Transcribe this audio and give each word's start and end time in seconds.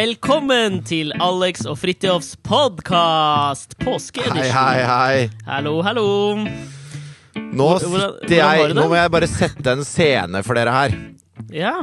Velkommen 0.00 0.78
til 0.88 1.10
Alex 1.20 1.66
og 1.68 1.74
Fridtjofs 1.76 2.30
podkast! 2.46 3.74
Hei, 3.76 3.84
Påskeedition. 3.84 4.46
hei, 4.54 4.84
hei. 4.88 5.16
Hallo, 5.44 5.74
hallo. 5.84 6.04
Nå 6.40 7.66
Hvordan- 7.66 7.90
hvordan 7.90 8.14
sitter 8.22 8.36
jeg 8.38 8.74
Nå 8.78 8.86
må 8.88 8.94
jeg 8.96 9.10
bare 9.12 9.26
sette 9.28 9.66
en 9.74 9.84
scene 9.84 10.42
for 10.46 10.54
dere 10.56 10.72
her. 10.72 10.94
Ja, 11.52 11.74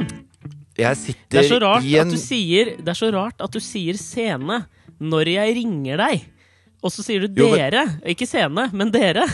Jeg 0.76 0.96
det 1.30 1.44
er 1.44 1.48
så 1.48 1.60
rart 1.62 1.84
i 1.84 1.94
en 1.98 2.10
sier 2.18 2.72
Det 2.82 2.88
er 2.88 2.98
så 2.98 3.12
rart 3.14 3.34
at 3.40 3.52
du 3.52 3.60
sier 3.60 3.94
scene 3.94 4.66
når 5.00 5.24
jeg 5.36 5.54
ringer 5.60 5.96
deg. 6.02 6.24
Og 6.82 6.90
så 6.90 7.04
sier 7.04 7.20
du 7.28 7.28
Jo, 7.44 7.50
men- 7.52 7.70
dere. 7.70 7.86
Ikke 8.04 8.26
scene, 8.26 8.68
men 8.72 8.90
dere. 8.90 9.28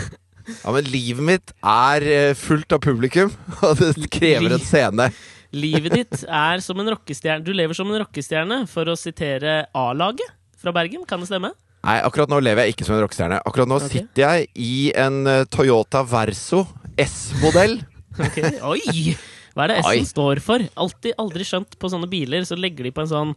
Ja, 0.63 0.73
men 0.73 0.85
livet 0.85 1.25
mitt 1.25 1.53
er 1.65 2.03
eh, 2.03 2.35
fullt 2.35 2.71
av 2.71 2.81
publikum, 2.81 3.33
og 3.63 3.79
det 3.79 4.11
krever 4.11 4.53
en 4.53 4.61
scene. 4.61 5.09
Livet 5.55 5.95
ditt 5.95 6.25
er 6.27 6.63
som 6.65 6.81
en 6.83 6.91
rockestjerne. 6.95 7.45
Du 7.47 7.53
lever 7.55 7.77
som 7.77 7.91
en 7.91 8.01
rockestjerne, 8.03 8.65
for 8.71 8.91
å 8.91 8.97
sitere 8.99 9.65
A-laget 9.77 10.35
fra 10.61 10.75
Bergen. 10.75 11.05
Kan 11.09 11.23
det 11.23 11.31
stemme? 11.31 11.53
Nei, 11.85 11.99
akkurat 12.01 12.31
nå 12.33 12.41
lever 12.41 12.65
jeg 12.65 12.75
ikke 12.75 12.89
som 12.89 12.97
en 12.97 13.05
rockestjerne. 13.05 13.43
Akkurat 13.45 13.71
nå 13.71 13.79
okay. 13.79 13.93
sitter 13.93 14.25
jeg 14.25 14.49
i 14.57 14.75
en 14.99 15.23
eh, 15.31 15.45
Toyota 15.53 16.03
Verso 16.09 16.65
S-modell. 17.01 17.79
okay. 18.25 18.57
Oi! 18.65 19.15
Hva 19.55 19.69
er 19.69 19.71
det 19.71 19.77
S-en 19.85 20.09
står 20.09 20.41
for? 20.43 20.65
Altid, 20.83 21.15
aldri 21.23 21.45
skjønt 21.47 21.77
på 21.79 21.91
sånne 21.93 22.09
biler, 22.11 22.43
så 22.49 22.57
legger 22.59 22.89
de 22.89 22.91
på 22.95 23.05
en 23.05 23.11
sånn 23.13 23.35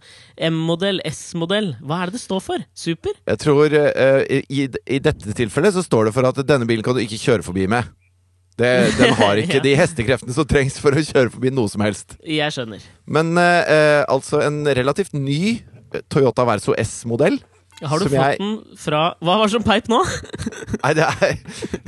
M-modell, 0.50 1.04
S-modell. 1.06 1.76
Hva 1.86 2.02
er 2.02 2.10
det 2.10 2.18
det 2.18 2.24
står 2.24 2.42
for? 2.42 2.64
Super? 2.74 3.14
Jeg 3.30 3.42
tror 3.44 3.76
uh, 3.78 4.24
i, 4.26 4.66
I 4.66 5.00
dette 5.04 5.36
tilfellet 5.38 5.78
så 5.78 5.86
står 5.86 6.10
det 6.10 6.16
for 6.18 6.26
at 6.26 6.42
denne 6.42 6.66
bilen 6.66 6.86
kan 6.86 6.98
du 6.98 7.04
ikke 7.04 7.22
kjøre 7.22 7.46
forbi 7.46 7.68
med. 7.70 7.86
Det, 8.58 8.72
den 8.98 9.14
har 9.20 9.38
ikke 9.44 9.60
Ja. 9.60 9.64
de 9.66 9.76
hestekreftene 9.78 10.34
som 10.34 10.48
trengs 10.50 10.80
for 10.82 10.92
å 10.98 11.04
kjøre 11.04 11.30
forbi 11.34 11.52
noe 11.54 11.70
som 11.70 11.84
helst. 11.86 12.16
Jeg 12.26 12.50
skjønner. 12.56 12.82
Men 13.06 13.36
eh, 13.38 13.70
eh, 13.76 14.04
altså 14.10 14.42
en 14.46 14.64
relativt 14.66 15.14
ny 15.14 15.60
eh, 15.94 16.02
Toyota 16.10 16.46
Verso 16.50 16.74
S-modell. 16.78 17.38
Har 17.78 18.00
du 18.02 18.08
fått 18.10 18.18
jeg- 18.18 18.40
den 18.42 18.56
fra 18.82 19.02
Hva 19.22 19.36
var 19.38 19.46
det 19.46 19.54
som 19.54 19.62
peip 19.68 19.86
nå? 19.94 20.00
Nei, 20.84 20.94
det 20.98 21.06
er, 21.06 21.36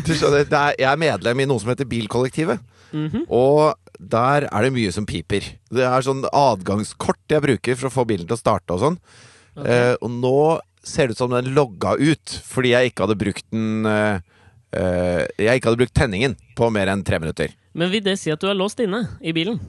du 0.06 0.12
skjønner, 0.14 0.46
det 0.46 0.60
er, 0.60 0.76
jeg 0.78 0.90
er 0.92 1.00
medlem 1.02 1.42
i 1.42 1.48
noe 1.50 1.58
som 1.64 1.72
heter 1.74 1.90
Bilkollektivet. 1.90 2.62
Mhm. 2.94 3.24
Og 3.34 3.74
der 4.00 4.46
er 4.48 4.64
det 4.68 4.70
mye 4.78 4.92
som 4.94 5.06
piper. 5.10 5.42
Det 5.74 5.84
er 5.90 6.06
sånn 6.06 6.22
adgangskort 6.30 7.20
jeg 7.34 7.42
bruker 7.44 7.76
for 7.82 7.90
å 7.90 7.96
få 7.98 8.06
bilen 8.10 8.30
til 8.30 8.38
å 8.38 8.40
starte 8.40 8.78
og 8.78 8.84
sånn. 8.86 9.00
Okay. 9.58 9.74
Eh, 9.74 9.96
og 10.06 10.14
nå 10.14 10.36
ser 10.86 11.10
det 11.10 11.18
ut 11.18 11.22
som 11.26 11.34
den 11.34 11.50
logga 11.58 11.98
ut 12.00 12.38
fordi 12.48 12.72
jeg 12.72 12.92
ikke 12.94 13.04
hadde 13.08 13.18
brukt 13.20 13.44
den 13.52 13.90
eh, 13.90 14.22
eh, 14.76 15.26
Jeg 15.40 15.60
ikke 15.60 15.72
hadde 15.72 15.82
brukt 15.84 15.96
tenningen 15.98 16.36
på 16.58 16.70
mer 16.74 16.92
enn 16.94 17.04
tre 17.06 17.20
minutter. 17.22 17.54
Men 17.74 17.92
vil 17.94 18.04
det 18.06 18.18
si 18.22 18.34
at 18.34 18.42
du 18.42 18.50
er 18.50 18.58
låst 18.58 18.82
inne 18.84 19.06
i 19.22 19.34
bilen? 19.36 19.60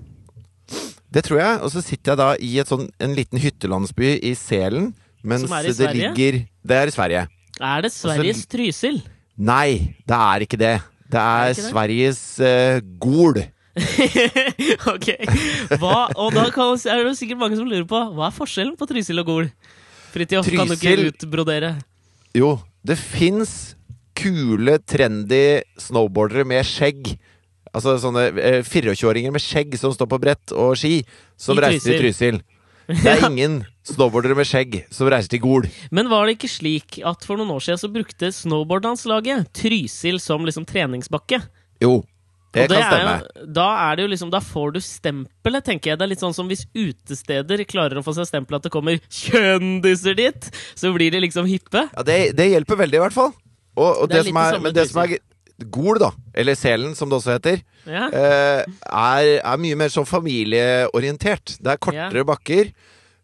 Det 1.11 1.25
tror 1.27 1.41
jeg. 1.41 1.61
Og 1.65 1.73
så 1.75 1.83
sitter 1.85 2.13
jeg 2.13 2.21
da 2.21 2.31
i 2.39 2.53
et 2.63 2.71
sånn, 2.71 2.89
en 3.03 3.15
liten 3.17 3.41
hyttelandsby 3.43 4.17
i 4.27 4.35
Selen. 4.39 4.93
Mens 5.27 5.45
Som 5.45 5.57
er 5.59 5.69
i 5.69 5.73
det 5.77 5.89
ligger 5.93 6.37
Det 6.65 6.77
er 6.77 6.89
i 6.89 6.95
Sverige. 6.95 7.25
Er 7.61 7.83
det 7.85 7.91
Sveriges 7.93 8.47
Trysil? 8.49 9.03
Nei, 9.37 9.97
det 10.09 10.17
er 10.17 10.45
ikke 10.47 10.59
det. 10.61 10.77
Det 11.11 11.19
er, 11.21 11.51
er 11.51 11.57
det? 11.57 11.65
Sveriges 11.67 12.23
uh, 12.41 12.79
Gol. 13.03 13.41
ok. 14.95 15.09
Hva, 15.81 16.09
og 16.15 16.33
da 16.35 16.47
kan, 16.55 16.73
er 16.89 17.05
det 17.05 17.17
sikkert 17.19 17.41
mange 17.43 17.59
som 17.59 17.69
lurer 17.69 17.87
på 17.89 18.01
hva 18.17 18.29
er 18.31 18.37
forskjellen 18.37 18.77
på 18.79 18.89
Trysil 18.89 19.23
og 19.23 19.29
Gol? 19.29 19.51
Fridtjof, 20.15 20.49
kan 20.51 20.71
du 20.71 20.75
ikke 20.75 21.11
utbrodere? 21.11 21.75
Jo, 22.37 22.57
det 22.87 22.97
fins 22.99 23.75
kule, 24.21 24.79
trendy 24.85 25.61
snowboardere 25.81 26.47
med 26.49 26.67
skjegg. 26.69 27.15
Altså 27.71 27.97
sånne 28.03 28.29
eh, 28.35 28.61
24-åringer 28.67 29.35
med 29.35 29.43
skjegg 29.43 29.77
som 29.79 29.95
står 29.95 30.09
på 30.11 30.19
brett 30.23 30.55
og 30.57 30.75
ski, 30.79 31.01
som 31.39 31.59
I 31.59 31.67
reiser 31.69 31.95
til 31.95 32.03
Trysil. 32.05 32.41
Det 32.91 33.07
er 33.07 33.21
ingen 33.29 33.61
snowboardere 33.87 34.35
med 34.35 34.49
skjegg 34.51 34.81
som 34.91 35.07
reiser 35.13 35.31
til 35.37 35.45
Gol. 35.45 35.69
Men 35.95 36.11
var 36.11 36.27
det 36.27 36.39
ikke 36.39 36.51
slik 36.51 36.99
at 37.07 37.23
for 37.27 37.39
noen 37.39 37.53
år 37.55 37.63
siden 37.63 37.79
så 37.79 37.91
brukte 37.93 38.33
snowboardlandslaget 38.35 39.53
Trysil 39.55 40.19
som 40.23 40.43
liksom 40.49 40.67
treningsbakke? 40.67 41.39
Jo, 41.81 42.01
det 42.51 42.65
det 42.67 42.81
kan 42.81 42.83
er 42.83 42.91
stemme. 42.91 43.13
Jo, 43.23 43.47
da 43.61 43.67
er 43.85 43.95
det 43.95 44.05
jo 44.05 44.11
liksom 44.11 44.31
Da 44.35 44.41
får 44.43 44.73
du 44.75 44.81
stempelet, 44.83 45.65
tenker 45.69 45.93
jeg. 45.93 46.01
Det 46.01 46.07
er 46.07 46.11
litt 46.11 46.25
sånn 46.25 46.35
som 46.35 46.51
hvis 46.51 46.67
utesteder 46.75 47.63
klarer 47.71 48.01
å 48.01 48.03
få 48.03 48.17
seg 48.17 48.27
stempel 48.27 48.59
at 48.59 48.67
det 48.67 48.73
kommer 48.75 48.99
kjøndiser 49.07 50.19
dit, 50.19 50.51
så 50.75 50.91
blir 50.97 51.15
de 51.15 51.23
liksom 51.29 51.47
hippe. 51.47 51.87
Ja, 51.95 52.07
det, 52.07 52.19
det 52.39 52.51
hjelper 52.51 52.83
veldig, 52.83 52.99
i 52.99 53.05
hvert 53.05 53.17
fall. 53.17 53.31
Og, 53.81 53.91
og 54.05 54.11
Det 54.13 54.21
det, 54.21 54.27
som 54.29 54.37
er, 54.43 54.51
det 54.77 54.85
som 54.93 55.01
er 55.07 55.17
Gol, 55.73 55.99
da, 56.01 56.09
eller 56.41 56.55
Selen 56.57 56.95
som 56.97 57.11
det 57.11 57.19
også 57.19 57.35
heter, 57.37 57.59
Ja. 57.89 58.07
eh, 58.09 58.63
er, 58.89 59.27
er 59.45 59.59
mye 59.61 59.77
mer 59.77 59.91
sånn 59.93 60.07
familieorientert. 60.09 61.59
Det 61.61 61.75
er 61.75 61.81
kortere 61.85 62.25
bakker. 62.29 62.71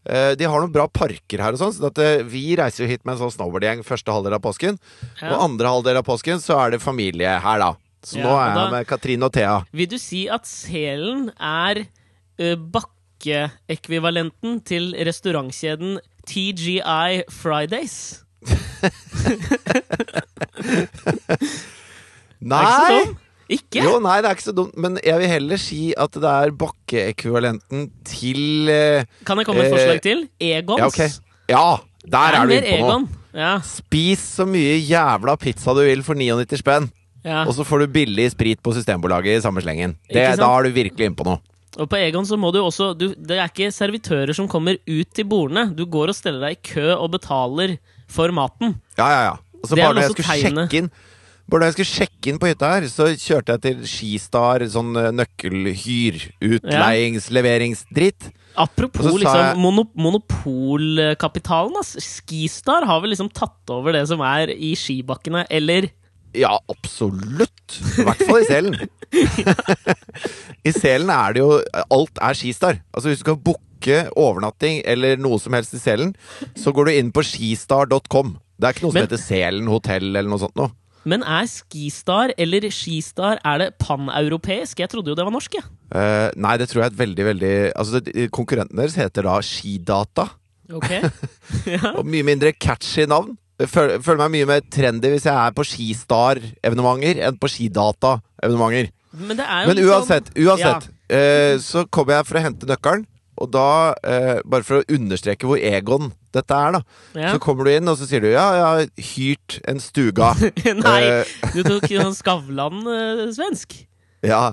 Eh, 0.07 0.33
de 0.39 0.45
har 0.47 0.61
noen 0.63 0.71
bra 0.75 0.85
parker 0.87 1.41
her 1.43 1.57
og 1.57 1.61
sånn, 1.63 1.73
så 1.75 1.89
at, 1.89 1.99
eh, 2.05 2.21
vi 2.29 2.43
reiser 2.61 2.85
jo 2.85 2.91
hit 2.93 3.03
med 3.09 3.15
en 3.17 3.23
sånn 3.25 3.33
snowboardgjeng 3.39 3.81
første 3.89 4.13
halvdel 4.13 4.37
av 4.37 4.45
påsken. 4.45 4.77
Ja. 5.23 5.31
Og 5.33 5.47
andre 5.49 5.73
halvdel 5.73 5.97
av 6.03 6.07
påsken 6.07 6.39
så 6.45 6.53
er 6.67 6.77
det 6.77 6.83
familie 6.85 7.33
her, 7.41 7.59
da. 7.65 7.71
Så 8.07 8.21
Ja, 8.21 8.25
nå 8.29 8.33
er 8.39 8.47
jeg 8.53 8.71
med 8.77 8.87
Katrine 8.93 9.25
og 9.27 9.33
Thea. 9.35 9.57
Vil 9.75 9.89
du 9.91 9.97
si 9.99 10.27
at 10.31 10.45
Selen 10.47 11.31
er 11.41 11.87
ø, 12.39 12.53
bakkeekvivalenten 12.55 14.61
til 14.69 14.93
restaurantkjeden 15.09 15.97
TGI 16.29 17.25
Fridays? 17.33 17.97
Nei! 22.41 23.05
Ikke 23.47 23.79
så 23.79 23.81
dumt? 23.85 23.87
Jo, 23.87 23.99
nei, 24.03 24.17
det 24.23 24.29
er 24.29 24.35
ikke 24.35 24.45
så 24.49 24.53
dumt, 24.57 24.73
men 24.83 24.97
jeg 25.05 25.21
vil 25.23 25.31
heller 25.31 25.61
si 25.63 25.81
at 25.95 26.17
det 26.19 26.31
er 26.33 26.51
bakkeekvivalenten 26.59 27.85
til 28.09 28.71
eh, 28.73 29.05
Kan 29.29 29.39
jeg 29.39 29.47
komme 29.47 29.63
med 29.63 29.69
et 29.69 29.71
Eh, 29.71 29.75
forslag 29.77 30.01
til? 30.03 30.25
Egons. 30.43 30.81
Ja, 30.83 30.89
okay. 30.91 31.09
Ja, 31.53 31.67
der 32.11 32.39
er 32.41 32.51
du 32.51 32.55
inne 32.57 32.79
på 32.81 32.89
noe. 32.91 33.07
Ja, 33.37 33.53
Spis 33.63 34.23
så 34.39 34.47
mye 34.49 34.79
jævla 34.81 35.37
pizza 35.39 35.75
du 35.77 35.83
vil 35.85 36.03
for 36.03 36.17
99 36.19 36.59
spenn, 36.63 36.89
ja. 37.23 37.43
og 37.45 37.53
så 37.55 37.63
får 37.69 37.85
du 37.85 37.93
billig 37.99 38.31
sprit 38.33 38.63
på 38.65 38.73
Systembolaget 38.75 39.39
i 39.39 39.45
samme 39.45 39.61
slengen. 39.63 39.93
Det, 40.09 40.25
da 40.41 40.49
er 40.49 40.67
du 40.67 40.73
virkelig 40.75 41.05
inne 41.11 41.19
på 41.19 41.27
noe. 41.29 41.39
Og 41.77 41.91
på 41.93 41.99
Egon 42.01 42.25
så 42.25 42.39
må 42.41 42.49
du 42.55 42.63
også 42.63 42.95
du, 42.97 43.11
Det 43.13 43.37
er 43.37 43.51
ikke 43.51 43.69
servitører 43.75 44.33
som 44.35 44.49
kommer 44.49 44.79
ut 44.81 45.09
til 45.13 45.27
bordene. 45.29 45.67
Du 45.77 45.85
går 45.85 46.09
og 46.09 46.17
steller 46.17 46.41
deg 46.49 46.57
i 46.57 46.63
kø 46.73 46.87
og 46.97 47.11
betaler 47.13 47.77
for 48.09 48.33
maten. 48.35 48.77
Ja, 48.99 49.09
ja, 49.11 49.21
ja. 49.31 49.37
Altså, 49.63 49.77
bare 49.77 49.95
når 49.95 50.03
jeg 50.07 50.11
skulle 50.17 50.31
tegnet. 50.31 50.71
sjekke 50.71 50.83
inn 50.85 50.91
bare 51.47 51.61
da 51.63 51.67
jeg 51.69 51.75
skulle 51.77 51.95
sjekke 51.95 52.31
inn 52.33 52.39
på 52.43 52.49
hytta 52.51 52.69
her, 52.73 52.83
så 52.91 53.05
kjørte 53.15 53.55
jeg 53.55 53.61
til 53.63 53.83
Skistar, 53.87 54.65
sånn 54.67 54.97
eh, 54.99 55.13
nøkkelhyr, 55.15 56.17
utleiings-leveringsdritt. 56.43 58.33
Apropos 58.59 59.05
liksom 59.15 59.37
jeg- 59.45 59.57
mono, 59.63 59.85
monopolkapitalen. 59.95 61.77
ass. 61.79 61.95
Skistar 62.03 62.85
har 62.85 63.01
vel 63.01 63.11
liksom 63.15 63.31
tatt 63.33 63.71
over 63.71 63.93
det 63.93 64.09
som 64.09 64.21
er 64.27 64.51
i 64.51 64.75
skibakkene, 64.75 65.47
eller 65.51 65.91
Ja, 66.35 66.59
absolutt! 66.69 67.79
I 67.97 68.03
hvert 68.05 68.27
fall 68.27 68.43
i 68.43 68.45
Selen. 68.51 68.75
I 70.69 70.73
Selen 70.75 71.09
er 71.15 71.33
det 71.33 71.41
jo 71.41 71.63
Alt 71.95 72.19
er 72.21 72.35
Skistar. 72.35 72.81
Altså 72.93 73.09
Hvis 73.09 73.19
du 73.23 73.25
skal 73.25 73.37
booke 73.39 73.63
overnatting 74.17 74.83
eller 74.85 75.17
noe 75.21 75.39
som 75.43 75.55
helst 75.57 75.75
i 75.77 75.81
Selen, 75.83 76.15
så 76.59 76.73
går 76.75 76.89
du 76.89 76.93
inn 76.97 77.13
på 77.15 77.25
skistar.com. 77.27 78.37
Det 78.57 78.69
er 78.69 78.75
ikke 78.77 78.87
noe 78.87 78.93
som 78.93 79.01
Men- 79.01 79.09
heter 79.09 79.23
Selen 79.23 79.69
hotell 79.69 80.11
eller 80.17 80.29
noe 80.31 80.43
sånt 80.43 80.57
noe. 80.57 80.73
Men 81.07 81.23
er 81.23 81.47
Skistar 81.47 82.33
eller 82.37 82.65
Skistar 82.75 83.39
Er 83.47 83.59
det 83.59 83.79
paneuropeisk? 83.79 84.81
Jeg 84.83 84.91
trodde 84.91 85.13
jo 85.13 85.15
det 85.15 85.23
var 85.23 85.31
norsk, 85.31 85.55
jeg. 85.55 85.63
Uh, 85.95 86.33
nei, 86.35 86.57
det 86.59 86.67
tror 86.69 86.83
jeg 86.83 86.89
er 86.89 86.95
et 86.95 86.99
veldig, 86.99 87.27
veldig 87.29 87.53
Altså 87.79 88.01
Konkurrenten 88.35 88.77
deres 88.81 88.97
heter 88.99 89.23
da 89.23 89.37
Skidata. 89.39 90.25
Ok. 90.75 90.91
ja. 91.77 91.93
Og 91.95 92.03
mye 92.11 92.27
mindre 92.27 92.51
catchy 92.59 93.07
navn. 93.07 93.37
Jeg 93.57 93.71
føler, 93.71 94.19
meg 94.19 94.33
mye 94.35 94.49
mer 94.51 94.65
trendy 94.69 95.09
hvis 95.15 95.25
jeg 95.31 95.33
er 95.33 95.55
på 95.57 95.65
Skistar-evenementer 95.65 97.23
enn 97.25 97.39
på 97.41 97.49
Skidata-evenementer. 97.55 98.91
Men 99.17 99.39
Men 99.41 99.79
uansett, 99.87 100.29
uansett, 100.37 100.91
ja. 100.91 101.17
eh, 101.17 101.55
så 101.63 101.87
kommer 101.89 102.19
jeg 102.19 102.27
for 102.29 102.37
å 102.37 102.43
hente 102.45 102.69
nøkkelen. 102.69 103.07
Og 103.37 103.51
da, 103.53 103.95
eh, 104.03 104.39
bare 104.49 104.65
for 104.65 104.81
å 104.81 104.87
understreke 104.97 105.49
hvor 105.49 105.61
Egon 105.61 106.13
dette 106.33 106.57
er, 106.57 106.79
da, 106.79 106.81
ja. 107.17 107.35
så 107.35 107.41
kommer 107.43 107.65
du 107.69 107.73
inn 107.75 107.89
og 107.89 107.99
så 108.01 108.09
sier 108.09 108.25
du 108.25 108.31
ja, 108.31 108.47
jeg 108.57 108.65
har 108.65 109.05
hyrt 109.13 109.59
en 109.69 109.81
stuga. 109.83 110.33
Nei, 110.87 110.97
Eh, 111.05 111.37
du 111.55 111.63
tok 111.67 111.87
sånn 111.91 112.17
Skavlan-svensk. 112.17 113.79
ja. 114.27 114.51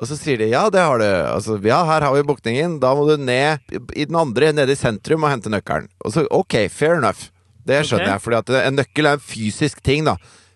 Og 0.00 0.08
så 0.08 0.16
sier 0.16 0.38
de 0.40 0.46
ja, 0.48 0.62
det 0.72 0.80
har 0.80 0.96
du. 0.96 1.04
Altså, 1.04 1.58
ja, 1.60 1.82
her 1.84 2.00
har 2.06 2.14
vi 2.14 2.22
bukningen. 2.24 2.78
Da 2.80 2.94
må 2.96 3.02
du 3.04 3.18
ned 3.20 3.60
i 3.92 4.06
den 4.08 4.16
andre, 4.16 4.48
nede 4.56 4.72
i 4.72 4.78
sentrum, 4.78 5.26
og 5.26 5.32
hente 5.34 5.52
nøkkelen. 5.52 5.90
Og 6.00 6.14
så 6.14 6.24
ok, 6.32 6.56
fair 6.72 6.96
enough. 6.96 7.26
Det 7.68 7.82
skjønner 7.84 8.06
okay. 8.06 8.14
jeg, 8.14 8.22
for 8.24 8.60
en 8.62 8.78
nøkkel 8.78 9.10
er 9.10 9.18
en 9.18 9.26
fysisk 9.26 9.82
ting, 9.84 10.06
da. 10.08 10.14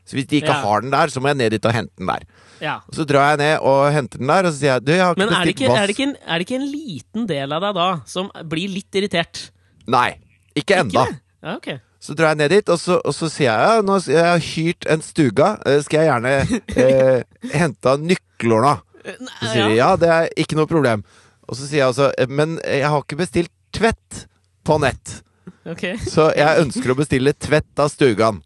Så 0.09 0.17
hvis 0.17 0.31
de 0.31 0.41
ikke 0.41 0.55
Ja. 0.55 0.63
har 0.65 0.81
den 0.81 0.95
der, 0.95 1.13
så 1.13 1.21
må 1.21 1.29
jeg 1.29 1.37
ned 1.43 1.51
dit 1.53 1.67
og 1.69 1.77
hente 1.77 1.93
den 2.01 2.09
der. 2.09 2.25
Ja. 2.63 2.77
Og 2.89 2.95
så 2.99 3.05
drar 3.09 3.31
jeg 3.35 3.39
ned 3.43 3.65
og 3.67 3.81
henter 3.95 4.19
den 4.23 4.31
der, 4.31 4.47
og 4.49 4.53
så 4.55 4.59
sier 4.61 4.73
jeg 4.77 4.85
du, 4.87 4.93
jeg 4.93 5.03
har 5.05 5.15
ikke 5.17 5.23
Men 5.25 5.35
er 5.35 5.45
det, 5.49 5.55
ikke, 5.57 5.73
er, 5.73 5.87
det 5.87 5.95
ikke 5.97 6.07
en, 6.09 6.15
er 6.27 6.39
det 6.39 6.47
ikke 6.47 6.59
en 6.61 6.69
liten 6.71 7.27
del 7.31 7.53
av 7.57 7.65
deg 7.67 7.75
da 7.81 7.89
som 8.07 8.31
blir 8.53 8.69
litt 8.75 9.01
irritert? 9.01 9.43
Nei, 9.91 10.09
ikke 10.57 10.79
enda. 10.85 11.07
Ja, 11.43 11.57
okay. 11.59 11.81
Så 12.05 12.13
drar 12.17 12.35
jeg 12.35 12.43
ned 12.43 12.51
dit, 12.53 12.69
og 12.69 12.79
så, 12.79 12.99
og 13.01 13.15
så 13.17 13.29
sier 13.33 13.49
jeg 13.51 13.69
ja, 13.75 13.83
nå 13.85 13.99
jeg 14.07 14.25
har 14.29 14.43
hyrt 14.45 14.87
en 14.93 15.03
stuga. 15.05 15.51
eh, 15.67 15.81
Skal 15.87 16.05
jeg 16.05 16.11
gjerne 16.13 16.33
eh, 16.77 17.23
hente 17.59 17.89
av 17.95 18.01
nøklene? 18.05 18.75
Så 19.05 19.51
sier 19.53 19.69
de 19.69 19.77
ja, 19.79 19.91
det 20.01 20.09
er 20.13 20.29
ikke 20.41 20.57
noe 20.57 20.69
problem. 20.69 21.03
Og 21.49 21.57
så 21.59 21.67
sier 21.69 21.83
jeg 21.83 21.89
altså 21.91 22.11
"Eh, 22.17 22.29
Men 22.29 22.59
jeg 22.65 22.89
har 22.89 23.03
ikke 23.03 23.19
bestilt 23.21 23.51
tvett 23.73 24.27
på 24.65 24.79
nett. 24.81 25.23
Okay. 25.69 25.97
Så 26.01 26.31
jeg 26.37 26.61
ønsker 26.65 26.93
å 26.93 26.97
bestille 26.97 27.33
tvett 27.37 27.81
av 27.81 27.89
Stugan. 27.93 28.43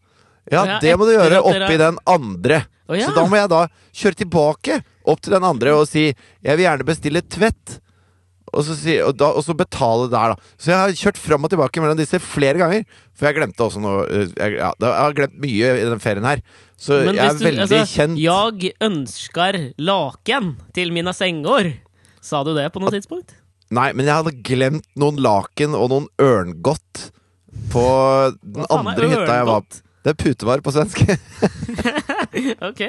Ja, 0.53 0.79
det 0.81 0.95
må 0.99 1.07
du 1.09 1.13
gjøre 1.17 1.43
oppi 1.45 1.77
den 1.81 1.99
andre. 2.09 2.63
Så 2.89 3.13
da 3.17 3.27
må 3.29 3.37
jeg 3.37 3.51
da 3.53 3.67
kjøre 3.93 4.19
tilbake 4.23 4.79
opp 5.09 5.21
til 5.25 5.35
den 5.37 5.45
andre 5.45 5.75
og 5.77 5.85
si 5.91 6.07
jeg 6.09 6.57
vil 6.57 6.65
gjerne 6.65 6.87
bestille 6.89 7.21
tvett. 7.25 7.79
Og 8.49 8.65
så, 8.65 8.73
si, 8.79 8.95
og, 9.05 9.13
da, 9.21 9.27
og 9.37 9.43
så 9.45 9.53
betale 9.53 10.07
der, 10.09 10.33
da. 10.33 10.53
Så 10.57 10.71
jeg 10.73 10.79
har 10.81 10.95
kjørt 10.97 11.19
fram 11.21 11.45
og 11.45 11.51
tilbake 11.53 11.83
mellom 11.85 11.99
disse 11.99 12.17
flere 12.25 12.57
ganger. 12.57 12.87
For 13.13 13.29
jeg 13.29 13.37
glemte 13.37 13.61
også 13.67 13.83
noe 13.85 14.07
eh, 14.09 14.31
jeg, 14.33 14.55
ja, 14.57 14.71
Jeg 14.81 14.95
har 15.03 15.17
glemt 15.19 15.37
mye 15.43 15.73
i 15.77 15.83
den 15.85 16.01
ferien 16.01 16.25
her. 16.25 16.41
Så 16.81 17.03
Men 17.05 17.19
jeg 17.19 17.27
er 17.27 17.37
du- 17.37 17.45
veldig 17.45 17.67
altså, 17.67 17.83
kjent. 17.93 18.23
Jeg 18.23 18.73
ønsker 18.89 19.59
laken 19.77 20.49
til 20.73 20.95
mine 20.97 21.13
sengår. 21.13 21.75
Sa 22.25 22.41
du 22.47 22.55
det 22.57 22.71
på 22.73 22.81
noe 22.81 22.95
tidspunkt? 22.95 23.37
Nei, 23.69 23.91
men 23.93 24.09
jeg 24.09 24.17
hadde 24.17 24.33
glemt 24.49 24.89
noen 24.97 25.21
laken 25.21 25.77
og 25.77 25.91
noen 25.93 26.09
ørngodt 26.25 27.11
på 27.69 27.85
den 28.41 28.65
andre 28.73 29.11
hytta 29.13 29.37
jeg 29.43 29.49
var 29.51 29.61
på. 29.61 29.83
Det 30.05 30.13
er 30.15 30.19
putevar 30.19 30.63
på 30.65 30.75
svensk. 30.75 31.03
Ok. 32.69 32.81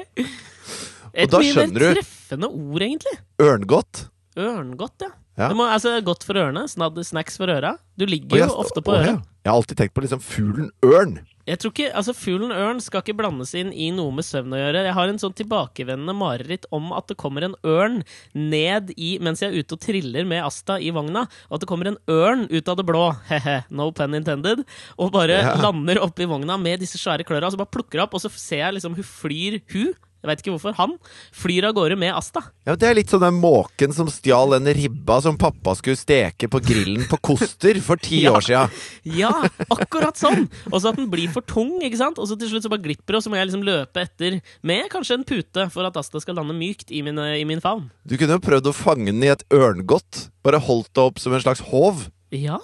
Et 1.14 1.32
mye 1.34 1.54
mer 1.56 1.96
treffende 1.98 2.50
ord, 2.52 2.84
egentlig. 2.86 3.16
Ørngodt. 3.42 4.04
Ørngodt, 4.38 5.06
ja. 5.06 5.10
Ja. 5.40 5.48
Det 5.48 5.56
må, 5.56 5.66
altså, 5.72 5.96
godt 6.04 6.26
for 6.28 6.36
ørene. 6.36 6.66
Snacks 6.68 7.40
for 7.40 7.48
øra. 7.48 7.78
Du 7.98 8.06
ligger 8.06 8.44
jo 8.44 8.54
ofte 8.60 8.84
på 8.84 8.98
ja. 9.00 9.18
Jeg 9.40 9.48
har 9.48 9.56
alltid 9.56 9.80
tenkt 9.80 9.96
på 9.96 10.04
liksom 10.04 10.20
fuglen 10.20 10.68
ørn. 10.84 11.22
Jeg 11.50 11.58
tror 11.58 11.72
ikke, 11.74 11.88
altså 11.98 12.14
Fuglen 12.14 12.52
ørn 12.54 12.82
skal 12.84 13.02
ikke 13.02 13.16
blandes 13.18 13.56
inn 13.58 13.72
i 13.74 13.88
noe 13.96 14.12
med 14.14 14.26
søvn 14.28 14.54
å 14.54 14.60
gjøre. 14.60 14.84
Jeg 14.86 14.94
har 14.94 15.10
en 15.10 15.18
sånn 15.22 15.34
tilbakevendende 15.34 16.14
mareritt 16.14 16.68
om 16.76 16.92
at 16.94 17.08
det 17.10 17.18
kommer 17.18 17.48
en 17.48 17.56
ørn 17.66 18.04
ned 18.38 18.92
i 19.00 19.16
mens 19.24 19.42
jeg 19.42 19.50
er 19.56 19.64
ute 19.64 19.78
og 19.78 19.82
triller 19.82 20.28
med 20.30 20.44
Asta 20.46 20.78
i 20.78 20.92
vogna. 20.94 21.24
Og 21.50 21.58
at 21.58 21.64
det 21.64 21.70
kommer 21.72 21.90
en 21.90 21.98
ørn 22.12 22.46
ut 22.52 22.70
av 22.70 22.78
det 22.78 22.86
blå, 22.86 23.08
no 23.80 23.90
pen 23.98 24.20
intended, 24.20 24.62
og 25.00 25.16
bare 25.16 25.40
Ja. 25.40 25.56
lander 25.64 26.04
oppi 26.04 26.28
vogna 26.30 26.60
med 26.62 26.84
disse 26.84 27.00
svære 27.02 27.26
klørne. 27.26 27.48
Og 27.50 27.56
så 27.56 27.62
bare 27.64 27.74
plukker 27.74 28.04
opp, 28.04 28.14
og 28.14 28.22
så 28.22 28.30
ser 28.36 28.68
jeg 28.68 28.78
liksom 28.78 29.00
hun 29.00 29.08
flyr, 29.08 29.58
hun, 29.74 29.96
jeg 30.20 30.28
veit 30.30 30.42
ikke 30.44 30.52
hvorfor, 30.56 30.74
han, 30.76 30.94
flyr 31.36 31.70
av 31.70 31.76
gårde 31.78 31.96
med 32.00 32.12
Asta. 32.12 32.42
Ja, 32.68 32.76
Det 32.76 32.90
er 32.90 32.98
litt 32.98 33.10
som 33.14 33.22
den 33.24 33.38
måken 33.40 33.94
som 33.96 34.10
stjal 34.12 34.52
den 34.58 34.68
ribba 34.76 35.22
som 35.24 35.38
pappa 35.40 35.76
skulle 35.80 35.96
steke 36.00 36.50
på 36.52 36.60
grillen 36.64 37.06
på 37.08 37.20
Koster 37.30 37.80
for 37.86 37.96
ti 38.02 38.22
Ja. 38.26 38.34
år 38.36 38.44
sia. 38.44 38.64
Ja, 39.08 39.32
akkurat 39.72 40.20
sånn! 40.20 40.50
Og 40.74 40.82
så 40.84 40.92
at 40.92 41.00
den 41.00 41.08
blir 41.12 41.32
for 41.32 41.42
tung, 41.48 41.78
ikke 41.86 42.02
sant? 42.02 42.20
Og 42.20 42.28
så 42.28 42.36
til 42.40 42.52
slutt 42.52 42.66
så 42.68 42.72
bare 42.74 42.84
glipper 42.84 43.16
det, 43.16 43.22
og 43.22 43.24
så 43.24 43.32
må 43.32 43.40
jeg 43.40 43.48
liksom 43.52 43.64
løpe 43.68 44.04
etter 44.04 44.40
med 44.68 44.90
kanskje 44.92 45.20
en 45.22 45.26
pute 45.30 45.70
for 45.72 45.88
at 45.88 45.98
Asta 46.04 46.20
skal 46.20 46.36
lande 46.42 46.58
mykt 46.58 46.92
i 46.92 47.00
min, 47.06 47.18
i 47.40 47.46
min 47.48 47.64
favn. 47.64 47.88
Du 48.04 48.18
kunne 48.20 48.36
jo 48.36 48.44
prøvd 48.44 48.70
å 48.72 48.76
fange 48.76 49.08
den 49.14 49.24
i 49.24 49.32
et 49.32 49.46
ørngodt. 49.56 50.28
Bare 50.44 50.60
holdt 50.68 50.92
det 50.96 51.04
opp 51.08 51.20
som 51.24 51.34
en 51.36 51.42
slags 51.44 51.64
håv. 51.72 52.08
Ja. 52.36 52.60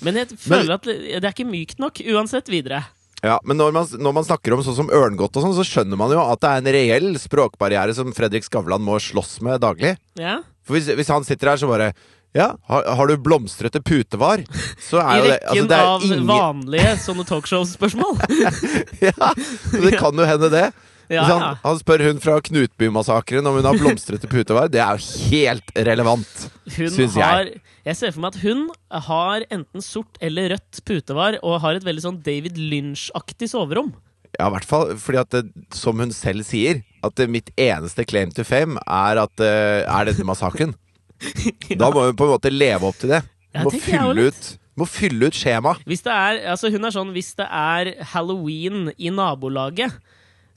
Men 0.00 0.16
jeg 0.16 0.38
føler 0.40 0.78
at 0.78 0.86
det 0.86 1.18
er 1.20 1.32
ikke 1.34 1.44
mykt 1.50 1.82
nok 1.82 1.98
uansett 2.14 2.48
videre. 2.48 2.84
Ja, 3.22 3.40
Men 3.44 3.58
når 3.60 3.74
man, 3.76 3.88
når 4.00 4.14
man 4.16 4.24
snakker 4.24 4.54
om 4.56 4.62
sånn 4.64 4.78
som 4.78 4.92
ørngodt 4.92 5.36
og 5.36 5.44
sånn, 5.44 5.56
så 5.58 5.66
skjønner 5.66 5.98
man 6.00 6.12
jo 6.14 6.22
at 6.22 6.40
det 6.40 6.50
er 6.50 6.62
en 6.62 6.70
reell 6.76 7.10
språkbarriere 7.20 7.92
som 7.96 8.14
Fredrik 8.16 8.46
Skavlan 8.46 8.80
må 8.84 8.96
slåss 9.02 9.40
med 9.44 9.60
daglig. 9.60 9.96
Ja. 10.20 10.38
For 10.64 10.78
hvis, 10.78 10.88
hvis 10.96 11.12
han 11.12 11.26
sitter 11.28 11.52
her 11.52 11.60
så 11.60 11.68
bare 11.70 11.90
Ja, 12.36 12.52
har, 12.70 12.84
har 12.94 13.10
du 13.10 13.16
blomstrete 13.18 13.80
putevar? 13.82 14.44
Så 14.78 15.00
I 15.00 15.02
er 15.02 15.24
det 15.24 15.32
rekken 15.34 15.50
altså, 15.50 15.66
det 15.68 15.78
er 15.78 15.88
av 15.90 16.04
ingen, 16.06 16.26
vanlige 16.30 16.92
sånne 17.02 17.26
talkshow-spørsmål. 17.26 18.20
ja, 19.08 19.32
Det 19.74 19.96
kan 20.02 20.14
jo 20.14 20.28
hende, 20.28 20.52
det. 20.54 20.68
Ja, 21.10 21.24
han, 21.26 21.56
han 21.64 21.78
spør 21.80 22.04
hun 22.06 22.20
fra 22.22 22.36
Knutbymassakren 22.46 23.46
om 23.50 23.56
hun 23.58 23.66
har 23.66 23.78
blomstrete 23.80 24.28
putevar. 24.30 24.68
Det 24.70 24.78
er 24.78 24.98
jo 25.00 25.30
helt 25.32 25.72
relevant. 25.74 26.44
Syns 26.70 27.16
jeg. 27.18 27.56
Jeg 27.88 27.98
ser 27.98 28.14
for 28.14 28.22
meg 28.22 28.36
at 28.36 28.42
hun 28.44 28.60
har 29.08 29.46
enten 29.50 29.82
sort 29.82 30.20
eller 30.22 30.52
rødt 30.54 30.82
putevar 30.86 31.40
og 31.40 31.58
har 31.64 31.80
et 31.80 31.86
veldig 31.88 32.04
sånn 32.04 32.20
David 32.22 32.60
Lynch-aktig 32.60 33.50
soverom. 33.50 33.90
Ja, 34.38 34.46
i 34.46 34.54
hvert 34.54 34.68
fall 34.68 34.94
fordi 35.02 35.18
at 35.18 35.34
det, 35.34 35.42
som 35.74 35.98
hun 35.98 36.14
selv 36.14 36.46
sier, 36.46 36.84
at 37.02 37.16
det, 37.18 37.26
mitt 37.32 37.50
eneste 37.58 38.04
claim 38.06 38.30
to 38.36 38.44
fame 38.46 38.78
er 38.86 39.18
at 39.24 39.42
eh, 39.42 39.82
er 39.82 40.10
denne 40.12 40.28
massakren. 40.30 40.76
Da 41.80 41.90
må 41.92 42.06
hun 42.06 42.16
på 42.16 42.24
en 42.28 42.32
måte 42.36 42.52
leve 42.52 42.86
opp 42.88 42.96
til 43.02 43.10
det. 43.12 43.24
Ja, 43.52 43.64
Må 43.66 43.74
fylle 43.74 44.28
ut, 44.30 44.46
må 44.78 44.86
fylle 44.88 45.28
ut 45.28 45.36
skjema. 45.36 45.74
Hvis 45.90 46.04
det 46.06 46.14
er, 46.14 46.38
altså 46.52 46.70
hun 46.70 46.86
er 46.86 46.94
sånn 46.94 47.10
Hvis 47.12 47.32
det 47.36 47.48
er 47.50 47.90
halloween 48.12 48.92
i 48.94 49.10
nabolaget, 49.12 49.98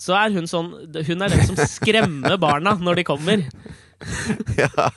så 0.03 0.17
er 0.19 0.33
hun 0.35 0.49
sånn 0.49 0.73
Hun 1.07 1.23
er 1.23 1.31
den 1.31 1.45
som 1.47 1.59
skremmer 1.69 2.35
barna 2.41 2.75
når 2.81 3.01
de 3.01 3.07
kommer. 3.07 3.47
Ja, 4.59 4.89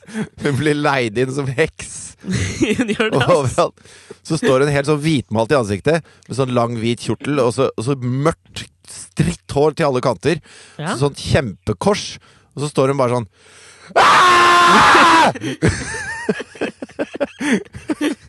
hun 0.42 0.56
blir 0.58 0.74
leid 0.74 1.14
inn 1.22 1.30
som 1.30 1.46
heks. 1.46 2.16
hun 2.26 2.88
gjør 2.90 3.12
det, 3.12 3.20
overalt 3.22 3.84
så 4.26 4.34
står 4.40 4.64
hun 4.64 4.72
helt 4.74 4.88
sånn 4.88 4.98
hvitmalt 5.02 5.52
i 5.54 5.58
ansiktet, 5.60 6.06
med 6.26 6.34
sånn 6.38 6.54
lang, 6.56 6.72
hvit 6.80 7.00
kjortel, 7.06 7.38
og 7.44 7.52
så, 7.54 7.64
og 7.76 7.82
så 7.86 7.94
mørkt, 8.02 8.64
stritt 8.90 9.50
hår 9.54 9.70
til 9.78 9.86
alle 9.88 10.02
kanter. 10.02 10.36
Ja. 10.80 10.94
Så 10.94 10.98
sånn 11.04 11.18
kjempekors. 11.20 12.04
Og 12.56 12.60
så 12.64 12.68
står 12.72 12.86
hun 12.90 12.98
bare 12.98 13.14
sånn! 13.14 13.28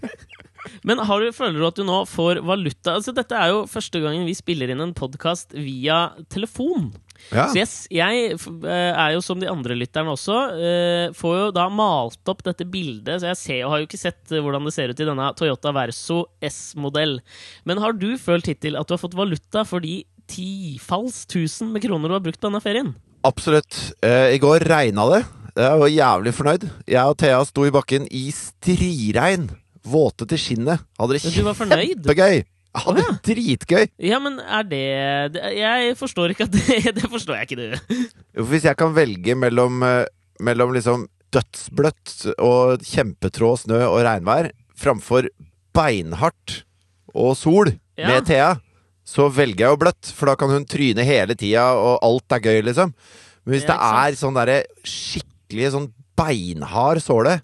Men 0.88 1.01
har 1.04 1.19
du, 1.19 1.28
føler 1.36 1.60
du 1.60 1.66
at 1.68 1.75
du 1.75 1.84
nå 1.88 1.98
får 2.07 2.39
valuta? 2.48 2.94
Altså 2.95 3.12
Dette 3.16 3.36
er 3.36 3.51
jo 3.51 3.66
første 3.68 4.00
gangen 4.04 4.24
vi 4.28 4.36
spiller 4.38 4.72
inn 4.72 4.80
en 4.86 4.94
podkast 4.95 5.51
via 5.57 6.13
telefon. 6.31 6.94
Ja. 7.34 7.48
Så 7.51 7.57
jeg, 7.60 7.68
jeg 7.98 8.30
eh, 8.38 8.94
er 8.94 9.16
jo 9.18 9.22
som 9.25 9.39
de 9.42 9.50
andre 9.51 9.75
lytterne 9.75 10.13
også, 10.13 10.36
eh, 10.56 11.07
får 11.18 11.34
jo 11.42 11.48
da 11.57 11.66
malt 11.74 12.31
opp 12.31 12.44
dette 12.48 12.63
bildet. 12.72 13.19
Så 13.19 13.28
jeg 13.34 13.39
ser, 13.42 13.60
jo- 13.63 13.72
har 13.74 13.81
jo 13.84 13.88
ikke 13.89 14.00
sett 14.00 14.31
hvordan 14.31 14.63
det 14.69 14.74
ser 14.78 14.94
ut 14.94 15.01
i 15.04 15.07
denne 15.10 15.28
Toyota 15.36 15.74
Verso 15.75 16.22
S-modell. 16.45 17.18
Men 17.68 17.81
har 17.83 17.98
du 17.98 18.13
følt 18.22 18.48
hittil 18.48 18.78
at 18.80 18.88
du 18.88 18.95
har 18.95 19.01
fått 19.04 19.18
valuta 19.18 19.66
for 19.68 19.83
de 19.83 20.06
tifalls 20.31 21.25
tusen 21.28 21.74
med 21.74 21.83
kroner 21.83 22.07
du 22.12 22.16
har 22.18 22.24
brukt 22.24 22.40
på 22.40 22.48
denne 22.50 22.63
ferien? 22.63 22.94
Absolutt. 23.28 23.75
Eh, 24.06 24.36
I 24.38 24.40
går 24.40 24.63
regna 24.69 25.10
det. 25.12 25.24
Jeg 25.57 25.80
var 25.81 25.90
jævlig 25.90 26.33
fornøyd. 26.38 26.68
Jeg 26.85 27.02
og 27.12 27.18
Thea 27.18 27.40
sto 27.50 27.64
i 27.66 27.73
bakken 27.73 28.06
i 28.14 28.28
striregn. 28.35 29.50
Våte 29.88 30.28
til 30.30 30.40
skinnet. 30.42 30.84
Hadde 31.00 31.18
det 31.18 31.24
kjempegøy. 31.24 32.38
Jeg 32.38 32.46
Hadde 32.78 33.02
det 33.02 33.14
dritgøy. 33.26 33.86
Ja, 34.06 34.20
men 34.22 34.36
er 34.44 34.66
det, 34.70 34.82
det 35.34 35.54
Jeg 35.58 35.96
forstår 35.98 36.34
ikke 36.36 36.46
at 36.46 36.54
det 36.54 36.94
Det 37.00 37.08
forstår 37.10 37.40
jeg 37.40 37.48
ikke, 37.48 37.58
du. 37.58 38.44
Hvis 38.52 38.68
jeg 38.68 38.78
kan 38.78 38.94
velge 38.94 39.34
mellom, 39.40 39.82
eh, 39.88 40.04
mellom 40.46 40.76
liksom 40.76 41.08
dødsbløtt 41.34 42.36
og 42.38 42.84
kjempetrå 42.86 43.50
snø 43.64 43.82
og 43.88 44.04
regnvær 44.06 44.52
framfor 44.78 45.28
beinhardt 45.76 46.62
og 47.18 47.34
sol 47.40 47.74
Ja. 47.98 48.12
med 48.12 48.28
Thea, 48.30 48.50
så 49.08 49.26
velger 49.34 49.64
jeg 49.66 49.74
jo 49.74 49.80
bløtt, 49.82 50.10
for 50.14 50.30
da 50.30 50.36
kan 50.38 50.52
hun 50.54 50.66
tryne 50.70 51.02
hele 51.08 51.34
tida, 51.34 51.64
og 51.74 51.98
alt 52.06 52.36
er 52.36 52.44
gøy, 52.44 52.60
liksom. 52.68 52.92
Men 53.44 53.56
hvis 53.56 53.64
Ja, 53.66 53.74
det 53.74 53.78
er 53.82 54.18
sånn 54.20 54.38
derre 54.38 54.58
skikkelig 54.86 55.72
sånn 55.74 55.88
beinhard 56.20 57.02
såle, 57.02 57.40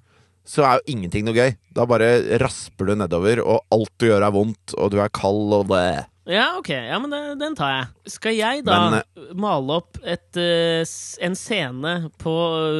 så 0.45 0.65
er 0.67 0.79
jo 0.81 0.93
ingenting 0.95 1.23
noe 1.27 1.35
gøy. 1.37 1.53
Da 1.73 1.85
bare 1.89 2.37
rasper 2.41 2.89
du 2.91 2.95
nedover, 2.99 3.39
og 3.45 3.63
alt 3.73 3.93
du 4.01 4.09
gjør 4.09 4.25
er 4.27 4.33
vondt, 4.35 4.73
og 4.77 4.91
du 4.93 4.99
er 5.03 5.13
kald 5.15 5.53
og 5.55 5.69
det. 5.71 5.85
Ja, 6.29 6.53
ok. 6.59 6.69
Ja, 6.71 6.99
men 7.03 7.11
det, 7.11 7.21
den 7.41 7.55
tar 7.59 7.71
jeg. 7.77 7.87
Skal 8.13 8.35
jeg 8.37 8.61
da 8.67 8.77
Men, 8.93 9.01
male 9.35 9.79
opp 9.81 9.97
et, 10.07 10.29
eh, 10.39 10.83
en 11.27 11.35
scene 11.35 11.95
på 12.21 12.35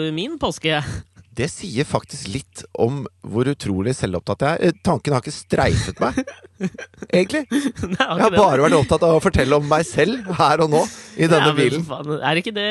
eh, 0.08 0.12
min 0.16 0.38
påske? 0.40 0.80
Det 1.34 1.48
sier 1.50 1.82
faktisk 1.90 2.28
litt 2.30 2.60
om 2.78 3.00
hvor 3.26 3.48
utrolig 3.50 3.96
selvopptatt 3.98 4.44
jeg 4.46 4.54
er. 4.54 4.68
Eh, 4.70 4.76
Tanken 4.86 5.16
har 5.16 5.24
ikke 5.24 5.34
streifet 5.34 5.98
meg, 6.04 6.20
egentlig. 7.18 7.42
Nei, 7.50 7.98
har 7.98 8.20
Jeg 8.20 8.22
har 8.22 8.36
det. 8.36 8.38
bare 8.38 8.62
vært 8.68 8.78
opptatt 8.78 9.06
av 9.08 9.16
å 9.18 9.24
fortelle 9.24 9.58
om 9.58 9.66
meg 9.72 9.88
selv 9.90 10.30
her 10.38 10.62
og 10.62 10.70
nå, 10.76 10.84
i 11.18 11.26
denne 11.26 11.50
Ja, 11.50 11.56
men 11.56 11.58
bilen. 11.58 11.88
faen, 11.90 12.12
er 12.22 12.38
ikke 12.44 12.54
det 12.54 12.68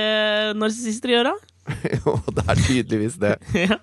narsissister 0.62 1.10
gjør, 1.16 1.32
da? 1.32 1.74
Jo, 1.98 2.14
det 2.38 2.44
er 2.54 2.62
tydeligvis 2.68 3.18
det. 3.22 3.34
Ja. 3.64 3.80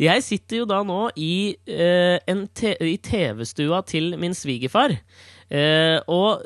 Jeg 0.00 0.24
sitter 0.24 0.62
jo 0.62 0.68
da 0.68 0.80
nå 0.86 1.10
i, 1.20 1.56
eh, 1.68 2.16
i 2.24 2.96
TV-stua 3.04 3.82
til 3.84 4.14
min 4.20 4.32
svigerfar. 4.36 4.96
Uh, 5.50 5.98
og 6.06 6.44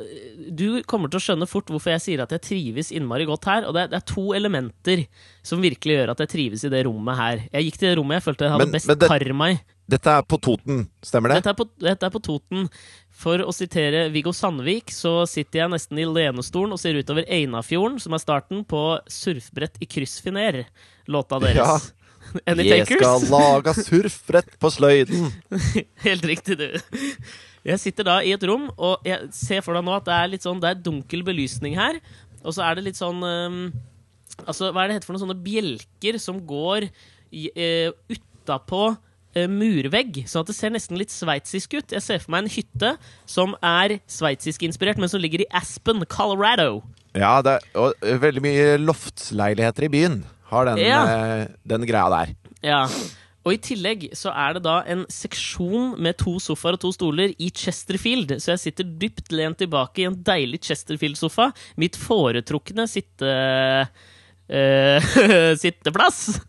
du 0.56 0.80
kommer 0.88 1.10
til 1.12 1.20
å 1.20 1.24
skjønne 1.26 1.44
fort 1.44 1.68
hvorfor 1.68 1.92
jeg 1.92 2.00
sier 2.00 2.22
at 2.24 2.30
jeg 2.32 2.40
trives 2.46 2.88
innmari 2.96 3.26
godt 3.28 3.44
her. 3.50 3.66
Og 3.68 3.76
det 3.76 3.82
er, 3.82 3.90
det 3.92 3.98
er 3.98 4.06
to 4.08 4.30
elementer 4.32 5.02
som 5.44 5.60
virkelig 5.60 5.98
gjør 5.98 6.12
at 6.14 6.22
jeg 6.24 6.32
trives 6.32 6.64
i 6.64 6.70
det 6.72 6.86
rommet 6.88 7.18
her. 7.18 7.42
Jeg 7.52 7.66
gikk 7.68 7.76
til 7.82 7.90
det 7.90 7.98
rommet 8.00 8.16
jeg 8.16 8.24
følte 8.30 8.46
jeg 8.46 8.54
hadde 8.54 8.66
Men- 8.66 8.72
best 8.78 8.88
men 8.88 8.98
det- 9.02 9.10
karma 9.12 9.48
i. 9.52 9.60
Dette 9.84 10.08
er 10.08 10.22
på 10.24 10.38
Toten, 10.40 10.86
stemmer 11.04 11.28
det? 11.28 11.42
Dette 11.42 11.50
er, 11.52 11.56
på, 11.58 11.64
dette 11.84 12.06
er 12.08 12.12
på 12.14 12.22
Toten. 12.24 12.70
For 13.12 13.36
å 13.44 13.52
sitere 13.52 14.06
Viggo 14.14 14.32
Sandvik, 14.32 14.88
så 14.88 15.28
sitter 15.28 15.60
jeg 15.60 15.72
nesten 15.74 16.00
i 16.00 16.06
lenestolen 16.08 16.72
og 16.72 16.80
ser 16.80 16.96
utover 16.96 17.28
Einafjorden, 17.28 18.00
som 18.00 18.16
er 18.16 18.22
starten 18.24 18.64
på 18.64 18.80
Surfbrett 19.04 19.76
i 19.84 19.86
kryssfiner, 19.92 20.62
låta 21.12 21.36
deres. 21.44 21.60
Ja. 21.60 22.03
Any 22.50 22.66
Jeg 22.66 22.86
takers? 22.86 23.00
skal 23.00 23.26
lage 23.32 23.74
surfbrett 23.80 24.54
på 24.60 24.70
sløyden. 24.74 25.32
Helt 26.06 26.28
riktig, 26.28 26.58
du. 26.60 26.68
Jeg 27.64 27.80
sitter 27.80 28.04
da 28.10 28.18
i 28.20 28.34
et 28.34 28.44
rom, 28.44 28.68
og 28.76 29.06
jeg 29.08 29.30
ser 29.32 29.64
for 29.64 29.76
deg 29.76 29.86
nå 29.86 29.94
at 29.96 30.04
det 30.04 30.14
er 30.18 30.30
litt 30.34 30.44
sånn 30.44 30.58
Det 30.60 30.68
er 30.68 30.82
dunkel 30.84 31.22
belysning 31.24 31.78
her, 31.78 31.96
og 32.44 32.52
så 32.52 32.66
er 32.66 32.76
det 32.76 32.90
litt 32.90 33.00
sånn 33.00 33.22
um, 33.24 33.58
Altså, 34.42 34.68
hva 34.74 34.82
er 34.82 34.90
det 34.90 34.98
heter 34.98 35.08
for 35.08 35.16
noen 35.16 35.28
sånne 35.28 35.42
bjelker 35.44 36.18
som 36.18 36.40
går 36.44 36.88
eh, 36.90 37.94
utapå 38.10 38.82
uh, 38.90 39.46
murvegg, 39.46 40.24
sånn 40.26 40.42
at 40.42 40.50
det 40.50 40.56
ser 40.58 40.74
nesten 40.74 40.98
litt 40.98 41.14
sveitsisk 41.14 41.76
ut. 41.78 41.94
Jeg 41.94 42.02
ser 42.02 42.18
for 42.24 42.34
meg 42.34 42.42
en 42.42 42.50
hytte 42.56 42.90
som 43.30 43.54
er 43.62 44.00
sveitsisk-inspirert, 44.10 44.98
men 44.98 45.12
som 45.12 45.22
ligger 45.22 45.44
i 45.46 45.50
Aspen, 45.54 46.02
Colorado. 46.10 46.82
Ja, 47.14 47.38
det 47.46 47.60
er 47.60 47.78
og, 47.78 47.94
veldig 48.26 48.42
mye 48.42 48.70
loftsleiligheter 48.82 49.86
i 49.86 49.92
byen 49.94 50.18
har 50.50 50.64
den, 50.70 50.78
Ja. 50.84 51.02
eh, 51.42 51.46
den 51.66 51.86
greia 51.88 52.08
der. 52.10 52.34
Ja. 52.62 52.88
Og 53.44 53.52
i 53.52 53.58
tillegg 53.60 54.06
så 54.16 54.30
er 54.32 54.54
det 54.56 54.62
da 54.64 54.78
en 54.88 55.02
seksjon 55.12 55.98
med 56.00 56.16
to 56.16 56.38
sofaer 56.40 56.78
og 56.78 56.80
to 56.80 56.92
stoler 56.96 57.34
i 57.38 57.50
Chesterfield. 57.50 58.30
Så 58.40 58.54
jeg 58.54 58.62
sitter 58.62 58.84
dypt 58.84 59.30
lent 59.36 59.58
tilbake 59.60 60.00
i 60.00 60.06
en 60.08 60.16
deilig 60.24 60.62
Chesterfield-sofa. 60.64 61.50
Mitt 61.76 61.96
foretrukne 62.00 62.86
sitte... 62.88 63.28
eh, 64.48 65.00
sitteplass. 65.62 66.40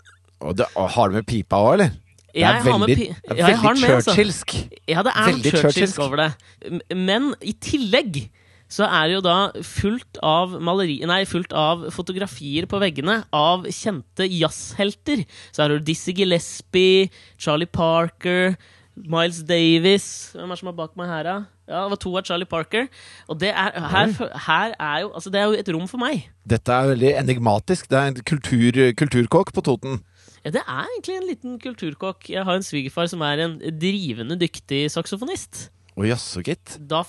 Og 0.46 0.56
det, 0.60 0.68
og 0.76 0.90
har 0.96 1.10
du 1.12 1.20
med 1.20 1.28
pipa 1.28 1.60
òg, 1.60 1.74
eller? 1.78 1.94
Det 2.36 2.44
er 2.44 2.64
veldig, 2.66 2.96
pi- 3.00 3.38
Ja, 3.40 3.48
veldig 3.64 3.92
churchillsk. 4.04 4.56
altså. 4.56 4.80
Ja, 4.92 5.04
det 5.08 5.12
er 5.16 5.30
Veldig 5.30 5.52
noe 5.54 5.62
churchillsk. 5.62 6.00
over 6.04 6.18
det. 6.20 6.82
Men 6.96 7.30
i 7.42 7.54
tillegg 7.64 8.26
så 8.72 8.88
er 8.88 9.08
det 9.08 9.18
jo 9.18 9.24
da 9.26 9.38
fullt 9.62 10.20
av 10.26 10.56
maleri 10.64 10.98
Nei, 11.06 11.22
fullt 11.30 11.54
av 11.56 11.86
fotografier 11.94 12.66
på 12.70 12.80
veggene 12.82 13.20
av 13.36 13.68
kjente 13.70 14.26
jazzhelter. 14.26 15.22
Så 15.54 15.64
er 15.64 15.76
det 15.76 15.86
Dizzie 15.90 16.16
Gillespie, 16.18 17.12
Charlie 17.38 17.70
Parker, 17.70 18.56
Miles 18.96 19.42
Davis 19.44 20.08
Hvem 20.34 20.48
er 20.48 20.56
det 20.56 20.62
som 20.62 20.72
er 20.72 20.78
bak 20.78 20.96
meg 20.98 21.12
her, 21.12 21.28
da? 21.28 21.36
Ja, 21.66 21.84
det 21.84 21.96
var 21.96 22.00
to 22.02 22.12
av 22.16 22.26
Charlie 22.28 22.48
Parker. 22.50 22.90
Og 23.28 23.40
det 23.42 23.50
er, 23.50 23.74
her, 23.92 24.12
her 24.48 24.76
er 24.80 25.00
jo 25.02 25.14
Altså, 25.18 25.32
det 25.34 25.42
er 25.42 25.48
jo 25.50 25.58
et 25.58 25.72
rom 25.74 25.88
for 25.90 26.02
meg. 26.02 26.28
Dette 26.46 26.74
er 26.74 26.92
veldig 26.94 27.14
enigmatisk. 27.24 27.90
Det 27.90 27.98
er 27.98 28.12
en 28.12 28.20
kultur, 28.22 28.82
kulturkokk 29.02 29.54
på 29.56 29.66
Toten. 29.66 30.04
Ja, 30.46 30.54
det 30.54 30.62
er 30.62 30.86
egentlig 30.86 31.16
en 31.18 31.30
liten 31.30 31.56
kulturkokk. 31.62 32.30
Jeg 32.30 32.46
har 32.46 32.60
en 32.60 32.66
svigerfar 32.66 33.10
som 33.10 33.24
er 33.26 33.42
en 33.48 33.58
drivende 33.82 34.38
dyktig 34.38 34.84
saksofonist. 34.94 35.72
Å 35.96 36.04
jaså, 36.04 36.42
gitt. 36.44 36.76
da 36.92 37.06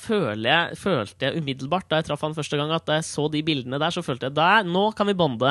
jeg, 0.47 0.79
følte 0.79 1.27
jeg 1.27 1.43
umiddelbart 1.43 1.89
da 1.91 1.99
jeg 1.99 2.07
traff 2.07 2.23
han 2.23 2.37
første 2.37 2.59
gang, 2.59 2.71
at 2.71 2.87
da 2.87 3.01
jeg 3.01 3.09
så 3.09 3.27
de 3.33 3.43
bildene 3.43 3.81
der, 3.83 3.91
så 3.91 4.05
følte 4.07 4.29
jeg 4.29 4.37
at 4.37 4.39
nå 4.71 4.85
kan 4.95 5.11
vi 5.11 5.17
bonde. 5.19 5.51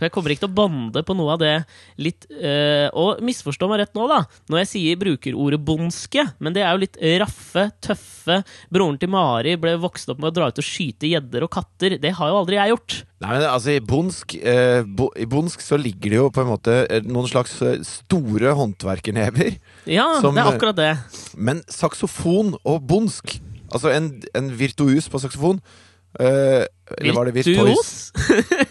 For 0.00 0.08
jeg 0.08 0.14
kommer 0.14 0.32
ikke 0.32 0.46
til 0.46 0.48
å 0.48 0.56
bande 0.56 1.02
på 1.04 1.14
noe 1.18 1.34
av 1.36 1.40
det 1.42 1.52
litt 2.00 2.24
øh, 2.32 2.88
Og 2.96 3.20
misforstå 3.24 3.68
meg 3.68 3.82
rett 3.82 3.98
nå, 3.98 4.06
da, 4.08 4.22
når 4.48 4.62
jeg 4.62 4.70
sier 4.70 5.00
brukerordet 5.00 5.60
bondske, 5.60 6.24
men 6.40 6.56
det 6.56 6.64
er 6.64 6.72
jo 6.72 6.80
litt 6.86 6.96
raffe, 7.20 7.66
tøffe. 7.84 8.40
Broren 8.72 8.96
til 9.00 9.12
Mari 9.12 9.58
ble 9.60 9.74
vokst 9.82 10.08
opp 10.12 10.22
med 10.22 10.30
å 10.30 10.36
dra 10.38 10.48
ut 10.48 10.62
og 10.62 10.66
skyte 10.66 11.10
gjedder 11.10 11.44
og 11.44 11.52
katter. 11.52 11.98
Det 12.00 12.14
har 12.16 12.32
jo 12.32 12.40
aldri 12.40 12.56
jeg 12.56 12.72
gjort. 12.72 12.96
Nei, 13.20 13.34
men 13.34 13.44
altså, 13.44 13.74
i 13.76 13.84
bondsk, 13.84 14.34
eh, 14.40 14.80
bo, 14.88 15.10
I 15.20 15.28
bondsk 15.28 15.60
så 15.60 15.76
ligger 15.80 16.14
det 16.14 16.18
jo 16.22 16.30
på 16.32 16.40
en 16.40 16.50
måte 16.54 16.78
eh, 16.86 17.04
noen 17.04 17.28
slags 17.28 17.58
eh, 17.60 17.76
store 17.84 18.56
håndverkernever. 18.56 19.52
Ja, 19.84 20.08
Som, 20.24 20.38
det 20.38 20.46
er 20.46 20.54
akkurat 20.54 20.80
det. 20.80 20.90
Men 21.36 21.60
saksofon 21.68 22.56
og 22.64 22.82
bondsk, 22.88 23.36
Altså 23.70 23.92
en, 23.94 24.08
en 24.34 24.48
virtuos 24.58 25.06
på 25.06 25.18
saksofon 25.22 25.60
eh, 26.18 26.64
Eller 26.98 27.14
var 27.14 27.28
det 27.28 27.36
virtuos? 27.36 28.10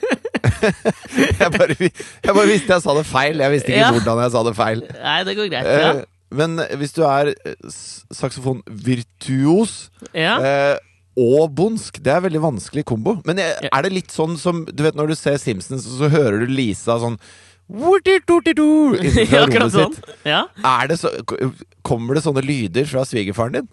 Jeg, 1.39 1.51
bare, 1.55 1.75
jeg 1.79 2.33
bare 2.35 2.47
visste 2.49 2.73
jeg 2.75 2.83
sa 2.83 2.95
det 2.97 3.05
feil. 3.09 3.41
Jeg 3.43 3.53
visste 3.55 3.73
ikke 3.73 3.81
Ja. 3.81 3.91
hvordan 3.95 4.21
jeg 4.23 4.31
sa 4.35 4.43
det 4.47 4.55
feil. 4.57 4.83
Nei, 5.01 5.17
det 5.27 5.35
går 5.39 5.49
greit. 5.51 5.69
Ja. 5.69 5.91
Eh, 5.99 6.03
men 6.39 6.59
hvis 6.77 6.93
du 6.93 7.01
er 7.07 7.31
saksofonvirtuos 7.33 8.19
saksofon-virtuos 8.19 9.73
ja. 10.13 10.35
eh, 10.37 10.75
og 11.19 11.55
bondsk, 11.57 11.97
det 12.05 12.13
er 12.13 12.21
veldig 12.27 12.41
vanskelig 12.43 12.85
kombo. 12.87 13.17
Men 13.25 13.41
er 13.41 13.85
det 13.85 13.91
litt 13.91 14.13
sånn 14.13 14.37
som 14.39 14.61
Du 14.69 14.83
vet 14.85 14.97
når 14.97 15.11
du 15.11 15.15
ser 15.17 15.39
Simpsons, 15.41 15.87
så 15.97 16.09
hører 16.11 16.45
du 16.45 16.53
Lisa 16.53 16.99
sånn 17.01 17.17
ja, 19.29 19.43
akkurat 19.43 19.73
sånn. 19.73 19.93
Ja. 20.25 20.45
Er 20.65 20.89
det 20.89 20.97
så, 21.01 21.11
kommer 21.85 22.17
det 22.17 22.23
sånne 22.25 22.41
lyder 22.41 22.87
fra 22.89 23.03
svigerfaren 23.05 23.59
din? 23.59 23.67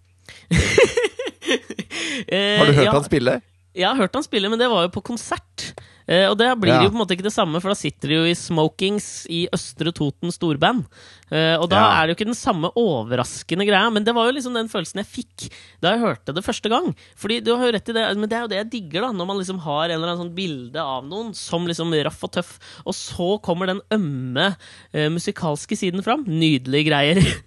Eh, 2.29 2.57
Har 2.61 2.69
du 2.69 2.75
hørt 2.77 2.91
ja. 2.91 2.93
han 2.93 3.07
spille? 3.07 3.39
Jeg 3.77 3.89
har 3.89 3.97
hørt 3.97 4.17
han 4.17 4.25
spille, 4.25 4.51
men 4.53 4.61
det 4.61 4.69
var 4.73 4.85
jo 4.87 4.93
på 4.93 5.03
konsert. 5.05 5.71
Eh, 6.09 6.29
og 6.31 6.37
det 6.39 6.47
blir 6.61 6.71
Ja. 6.73 6.83
jo 6.85 6.91
på 6.91 6.95
en 6.95 7.01
måte 7.03 7.17
ikke 7.17 7.27
det 7.27 7.33
samme, 7.35 7.61
for 7.61 7.69
da 7.71 7.75
sitter 7.75 8.09
de 8.09 8.15
jo 8.15 8.25
i 8.31 8.35
smokings 8.39 9.27
i 9.29 9.49
Østre 9.53 9.91
Toten 9.93 10.31
storband. 10.31 10.85
Eh, 11.33 11.57
og 11.59 11.69
da 11.69 11.77
Ja. 11.77 12.03
er 12.03 12.07
det 12.07 12.15
jo 12.15 12.25
ikke 12.25 12.31
den 12.31 12.39
samme 12.39 12.71
overraskende 12.77 13.67
greia, 13.67 13.91
men 13.93 14.05
det 14.05 14.15
var 14.15 14.27
jo 14.31 14.37
liksom 14.39 14.55
den 14.55 14.69
følelsen 14.69 15.03
jeg 15.03 15.07
fikk 15.07 15.51
da 15.83 15.91
jeg 15.97 16.01
hørte 16.05 16.33
det 16.35 16.45
første 16.45 16.69
gang. 16.71 16.95
Fordi 17.17 17.41
du 17.43 17.57
har 17.57 17.67
jo 17.67 17.73
rett 17.73 17.89
i 17.89 17.93
det, 17.93 18.17
men 18.17 18.29
det 18.29 18.37
er 18.39 18.43
jo 18.43 18.49
det 18.49 18.59
jeg 18.63 18.71
digger, 18.71 19.01
da, 19.03 19.11
når 19.13 19.27
man 19.27 19.39
liksom 19.39 19.59
har 19.61 19.85
en 19.91 19.91
eller 19.99 20.13
annen 20.15 20.27
sånn 20.31 20.35
bilde 20.37 20.77
av 20.79 21.03
noen 21.05 21.35
som 21.35 21.67
liksom 21.67 21.91
raff 22.05 22.23
og 22.23 22.31
tøff, 22.33 22.59
og 22.87 22.95
så 22.95 23.43
kommer 23.43 23.67
den 23.67 23.81
ømme 23.91 24.57
eh, 24.95 25.09
musikalske 25.11 25.75
siden 25.77 26.03
fram. 26.05 26.25
Nydelige 26.25 26.87
greier. 26.91 27.19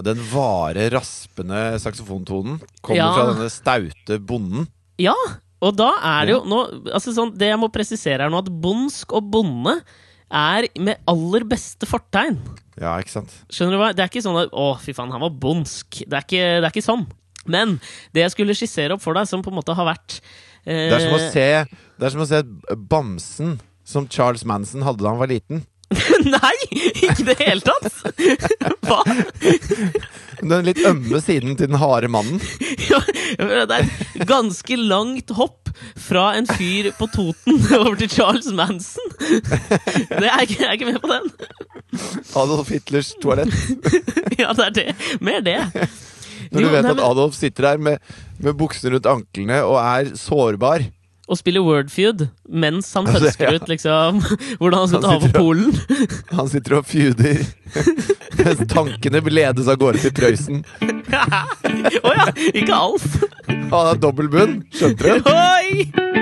Den 0.00 0.16
vare, 0.30 0.88
raspende 0.94 1.74
saksofontonen 1.82 2.60
kommer 2.80 2.96
Ja. 2.96 3.12
fra 3.12 3.34
denne 3.34 3.50
staute 3.50 4.20
bonden. 4.24 4.68
Ja, 4.96 5.12
og 5.64 5.74
da 5.78 5.88
er 6.06 6.28
det 6.28 6.34
jo 6.36 6.42
nå, 6.46 6.58
altså 6.94 7.10
sånn, 7.16 7.32
Det 7.34 7.48
jeg 7.50 7.58
må 7.58 7.68
presisere 7.74 8.26
er 8.26 8.30
nå 8.30 8.38
at 8.38 8.50
bondsk 8.62 9.14
og 9.18 9.30
bonde 9.32 9.74
er 10.28 10.68
med 10.78 11.00
aller 11.08 11.46
beste 11.48 11.88
fortegn. 11.88 12.36
Ja, 12.78 12.92
ikke 13.00 13.14
sant? 13.16 13.32
Skjønner 13.50 13.74
du 13.74 13.80
hva? 13.80 13.88
Det 13.96 14.04
er 14.04 14.10
ikke 14.12 14.22
sånn 14.22 14.36
at 14.42 14.52
'Å, 14.52 14.66
fy 14.82 14.92
faen, 14.94 15.10
han 15.10 15.24
var 15.24 15.32
bondsk'. 15.32 16.04
Det 16.04 16.14
er 16.14 16.26
ikke, 16.26 16.44
det 16.60 16.68
er 16.68 16.74
ikke 16.74 16.84
sånn. 16.84 17.06
Men 17.48 17.78
det 18.12 18.26
jeg 18.26 18.34
skulle 18.36 18.56
skissere 18.56 18.94
opp 18.94 19.02
for 19.02 19.16
deg, 19.16 19.26
som 19.26 19.42
på 19.42 19.50
en 19.50 19.56
måte 19.56 19.74
har 19.74 19.88
vært 19.88 20.20
eh, 20.66 20.92
Det 20.92 20.98
er 20.98 21.06
som 21.06 21.16
å 21.16 21.32
se, 21.32 21.48
det 21.98 22.06
er 22.06 22.14
som 22.14 22.22
å 22.22 22.28
se 22.28 22.42
bamsen 22.76 23.56
som 23.88 24.06
Charles 24.12 24.44
Manson 24.44 24.84
hadde 24.84 25.00
da 25.02 25.14
han 25.14 25.22
var 25.22 25.32
liten. 25.32 25.64
Nei! 26.28 26.56
Ikke 27.00 27.22
i 27.24 27.28
det 27.30 27.38
hele 27.40 27.64
tatt! 27.64 27.88
Hva? 28.84 29.00
Den 30.42 30.66
litt 30.66 30.80
ømme 30.86 31.20
siden 31.24 31.56
til 31.58 31.70
den 31.70 31.80
harde 31.80 32.10
mannen. 32.12 32.40
Ja, 32.88 33.00
det 33.68 33.76
er 33.76 34.24
ganske 34.26 34.76
langt 34.80 35.28
hopp 35.36 35.68
fra 36.00 36.30
en 36.38 36.46
fyr 36.48 36.88
på 36.96 37.06
Toten 37.12 37.58
over 37.78 37.98
til 38.00 38.08
Charles 38.10 38.48
Manson. 38.56 39.10
Det 39.18 40.24
er 40.24 40.46
ikke, 40.46 40.56
jeg 40.62 40.68
er 40.70 40.76
ikke 40.78 40.88
med 40.88 41.00
på 41.02 41.10
den. 41.12 41.28
Adolf 42.32 42.72
Hitlers 42.72 43.12
toalett. 43.22 43.52
Ja, 44.38 44.52
det 44.54 44.64
er 44.68 44.74
det. 44.76 44.86
Mer 45.20 45.42
det. 45.44 45.58
Når 46.52 46.62
Jo, 46.62 46.64
du 46.64 46.72
vet 46.72 46.86
nei, 46.86 46.92
at 46.94 47.04
Adolf 47.04 47.34
sitter 47.36 47.68
der 47.72 47.80
med, 47.82 48.12
med 48.40 48.54
buksene 48.58 48.94
rundt 48.94 49.08
anklene 49.10 49.60
og 49.66 49.76
er 49.82 50.12
sårbar. 50.16 50.86
Og 51.28 51.38
spiller 51.38 51.64
Wordfeud 51.64 52.26
mens 52.48 52.88
han 52.96 53.06
Altså, 53.06 53.26
pønsker 53.28 53.44
ja. 53.44 53.56
ut 53.58 53.68
liksom 53.68 54.20
hvordan 54.60 54.78
han 54.78 54.88
skal 54.88 55.04
ta 55.04 55.14
over 55.18 55.32
Polen. 55.36 55.74
Han 56.38 56.48
sitter 56.48 56.78
og 56.78 56.86
feuder 56.88 57.42
mens 58.38 58.62
tankene 58.74 59.20
ledes 59.28 59.68
av 59.68 59.78
gårde 59.80 60.02
til 60.04 60.14
Prøysen. 60.16 60.62
Å 60.78 62.14
ja! 62.16 62.28
Ikke 62.52 62.74
Alf. 62.74 63.18
Han 63.48 63.72
har 63.74 64.00
dobbeltbunn, 64.00 64.62
skjønte 64.72 65.18
du? 65.18 65.28
Oi! 65.32 66.17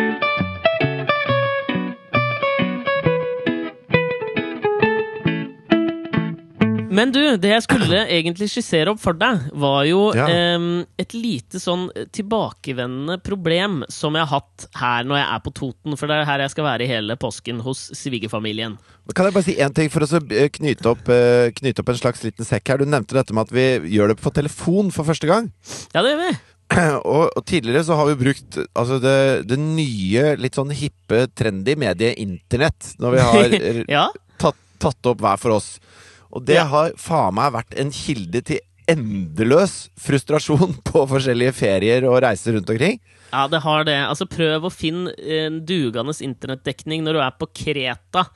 Men 6.97 7.13
du, 7.13 7.21
det 7.41 7.51
jeg 7.53 7.65
skulle 7.67 8.01
egentlig 8.17 8.49
skissere 8.53 8.93
opp 8.95 9.01
for 9.03 9.17
deg, 9.21 9.47
var 9.61 9.85
jo 9.89 10.01
Ja. 10.17 10.27
eh, 10.33 10.67
et 11.03 11.13
lite 11.17 11.61
sånn 11.63 11.87
tilbakevendende 12.17 13.19
problem 13.25 13.83
som 13.93 14.17
jeg 14.17 14.27
har 14.27 14.41
hatt 14.41 14.67
her 14.81 15.05
når 15.09 15.21
jeg 15.21 15.29
er 15.35 15.45
på 15.47 15.53
Toten. 15.61 15.97
For 16.01 16.09
det 16.11 16.19
er 16.23 16.29
her 16.29 16.45
jeg 16.47 16.55
skal 16.55 16.69
være 16.69 16.87
i 16.87 16.91
hele 16.91 17.17
påsken, 17.21 17.61
hos 17.67 17.87
svigerfamilien. 17.97 18.79
Kan 19.15 19.29
jeg 19.29 19.37
bare 19.37 19.47
si 19.47 19.55
én 19.63 19.75
ting 19.77 19.91
for 19.93 20.03
å 20.03 20.09
eh, 20.33 20.49
knyte 20.57 20.91
opp, 20.91 21.09
eh, 21.13 21.53
knyte 21.55 21.85
opp 21.85 21.93
en 21.95 22.01
slags 22.01 22.25
liten 22.27 22.49
sekk 22.49 22.73
her? 22.73 22.83
Du 22.83 22.89
nevnte 22.91 23.15
dette 23.19 23.35
med 23.37 23.47
at 23.47 23.55
vi 23.55 23.67
gjør 23.97 24.15
det 24.15 24.19
på 24.23 24.33
telefon 24.35 24.91
for 24.95 25.07
første 25.07 25.29
gang. 25.31 25.53
Ja, 25.95 26.03
det 26.03 26.15
gjør 26.17 26.23
vi. 26.27 26.35
Og, 27.07 27.29
og 27.39 27.45
tidligere 27.47 27.85
så 27.87 27.95
har 27.95 28.09
vi 28.09 28.17
brukt 28.25 28.57
altså 28.75 28.97
det, 28.99 29.47
det 29.47 29.55
nye, 29.63 30.33
litt 30.43 30.57
sånn 30.59 30.73
hippe, 30.75 31.29
trendy 31.39 31.77
mediet 31.79 32.19
internett. 32.19 32.89
Når 32.99 33.15
vi 33.15 33.21
har 33.29 33.55
Ja. 34.01 34.09
tatt, 34.43 34.59
tatt 34.83 35.07
opp 35.13 35.23
hver 35.23 35.39
for 35.39 35.55
oss. 35.61 35.77
Og 36.37 36.45
det 36.47 36.59
Ja. 36.61 36.67
har 36.71 36.93
faen 37.01 37.35
meg 37.39 37.53
vært 37.57 37.77
en 37.81 37.91
kilde 37.95 38.43
til 38.45 38.61
endeløs 38.87 39.89
frustrasjon 39.99 40.77
på 40.89 41.05
forskjellige 41.11 41.55
ferier 41.57 42.07
og 42.09 42.21
reiser 42.25 42.57
rundt 42.59 42.71
omkring. 42.71 43.01
Ja, 43.33 43.47
det 43.51 43.61
har 43.65 43.85
det. 43.89 43.97
Altså, 44.07 44.29
prøv 44.31 44.69
å 44.69 44.73
finne 44.73 45.13
en 45.19 45.61
dugende 45.67 46.15
internettdekning 46.23 47.03
når 47.05 47.19
du 47.19 47.23
er 47.25 47.35
på 47.41 47.49
Kreta, 47.65 48.27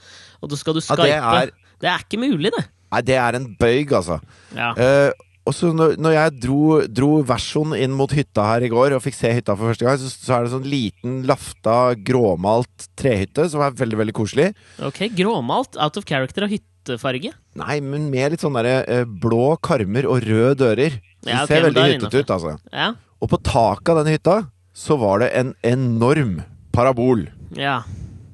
og 0.42 0.50
da 0.50 0.58
skal 0.58 0.74
du 0.76 0.80
Ja, 0.82 0.88
skype. 0.88 1.06
det 1.06 1.16
er- 1.20 1.56
det 1.80 1.88
er 1.88 1.98
ikke 2.04 2.18
mulig, 2.20 2.50
det. 2.56 2.64
Nei, 2.92 3.00
det 3.06 3.14
er 3.16 3.36
en 3.38 3.56
bøyg, 3.56 3.92
altså. 3.94 4.20
Ja. 4.56 4.72
Uh, 4.74 5.12
og 5.46 5.54
så 5.54 5.70
når, 5.72 5.94
når 5.96 6.12
jeg 6.12 6.40
dro, 6.42 6.80
dro 6.86 7.22
versoen 7.24 7.72
inn 7.78 7.94
mot 7.96 8.10
hytta 8.12 8.42
her 8.44 8.66
i 8.66 8.68
går 8.68 8.92
og 8.96 9.02
fikk 9.02 9.14
se 9.16 9.30
hytta 9.32 9.54
for 9.56 9.70
første 9.70 9.86
gang, 9.86 9.96
så, 10.02 10.10
så 10.10 10.34
er 10.36 10.44
det 10.44 10.52
sånn 10.52 10.66
liten, 10.68 11.14
lafta, 11.26 11.94
gråmalt 11.96 12.88
trehytte 12.98 13.48
som 13.48 13.62
er 13.64 13.70
veldig, 13.78 13.96
veldig 14.02 14.12
koselig. 14.18 14.50
Ok, 14.84 15.06
Gråmalt, 15.16 15.78
out 15.80 15.96
of 15.96 16.04
character 16.04 16.44
og 16.44 16.50
hyttefarge. 16.80 17.32
Nei, 17.60 17.80
men 17.84 18.08
med 18.10 18.32
litt 18.32 18.40
sånn 18.44 18.56
derre 18.56 18.80
eh, 18.88 19.04
blå 19.04 19.56
karmer 19.62 20.06
og 20.08 20.22
røde 20.24 20.56
dører. 20.64 20.96
Det 21.20 21.30
Ja, 21.34 21.44
det 21.44 21.48
ser 21.52 21.66
veldig 21.68 21.84
hyttete 21.94 22.22
ut, 22.24 22.30
altså. 22.30 22.56
Ja. 22.72 22.92
Og 23.20 23.28
på 23.28 23.38
taket 23.44 23.88
av 23.92 24.00
denne 24.00 24.14
hytta 24.16 24.38
så 24.72 24.96
var 24.98 25.20
det 25.20 25.32
en 25.36 25.54
enorm 25.66 26.42
parabol. 26.72 27.28
ja. 27.56 27.82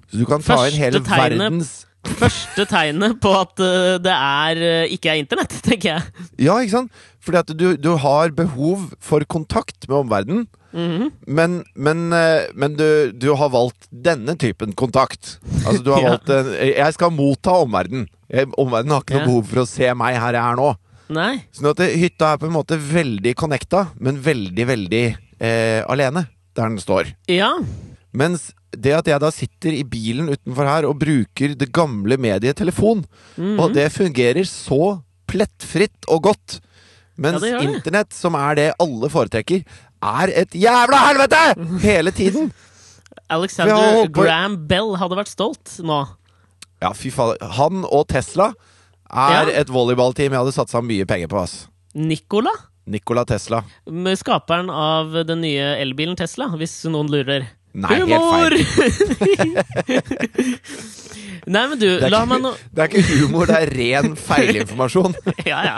Så 0.06 0.20
du 0.20 0.24
kan 0.24 0.38
ta 0.38 0.54
Første 0.54 0.70
inn 0.70 0.78
hele 0.78 1.00
tegnet- 1.02 1.40
verdens 1.42 1.70
første 2.06 2.62
tegnet 2.70 3.16
på 3.18 3.32
at 3.34 3.58
eh, 3.58 3.96
det 3.98 4.12
er, 4.14 4.56
eh, 4.62 4.92
ikke 4.94 5.10
er 5.10 5.18
internett, 5.18 5.50
tenker 5.66 5.88
jeg. 5.96 6.28
Ja, 6.38 6.54
ikke 6.62 6.70
sant? 6.76 6.92
Fordi 7.26 7.40
at 7.40 7.50
du, 7.58 7.64
du 7.76 7.96
har 7.98 8.30
behov 8.30 8.84
for 9.02 9.24
kontakt 9.26 9.88
med 9.90 9.96
omverdenen. 10.04 10.46
Mhm. 10.76 11.10
Men, 11.26 11.64
men, 11.74 12.12
eh, 12.14 12.46
men 12.54 12.76
du, 12.78 13.10
du 13.18 13.32
har 13.34 13.50
valgt 13.50 13.88
denne 13.90 14.36
typen 14.38 14.72
kontakt. 14.78 15.40
Altså 15.66 15.82
du 15.82 15.90
har 15.90 16.06
valgt 16.12 16.30
Jeg 16.62 16.94
skal 16.94 17.10
motta 17.10 17.58
omverdenen. 17.66 18.06
Omverdenen 18.28 18.96
har 18.96 19.04
ikke 19.04 19.18
noe 19.18 19.28
behov 19.28 19.48
for 19.52 19.62
å 19.62 19.68
se 19.70 19.92
meg 19.98 20.18
her 20.18 20.38
jeg 20.38 20.42
er 20.42 20.58
nå. 20.58 20.70
Nei. 21.14 21.32
Sånn 21.54 21.70
at 21.70 21.82
hytta 21.94 22.32
er 22.32 22.40
på 22.42 22.48
en 22.48 22.56
måte 22.56 22.78
veldig 22.80 23.34
connecta, 23.38 23.86
men 24.02 24.18
veldig, 24.22 24.66
veldig 24.72 25.04
eh, 25.06 25.82
alene 25.86 26.26
der 26.56 26.72
den 26.72 26.80
står. 26.82 27.12
Ja. 27.30 27.52
Mens 28.16 28.50
det 28.76 28.92
at 28.96 29.08
jeg 29.08 29.22
da 29.22 29.30
sitter 29.32 29.76
i 29.76 29.84
bilen 29.88 30.30
utenfor 30.32 30.68
her 30.68 30.88
og 30.88 30.98
bruker 31.00 31.54
det 31.58 31.70
gamle 31.74 32.18
mediet 32.20 32.56
telefon, 32.56 33.04
-hmm. 33.36 33.58
og 33.60 33.74
det 33.74 33.92
fungerer 33.92 34.44
så 34.44 35.00
plettfritt 35.26 36.06
og 36.08 36.22
godt, 36.22 36.60
mens 37.16 37.42
Ja, 37.42 37.60
internett, 37.60 38.12
som 38.12 38.34
er 38.34 38.54
det 38.54 38.72
alle 38.78 39.08
foretrekker, 39.08 39.64
er 40.02 40.28
et 40.34 40.52
jævla 40.52 40.96
helvete 41.08 41.42
hele 41.88 42.10
tiden! 42.10 42.52
Alexander 43.28 44.06
Graham 44.12 44.66
Bell 44.68 44.96
hadde 44.96 45.16
vært 45.16 45.32
stolt 45.32 45.78
nå. 45.82 46.04
Ja, 46.82 46.92
fy 46.96 47.10
faen. 47.14 47.36
Han 47.58 47.84
og 47.88 48.06
Tesla 48.12 48.50
er 49.10 49.50
Ja. 49.52 49.60
et 49.62 49.68
volleyballteam 49.72 50.32
jeg 50.34 50.38
hadde 50.40 50.52
satsa 50.56 50.82
mye 50.84 51.06
penger 51.06 51.28
på, 51.32 51.38
ass. 51.42 51.68
Nicola, 51.94 52.50
Nikola 52.86 53.24
Tesla. 53.24 53.62
med 53.90 54.18
skaperen 54.18 54.68
av 54.70 55.12
den 55.26 55.40
nye 55.40 55.76
elbilen 55.80 56.16
Tesla, 56.16 56.48
hvis 56.56 56.84
noen 56.90 57.08
lurer. 57.10 57.46
Nei, 57.76 57.96
helt 58.08 58.30
feil. 58.32 59.56
Nei, 61.46 61.62
men 61.70 61.78
du, 61.78 61.86
la 62.02 62.08
ikke, 62.08 62.28
meg 62.30 62.40
nå 62.42 62.52
det 62.74 62.82
er 62.82 62.88
ikke 62.90 63.18
humor, 63.20 63.46
det 63.50 63.58
er 63.62 63.72
ren 63.76 64.16
feilinformasjon. 64.18 65.14
Ja, 65.46 65.60
ja. 65.62 65.76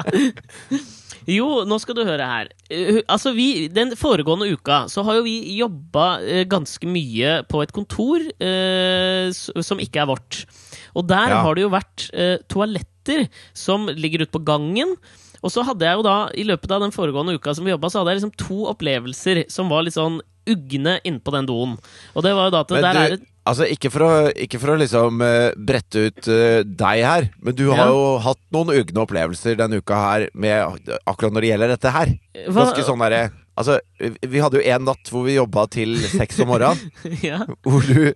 Jo, 1.29 1.65
nå 1.69 1.77
skal 1.83 1.99
du 1.99 2.05
høre 2.09 2.25
her. 2.25 2.49
Eh, 2.73 3.03
altså, 3.05 3.35
vi, 3.37 3.67
Den 3.69 3.91
foregående 4.01 4.47
uka 4.55 4.87
så 4.89 5.03
har 5.05 5.19
jo 5.19 5.27
vi 5.27 5.35
jobba 5.59 6.07
eh, 6.25 6.47
ganske 6.49 6.89
mye 6.89 7.43
på 7.51 7.61
et 7.67 7.75
kontor 7.77 8.23
eh, 8.41 9.29
som 9.35 9.83
ikke 9.85 10.01
er 10.01 10.09
vårt. 10.09 10.39
Og 10.97 11.07
der 11.09 11.29
Ja. 11.29 11.43
har 11.43 11.55
det 11.55 11.63
jo 11.67 11.71
vært 11.71 12.11
eh, 12.15 12.37
toaletter 12.49 13.29
som 13.55 13.87
ligger 13.89 14.23
ute 14.27 14.33
på 14.33 14.45
gangen. 14.45 14.97
Og 15.43 15.51
så 15.55 15.63
hadde 15.65 15.87
jeg 15.87 15.95
jo 15.97 16.03
da, 16.03 16.17
i 16.35 16.43
løpet 16.45 16.71
av 16.75 16.81
den 16.83 16.91
foregående 16.91 17.35
uka 17.39 17.55
som 17.55 17.65
vi 17.65 17.71
jobba, 17.71 17.89
så 17.91 18.01
hadde 18.01 18.11
jeg 18.15 18.21
liksom 18.23 18.37
to 18.37 18.65
opplevelser 18.73 19.45
som 19.51 19.69
var 19.71 19.83
litt 19.87 19.95
sånn 19.95 20.21
ugne 20.49 20.99
innpå 21.05 21.31
den 21.35 21.47
doen. 21.47 21.77
Og 22.17 22.23
det 22.25 22.33
var 22.35 22.49
jo 22.49 22.51
da 22.57 22.61
at 22.65 22.69
der 22.69 22.97
er 22.97 23.19
altså 23.49 23.65
ikke 23.69 23.91
for 23.93 24.01
å, 24.05 24.11
ikke 24.37 24.59
for 24.61 24.75
å 24.75 24.79
liksom 24.81 25.21
eh, 25.25 25.53
brette 25.57 26.07
ut 26.09 26.29
eh, 26.29 26.63
deg 26.65 27.05
her, 27.05 27.29
men 27.41 27.55
du 27.55 27.69
har 27.71 27.87
Ja. 27.87 27.93
jo 27.93 28.19
hatt 28.25 28.41
noen 28.53 28.73
ugne 28.75 29.05
opplevelser 29.07 29.57
denne 29.57 29.79
uka 29.81 29.95
her 29.95 30.29
med 30.35 30.91
akkurat 31.07 31.33
når 31.33 31.41
det 31.47 31.51
gjelder 31.53 31.69
dette 31.77 31.91
her. 31.95 32.13
Ganske 32.49 32.85
sånn 32.85 32.99
derre 33.05 33.31
Altså, 33.59 33.79
vi- 33.99 34.39
hadde 34.45 34.61
jo 34.61 34.65
en 34.71 34.85
natt 34.87 35.11
hvor 35.11 35.25
vi 35.27 35.35
jobba 35.35 35.65
til 35.75 35.97
seks 36.13 36.39
om 36.45 36.53
morgenen. 36.53 36.79
ja. 37.27 37.41
Hvor 37.67 37.83
du 37.83 38.13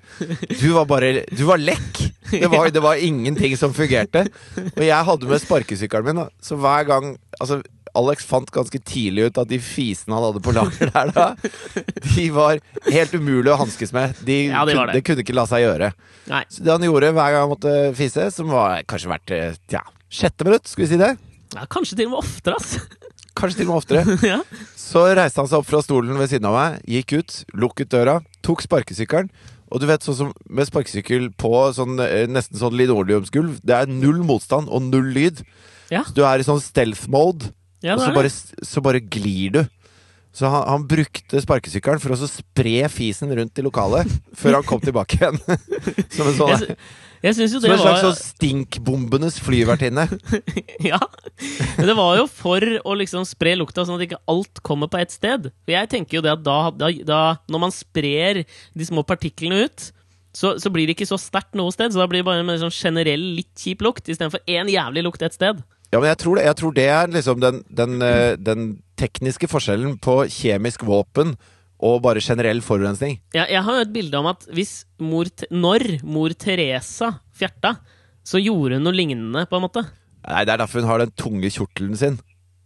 Du 0.61 0.69
var 0.77 0.87
bare 0.87 1.25
Du 1.35 1.45
var 1.49 1.59
lekk! 1.59 2.03
Det 2.31 2.47
var, 2.53 2.71
det 2.77 2.81
var 2.85 2.97
ingenting 3.03 3.57
som 3.59 3.75
fungerte. 3.77 4.29
Og 4.77 4.83
jeg 4.87 5.05
hadde 5.11 5.29
med 5.29 5.43
sparkesykkelen 5.43 6.07
min, 6.13 6.23
da. 6.25 6.29
så 6.41 6.57
hver 6.63 6.87
gang 6.89 7.17
Altså, 7.41 7.59
Alex 7.99 8.25
fant 8.25 8.49
ganske 8.55 8.79
tidlig 8.89 9.27
ut 9.29 9.39
at 9.43 9.51
de 9.51 9.59
fisene 9.61 10.15
han 10.17 10.25
hadde 10.25 10.41
på 10.47 10.55
lager 10.57 10.89
der 10.95 11.11
da, 11.13 11.25
de 12.15 12.23
var 12.33 12.57
helt 12.89 13.13
umulige 13.19 13.53
å 13.53 13.59
hanskes 13.61 13.93
med. 13.93 14.15
De, 14.25 14.39
Ja, 14.49 14.63
de 14.65 14.73
kunne, 14.79 14.95
det. 14.97 15.03
kunne 15.05 15.21
ikke 15.27 15.35
la 15.37 15.45
seg 15.51 15.67
gjøre. 15.67 15.91
Nei. 16.31 16.41
Så 16.49 16.65
det 16.65 16.73
han 16.73 16.87
gjorde 16.87 17.11
hver 17.13 17.35
gang 17.35 17.45
han 17.45 17.51
måtte 17.53 17.75
fise, 17.99 18.31
som 18.33 18.49
var 18.49 18.81
kanskje 18.89 19.11
hvert 19.13 19.35
eh, 19.37 19.59
ja, 19.75 19.83
sjette 20.09 20.47
minutt, 20.49 20.71
skal 20.73 20.87
vi 20.87 20.91
si 20.95 21.01
det? 21.03 21.11
Ja, 21.53 21.67
kanskje 21.69 21.99
til 22.01 22.09
og 22.09 22.15
med 22.15 22.23
oftere, 22.23 22.57
ass. 22.57 22.79
Kanskje 23.39 23.63
til 23.63 23.71
og 23.71 23.73
med 23.73 23.81
oftere. 23.81 24.17
ja. 24.33 24.39
Så 24.79 25.07
reiste 25.17 25.41
han 25.41 25.49
seg 25.51 25.63
opp 25.63 25.71
fra 25.71 25.81
stolen 25.85 26.19
ved 26.21 26.31
siden 26.33 26.49
av 26.51 26.57
meg, 26.59 26.79
gikk 26.89 27.17
ut, 27.21 27.37
lukket 27.57 27.93
døra, 27.95 28.21
tok 28.45 28.65
sparkesykkelen. 28.65 29.33
Og 29.73 29.81
du 29.81 29.87
vet, 29.89 30.05
sånn 30.05 30.19
som 30.19 30.33
med 30.53 30.69
sparkesykkel 30.69 31.31
på 31.41 31.53
sånn, 31.73 31.97
eh, 32.05 32.27
nesten 32.29 32.61
sånn 32.61 32.77
linoleumsgulv, 32.77 33.63
det 33.65 33.77
er 33.79 33.93
null 33.93 34.21
motstand 34.29 34.69
og 34.69 34.85
null 34.91 35.09
lyd. 35.15 35.41
Ja. 35.93 36.03
Så 36.05 36.17
du 36.17 36.25
er 36.29 36.41
i 36.41 36.47
sånn 36.47 36.61
stealth 36.61 37.09
mode, 37.13 37.53
Ja, 37.83 37.97
og 37.97 38.05
så 38.05 38.13
bare, 38.15 38.31
så 38.31 38.83
bare 38.85 39.01
glir 39.01 39.57
du. 39.57 39.63
Så 40.33 40.49
han, 40.49 40.65
han 40.69 40.85
brukte 40.89 41.41
sparkesykkelen 41.45 42.01
for 42.01 42.15
å 42.15 42.21
så 42.21 42.29
spre 42.31 42.87
fisen 42.93 43.33
rundt 43.37 43.59
i 43.61 43.65
lokalet, 43.65 44.09
før 44.37 44.61
han 44.61 44.69
kom 44.69 44.81
tilbake 44.87 45.19
igjen. 45.19 45.41
som 46.17 46.29
en, 46.29 46.37
sånn, 46.37 46.77
Jeg, 47.23 47.37
jeg 47.39 47.51
syns 47.53 47.63
som 47.63 47.71
en 47.71 47.79
slags 47.79 48.03
var 48.03 48.07
sånn 48.09 48.19
stinkbombenes 48.19 49.39
flyvertinne. 49.45 50.09
Ja. 50.83 50.99
Men 51.79 51.87
det 51.87 51.95
var 51.95 52.17
jo 52.19 52.25
for 52.27 52.65
å 52.83 52.95
liksom 52.99 53.23
spre 53.29 53.55
lukta, 53.55 53.85
sånn 53.87 54.01
at 54.01 54.07
ikke 54.09 54.19
alt 54.31 54.59
kommer 54.67 54.91
på 54.91 54.99
ett 54.99 55.15
sted. 55.15 55.47
For 55.63 55.75
jeg 55.75 55.91
tenker 55.93 56.19
jo 56.19 56.23
det 56.25 56.33
at 56.33 56.43
da, 56.43 56.57
da, 56.75 56.89
da 57.07 57.21
Når 57.47 57.63
man 57.63 57.75
sprer 57.75 58.43
de 58.43 58.87
små 58.89 59.05
partiklene 59.07 59.61
ut, 59.69 59.93
så, 60.35 60.57
så 60.59 60.73
blir 60.73 60.89
det 60.89 60.97
ikke 60.97 61.07
så 61.13 61.21
sterkt 61.21 61.55
noe 61.59 61.71
sted. 61.75 61.95
Så 61.95 62.03
da 62.03 62.09
blir 62.11 62.25
det 62.25 62.29
bare 62.29 62.43
en 62.43 62.65
sånn 62.65 62.75
generell 62.75 63.25
litt 63.39 63.53
kjip 63.59 63.85
lukt, 63.87 64.11
istedenfor 64.11 64.43
én 64.51 64.71
jævlig 64.73 65.07
lukt 65.07 65.23
et 65.23 65.39
sted. 65.39 65.63
Ja, 65.93 66.01
men 66.01 66.09
jeg 66.09 66.23
tror 66.25 66.39
det, 66.39 66.47
jeg 66.49 66.59
tror 66.59 66.75
det 66.75 66.87
er 66.89 67.11
liksom 67.13 67.43
den, 67.43 67.63
den, 67.69 67.99
eh, 68.03 68.35
den 68.41 68.69
tekniske 68.99 69.51
forskjellen 69.53 69.99
på 70.03 70.23
kjemisk 70.33 70.87
våpen 70.89 71.37
og 71.83 72.01
bare 72.05 72.23
generell 72.23 72.61
forurensning. 72.63 73.17
Jeg, 73.35 73.49
jeg 73.51 73.63
har 73.67 73.79
jo 73.81 73.87
et 73.87 73.93
bilde 73.95 74.19
om 74.21 74.29
at 74.31 74.45
hvis 74.55 74.75
mor, 75.03 75.27
når 75.51 75.87
mor 76.07 76.35
Teresa 76.39 77.09
fjerta, 77.35 77.77
så 78.23 78.39
gjorde 78.39 78.79
hun 78.79 78.87
noe 78.87 78.95
lignende, 78.95 79.43
på 79.51 79.59
en 79.59 79.65
måte. 79.67 79.83
Nei, 80.23 80.45
Det 80.47 80.55
er 80.55 80.61
derfor 80.63 80.85
hun 80.85 80.91
har 80.93 81.03
den 81.03 81.15
tunge 81.19 81.51
kjortelen 81.51 81.97
sin. 81.99 82.21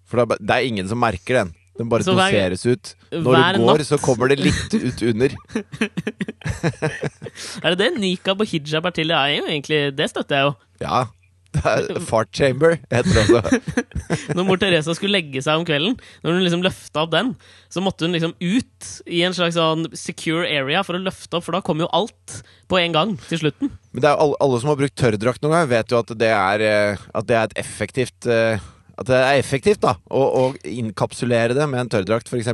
For 0.06 0.20
det 0.20 0.36
er, 0.36 0.58
er 0.58 0.68
ingen 0.68 0.88
som 0.90 1.00
merker 1.00 1.40
den. 1.40 1.54
Den 1.76 1.88
bare 1.92 2.04
doseres 2.04 2.62
ut. 2.68 2.92
Når 3.12 3.20
du 3.20 3.60
går, 3.60 3.80
natt- 3.80 3.88
så 3.88 3.98
kommer 4.00 4.30
det 4.32 4.38
litt 4.40 4.76
ut 4.76 5.02
under. 5.10 5.32
Er 7.64 7.74
det 7.74 7.78
det 7.80 7.90
nikab 8.00 8.40
og 8.40 8.48
hijab 8.48 8.86
er 8.88 8.94
til? 8.96 9.12
Det 9.12 9.16
er 9.18 9.32
jo 9.36 9.44
egentlig 9.50 9.80
Det 9.96 10.08
støtter 10.12 10.36
jeg 10.38 10.48
jo. 10.48 10.54
Ja. 10.84 11.02
Fart 12.08 12.30
chamber 12.34 12.76
heter 12.90 13.10
det 13.12 13.24
også. 13.24 13.60
Når 14.36 14.46
mor 14.48 14.60
Teresa 14.60 14.94
skulle 14.96 15.18
legge 15.18 15.42
seg 15.44 15.60
om 15.60 15.66
kvelden, 15.68 15.96
når 16.22 16.36
hun 16.36 16.44
liksom 16.44 16.64
løfta 16.64 17.04
opp 17.04 17.12
den, 17.14 17.32
så 17.72 17.82
måtte 17.84 18.06
hun 18.06 18.16
liksom 18.16 18.34
ut 18.38 18.90
i 19.06 19.22
en 19.26 19.36
slags 19.36 19.56
sånn 19.58 19.86
secure 19.96 20.46
area 20.48 20.82
for 20.86 20.98
å 20.98 21.02
løfte 21.02 21.38
opp, 21.38 21.46
for 21.46 21.56
da 21.56 21.62
kom 21.64 21.82
jo 21.82 21.90
alt 21.96 22.40
på 22.70 22.80
en 22.80 22.96
gang 22.96 23.14
til 23.28 23.44
slutten. 23.44 23.72
Men 23.94 24.04
det 24.04 24.14
alle, 24.14 24.38
alle 24.42 24.62
som 24.62 24.72
har 24.72 24.80
brukt 24.80 24.98
tørrdrakt 24.98 25.44
noen 25.44 25.56
gang, 25.58 25.68
vet 25.74 25.92
jo 25.92 26.00
at 26.02 26.16
det 26.18 26.32
er, 26.32 26.66
eh, 26.66 27.06
at 27.16 27.28
det 27.28 27.38
er 27.38 27.50
et 27.50 27.60
effektivt 27.64 28.30
eh, 28.30 28.64
At 28.96 29.10
det 29.10 29.16
er 29.20 29.36
effektivt 29.36 29.82
da 29.82 29.98
å, 30.08 30.20
å 30.24 30.44
inkapsulere 30.64 31.52
det 31.56 31.66
med 31.68 31.82
en 31.82 31.90
tørrdrakt, 31.92 32.30
f.eks. 32.32 32.48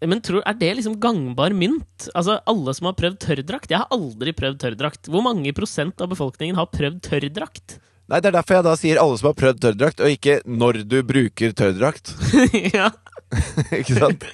Men 0.00 0.22
tror, 0.24 0.40
er 0.48 0.56
det 0.56 0.70
liksom 0.78 0.96
gangbar 1.00 1.52
mynt? 1.52 2.08
Altså, 2.16 2.38
Alle 2.48 2.72
som 2.76 2.88
har 2.88 2.96
prøvd 2.96 3.18
tørrdrakt? 3.20 3.72
Jeg 3.72 3.82
har 3.82 3.90
aldri 3.92 4.32
prøvd 4.36 4.60
tørrdrakt. 4.62 5.10
Hvor 5.12 5.24
mange 5.26 5.52
prosent 5.56 6.00
av 6.00 6.12
befolkningen 6.14 6.56
har 6.56 6.70
prøvd 6.72 7.02
tørrdrakt? 7.04 7.76
Nei, 8.10 8.18
Det 8.18 8.32
er 8.32 8.38
derfor 8.40 8.58
jeg 8.58 8.66
da 8.66 8.76
sier 8.78 9.00
alle 9.00 9.18
som 9.20 9.30
har 9.30 9.38
prøvd 9.38 9.62
tørrdrakt, 9.62 10.02
og 10.02 10.10
ikke 10.10 10.40
når 10.50 10.82
du 10.90 11.00
bruker 11.06 11.54
tørrdrakt. 11.54 12.14
ja. 12.76 12.90
ikke 13.80 13.98
sant? 14.00 14.26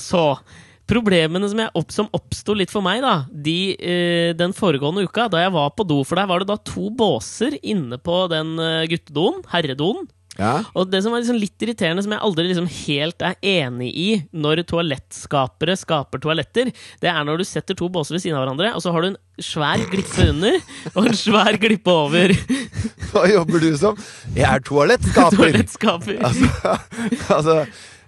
Så 0.00 0.26
Problemene 0.84 1.48
som, 1.48 1.60
jeg 1.62 1.72
opp, 1.80 1.92
som 1.94 2.10
oppsto 2.12 2.52
litt 2.56 2.72
for 2.72 2.84
meg 2.84 3.00
da 3.00 3.14
de, 3.28 3.72
eh, 3.72 4.32
den 4.36 4.52
foregående 4.52 5.06
uka, 5.06 5.30
da 5.32 5.40
jeg 5.40 5.54
var 5.54 5.70
på 5.72 5.86
do 5.88 6.02
For 6.04 6.20
deg, 6.20 6.28
var 6.28 6.42
det 6.42 6.50
da 6.50 6.58
to 6.60 6.90
båser 6.92 7.56
inne 7.64 7.96
på 7.96 8.18
den 8.28 8.52
eh, 8.60 8.84
guttedoen, 8.92 9.40
herredoen. 9.48 10.04
Ja. 10.38 10.64
Og 10.74 10.88
det 10.90 11.00
som 11.04 11.14
var 11.14 11.22
liksom 11.22 11.38
litt 11.38 11.62
irriterende, 11.62 12.02
som 12.02 12.14
jeg 12.14 12.22
aldri 12.26 12.46
liksom 12.48 12.66
helt 12.66 13.22
er 13.22 13.36
enig 13.46 13.90
i 13.94 14.08
når 14.34 14.64
toalettskapere 14.70 15.76
skaper 15.78 16.22
toaletter, 16.24 16.72
det 17.02 17.10
er 17.10 17.26
når 17.26 17.40
du 17.40 17.46
setter 17.46 17.78
to 17.78 17.88
båser 17.92 18.16
ved 18.16 18.24
siden 18.24 18.38
av 18.38 18.44
hverandre, 18.44 18.72
og 18.74 18.82
så 18.82 18.94
har 18.94 19.04
du 19.04 19.12
en 19.12 19.20
svær 19.42 19.84
glippe 19.92 20.28
under 20.32 20.58
og 20.94 21.08
en 21.10 21.18
svær 21.18 21.58
glippe 21.62 21.94
over. 21.94 22.34
Hva 23.12 23.24
jobber 23.30 23.62
du 23.62 23.70
som? 23.78 23.98
Jeg 24.34 24.48
er 24.50 24.66
toalettskaper. 24.66 25.38
Toalettskaper. 25.38 26.20
altså, 26.26 26.74
altså, 27.38 27.58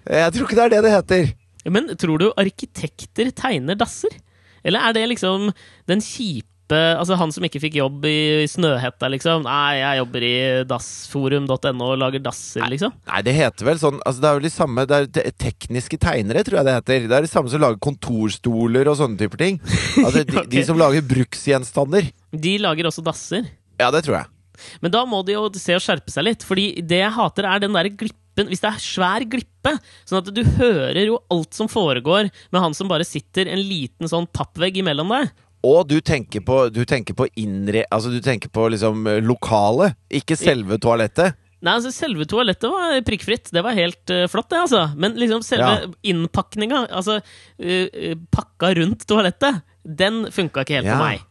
jeg 0.07 0.35
tror 0.35 0.47
ikke 0.47 0.59
det 0.59 0.65
er 0.67 0.75
det 0.75 0.83
det 0.87 0.95
heter. 0.97 1.33
Men 1.67 1.91
tror 1.99 2.21
du 2.21 2.29
arkitekter 2.39 3.31
tegner 3.35 3.79
dasser? 3.79 4.11
Eller 4.67 4.83
er 4.83 4.95
det 4.97 5.07
liksom 5.13 5.51
den 5.87 6.03
kjipe 6.03 6.56
Altså 6.75 7.15
han 7.15 7.31
som 7.31 7.45
ikke 7.47 7.61
fikk 7.63 7.77
jobb 7.79 8.05
i 8.09 8.45
Snøhetta, 8.51 9.07
liksom? 9.13 9.45
Nei, 9.47 9.79
jeg 9.79 10.01
jobber 10.01 10.25
i 10.27 10.33
dassforum.no 10.67 11.87
og 11.87 11.99
lager 12.01 12.23
dasser, 12.23 12.65
liksom. 12.67 12.95
Nei, 13.07 13.21
det 13.23 13.35
heter 13.37 13.69
vel 13.69 13.79
sånn 13.81 14.01
altså 14.03 14.23
Det 14.23 14.29
er 14.29 14.39
vel 14.39 14.47
de 14.47 14.51
samme 14.51 14.85
Det 14.89 15.23
er 15.23 15.35
tekniske 15.39 15.99
tegnere, 16.01 16.43
tror 16.47 16.59
jeg 16.59 16.67
det 16.67 16.77
heter. 16.79 17.07
Det 17.07 17.19
er 17.19 17.27
de 17.27 17.31
samme 17.31 17.51
som 17.53 17.63
lager 17.63 17.79
kontorstoler 17.83 18.91
og 18.91 18.99
sånne 18.99 19.21
typer 19.21 19.43
ting. 19.43 19.61
Altså, 20.03 20.23
de, 20.27 20.27
okay. 20.33 20.49
de 20.57 20.65
som 20.67 20.79
lager 20.79 21.05
bruksgjenstander. 21.07 22.11
De 22.35 22.57
lager 22.61 22.89
også 22.91 23.05
dasser. 23.05 23.47
Ja, 23.79 23.91
det 23.93 24.03
tror 24.07 24.21
jeg. 24.21 24.31
Men 24.81 24.93
da 24.93 25.03
må 25.09 25.21
de 25.25 25.35
jo 25.35 25.47
se 25.57 25.75
å 25.77 25.81
skjerpe 25.81 26.13
seg 26.13 26.25
litt, 26.27 26.45
Fordi 26.45 26.69
det 26.85 27.03
jeg 27.03 27.17
hater, 27.17 27.47
er 27.49 27.63
den 27.63 27.77
der 27.77 27.89
glippen. 27.93 28.49
Hvis 28.51 28.61
det 28.61 28.69
er 28.69 28.83
svær 28.83 29.23
glippe, 29.25 29.71
sånn 30.05 30.19
at 30.19 30.27
du 30.29 30.43
hører 30.59 30.99
jo 31.07 31.17
alt 31.33 31.57
som 31.57 31.69
foregår 31.71 32.29
med 32.53 32.61
han 32.61 32.75
som 32.77 32.89
bare 32.89 33.07
sitter 33.07 33.49
en 33.49 33.63
liten 33.65 34.09
sånn 34.09 34.29
pappvegg 34.29 34.77
imellom 34.83 35.09
deg. 35.15 35.31
Og 35.67 35.87
du 35.89 35.97
tenker 36.05 36.43
på, 36.45 36.61
du 36.71 36.83
tenker 36.87 37.15
på 37.17 37.25
innre 37.41 37.81
Altså 37.91 38.11
du 38.13 38.19
tenker 38.23 38.51
på 38.53 38.67
liksom 38.73 39.07
eh, 39.09 39.19
lokalet, 39.25 39.97
ikke 40.21 40.37
selve 40.39 40.77
toalettet. 40.83 41.35
Nei, 41.65 41.73
altså 41.73 41.89
Selve 41.91 42.27
toalettet 42.29 42.69
var 42.69 42.99
prikkfritt. 43.07 43.49
Det 43.55 43.63
var 43.65 43.73
helt 43.73 44.11
uh, 44.13 44.27
flott, 44.29 44.49
det. 44.53 44.59
altså 44.67 44.83
Men 44.95 45.15
liksom 45.17 45.41
selve 45.45 45.71
Ja. 45.73 45.87
innpakninga, 46.11 46.83
altså 46.93 47.15
eh, 47.57 48.13
pakka 48.31 48.75
rundt 48.77 49.07
toalettet, 49.09 49.63
den 49.83 50.27
funka 50.31 50.61
ikke 50.67 50.77
helt 50.77 50.91
Ja. 50.91 50.99
for 50.99 51.07
meg. 51.07 51.23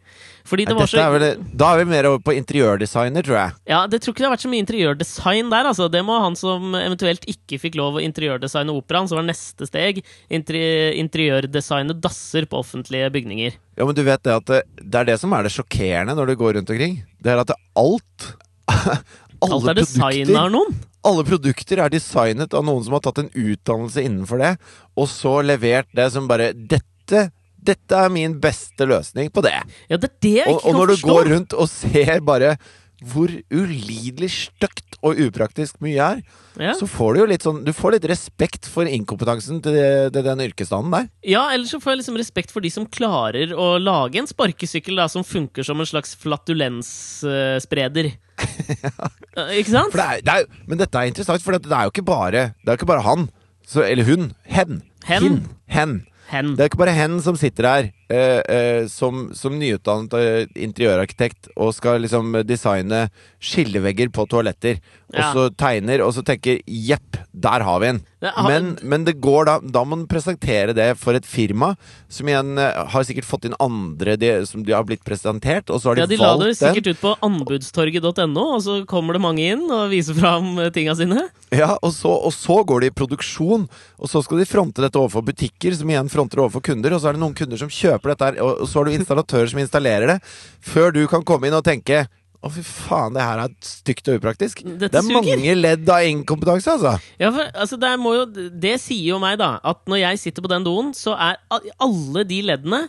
Fordi 0.47 0.65
det 0.69 0.77
var 0.79 0.87
så 0.91 1.01
er 1.03 1.13
vel, 1.17 1.25
da 1.59 1.73
er 1.75 1.81
vi 1.83 1.87
mer 1.91 2.07
over 2.11 2.21
på 2.23 2.35
interiørdesigner, 2.39 3.25
tror 3.27 3.37
jeg. 3.41 3.55
Ja, 3.73 3.81
Det 3.91 4.01
tror 4.03 4.15
ikke 4.15 4.23
det 4.23 4.29
har 4.29 4.35
vært 4.37 4.45
så 4.47 4.51
mye 4.53 4.63
interiørdesign 4.65 5.51
der. 5.51 5.69
altså 5.73 5.89
Det 5.91 6.03
må 6.07 6.21
han 6.23 6.37
som 6.39 6.75
eventuelt 6.79 7.27
ikke 7.31 7.59
fikk 7.63 7.79
lov 7.81 7.99
å 7.99 8.05
interiørdesigne 8.05 8.75
operaen, 8.77 9.09
som 9.11 9.19
var 9.21 9.27
neste 9.27 9.67
steg, 9.69 10.03
interi 10.31 10.63
interiørdesigne 11.03 11.97
dasser 12.01 12.47
på 12.47 12.61
offentlige 12.63 13.11
bygninger. 13.15 13.59
Ja, 13.77 13.85
men 13.85 13.95
du 13.99 14.03
vet 14.07 14.23
det 14.25 14.35
at 14.39 14.47
det, 14.51 14.63
det 14.81 15.01
er 15.03 15.11
det 15.11 15.19
som 15.21 15.35
er 15.37 15.47
det 15.47 15.53
sjokkerende 15.57 16.15
når 16.17 16.33
du 16.33 16.37
går 16.41 16.57
rundt 16.61 16.71
omkring. 16.73 17.01
Det 17.21 17.33
er 17.35 17.43
at 17.43 17.51
det, 17.53 17.59
alt 17.77 18.29
Alt 19.37 19.53
alle 19.53 19.73
er 19.75 19.77
designa 19.83 20.47
av 20.47 20.53
noen. 20.55 20.71
alle 21.07 21.23
produkter 21.29 21.83
er 21.85 21.93
designet 21.93 22.55
av 22.57 22.65
noen 22.65 22.81
som 22.87 22.95
har 22.97 23.03
tatt 23.05 23.19
en 23.21 23.29
utdannelse 23.37 24.01
innenfor 24.01 24.41
det, 24.41 24.55
og 24.97 25.11
så 25.13 25.35
levert 25.45 25.91
det 25.95 26.07
som 26.15 26.25
bare 26.31 26.53
Dette, 26.57 27.27
dette 27.67 28.01
er 28.07 28.11
min 28.15 28.39
beste 28.43 28.87
løsning 28.89 29.31
på 29.35 29.43
det. 29.47 29.55
Ja, 29.91 29.97
det 30.01 30.11
er 30.13 30.17
det 30.25 30.35
jeg 30.39 30.47
ikke 30.49 30.57
og 30.57 30.67
kan 30.71 30.77
når 30.81 30.87
du 30.93 30.97
forstå. 30.97 31.13
går 31.15 31.31
rundt 31.35 31.57
og 31.59 31.71
ser 31.73 32.21
bare 32.27 32.57
hvor 33.05 33.29
ulidelig 33.53 34.31
stygt 34.33 34.95
og 35.05 35.19
upraktisk 35.21 35.77
mye 35.85 36.01
er, 36.01 36.21
Ja. 36.57 36.73
så 36.73 36.87
får 36.89 37.13
du 37.13 37.19
jo 37.21 37.27
litt 37.29 37.43
sånn 37.45 37.59
Du 37.67 37.69
får 37.77 37.93
litt 37.93 38.07
respekt 38.09 38.65
for 38.73 38.89
inkompetansen 38.89 39.59
til, 39.61 39.75
det, 39.77 40.13
til 40.15 40.25
den 40.25 40.41
yrkesstanden 40.47 40.95
der. 40.95 41.11
Ja, 41.29 41.43
ellers 41.53 41.75
så 41.75 41.81
får 41.83 41.93
jeg 41.93 41.99
liksom 42.01 42.17
respekt 42.17 42.55
for 42.55 42.65
de 42.65 42.71
som 42.73 42.87
klarer 42.89 43.53
å 43.53 43.75
lage 43.77 44.17
en 44.23 44.27
sparkesykkel 44.31 44.97
da, 44.97 45.05
som 45.13 45.27
funker 45.29 45.63
som 45.69 45.79
en 45.85 45.87
slags 45.91 46.17
flatulensspreder. 46.17 48.09
Ikke 49.59 49.71
sant? 49.75 49.93
Det 49.93 50.01
er, 50.07 50.25
det 50.25 50.33
er, 50.41 50.49
men 50.67 50.81
dette 50.81 50.97
er 50.97 51.13
interessant, 51.13 51.45
for 51.45 51.53
det 51.61 51.69
er 51.73 51.85
jo 51.89 51.93
ikke 51.93 52.05
bare 52.09 52.43
Det 52.65 52.69
er 52.71 52.75
jo 52.75 52.81
ikke 52.81 52.89
bare 52.95 53.05
han. 53.05 53.29
Så, 53.67 53.83
eller 53.85 54.05
hun. 54.09 54.31
Hen. 54.49 54.81
Hen. 55.05 55.23
Hin. 55.27 55.39
Hen. 55.77 55.95
Hen. 56.27 56.55
Det 56.57 56.65
er 56.65 56.71
ikke 56.71 56.81
bare 56.81 56.97
hen 56.97 57.21
som 57.23 57.37
sitter 57.39 57.69
her 57.71 57.89
eh, 58.11 58.41
eh, 58.51 58.87
som, 58.91 59.29
som 59.37 59.55
nyutdannet 59.55 60.17
eh, 60.19 60.49
interiørarkitekt 60.67 61.53
og 61.55 61.71
skal 61.77 62.03
liksom 62.03 62.35
designe 62.47 63.05
skillevegger 63.39 64.11
på 64.15 64.27
toaletter. 64.33 64.81
Og 65.17 65.33
så 65.37 65.45
tegner, 65.57 66.03
og 66.05 66.13
så 66.15 66.23
tenker 66.23 66.61
'jepp, 66.67 67.17
der 67.33 67.63
har 67.65 67.81
vi 67.81 67.87
en'. 67.95 68.01
Har- 68.27 68.49
Men, 68.49 68.77
men 68.83 69.05
det 69.05 69.21
går 69.21 69.45
da 69.47 69.61
Da 69.61 69.85
må 69.85 69.97
man 69.97 70.07
presentere 70.09 70.75
det 70.75 70.97
for 70.99 71.15
et 71.15 71.25
firma, 71.25 71.77
som 72.09 72.27
igjen 72.27 72.59
eh, 72.59 72.85
har 72.89 73.03
sikkert 73.05 73.25
fått 73.29 73.45
inn 73.45 73.55
andre 73.61 74.17
de, 74.17 74.45
som 74.47 74.63
de 74.65 74.73
har 74.73 74.83
blitt 74.85 75.05
presentert, 75.05 75.71
og 75.71 75.81
så 75.81 75.89
har 75.91 75.95
de, 75.95 76.01
Ja, 76.01 76.07
De 76.07 76.17
la 76.17 76.33
det 76.37 76.45
valgt 76.47 76.61
den. 76.61 76.75
sikkert 76.75 76.87
ut 76.97 77.01
på 77.01 77.17
anbudstorget.no, 77.23 78.45
og 78.57 78.63
så 78.65 78.77
kommer 78.89 79.15
det 79.17 79.23
mange 79.23 79.45
inn 79.53 79.65
og 79.71 79.91
viser 79.93 80.17
fram 80.19 80.59
eh, 80.59 80.71
tinga 80.75 80.95
sine. 80.99 81.27
Ja, 81.55 81.77
og 81.83 81.93
så, 81.95 82.11
og 82.11 82.33
så 82.35 82.61
går 82.67 82.81
de 82.81 82.91
i 82.91 82.97
produksjon, 82.97 83.69
og 84.01 84.11
så 84.11 84.23
skal 84.25 84.39
de 84.43 84.49
fronte 84.49 84.83
dette 84.83 84.99
overfor 84.99 85.25
butikker, 85.27 85.75
som 85.79 85.89
igjen 85.93 86.11
fronter 86.13 86.43
overfor 86.43 86.65
kunder, 86.67 86.93
og 86.97 87.01
så 87.03 87.11
er 87.13 87.17
det 87.19 87.23
noen 87.23 87.37
kunder 87.39 87.61
som 87.61 87.69
kjøper 87.73 88.13
dette 88.15 88.25
her, 88.33 88.41
og 88.43 88.67
så 88.69 88.81
har 88.81 88.85
du 88.91 88.97
installatører 88.97 89.51
som 89.53 89.61
installerer 89.63 90.07
det, 90.17 90.21
før 90.67 90.93
du 90.97 91.05
kan 91.11 91.23
komme 91.27 91.47
inn 91.49 91.55
og 91.59 91.65
tenke 91.67 92.07
å, 92.45 92.51
fy 92.53 92.63
faen, 92.67 93.17
det 93.17 93.25
her 93.25 93.43
er 93.47 93.55
stygt 93.65 94.11
og 94.11 94.19
upraktisk. 94.21 94.63
Dette 94.67 94.91
det 94.93 95.01
er 95.01 95.07
suger. 95.07 95.17
mange 95.17 95.57
ledd 95.57 95.89
av 95.93 96.05
inkompetanse, 96.09 96.77
altså. 96.77 96.95
Ja, 97.23 97.33
for 97.33 97.49
altså, 97.53 97.79
det, 97.81 97.93
må 98.03 98.15
jo, 98.17 98.27
det 98.53 98.77
sier 98.83 99.15
jo 99.15 99.21
meg, 99.23 99.39
da, 99.41 99.57
at 99.65 99.83
når 99.91 100.03
jeg 100.03 100.23
sitter 100.27 100.45
på 100.45 100.53
den 100.53 100.67
doen, 100.67 100.93
så 100.97 101.17
er 101.17 101.41
alle 101.77 102.27
de 102.29 102.43
leddene 102.53 102.87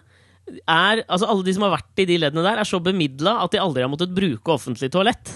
er, 0.64 1.02
altså 1.12 1.28
Alle 1.28 1.44
de 1.44 1.52
som 1.58 1.66
har 1.66 1.74
vært 1.74 2.00
i 2.00 2.08
de 2.08 2.22
leddene 2.22 2.46
der, 2.46 2.62
er 2.62 2.68
så 2.68 2.80
bemidla 2.80 3.34
at 3.44 3.52
de 3.52 3.60
aldri 3.60 3.84
har 3.84 3.92
måttet 3.92 4.14
bruke 4.16 4.54
offentlig 4.54 4.88
toalett. 4.94 5.34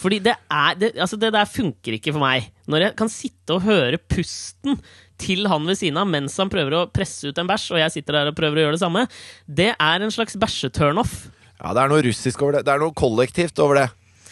Fordi 0.00 0.18
det 0.24 0.34
er 0.52 0.76
det, 0.80 0.90
altså 1.00 1.18
det 1.20 1.32
der 1.32 1.48
funker 1.48 1.96
ikke 1.96 2.12
for 2.12 2.20
meg. 2.20 2.50
Når 2.68 2.86
jeg 2.86 2.96
kan 2.98 3.12
sitte 3.12 3.56
og 3.56 3.64
høre 3.64 4.00
pusten 4.00 4.76
til 5.20 5.48
han 5.50 5.66
ved 5.68 5.76
siden 5.80 6.00
av 6.00 6.08
mens 6.08 6.36
han 6.40 6.52
prøver 6.52 6.76
å 6.76 6.86
presse 6.92 7.28
ut 7.28 7.40
en 7.40 7.48
bæsj, 7.48 7.66
og 7.74 7.82
jeg 7.82 7.94
sitter 7.98 8.16
der 8.16 8.30
og 8.30 8.38
prøver 8.38 8.60
å 8.60 8.64
gjøre 8.66 8.78
det 8.78 8.84
samme, 8.84 9.04
det 9.44 9.72
er 9.74 10.04
en 10.04 10.14
slags 10.14 10.38
bæsjeturnoff. 10.40 11.18
Ja, 11.60 11.74
det 11.76 11.84
er 11.84 11.92
noe 11.92 12.02
russisk 12.08 12.42
over 12.42 12.58
det. 12.58 12.64
Det 12.66 12.74
er 12.74 12.82
noe 12.82 12.96
kollektivt 12.96 13.60
over 13.62 13.82
det. 13.82 13.86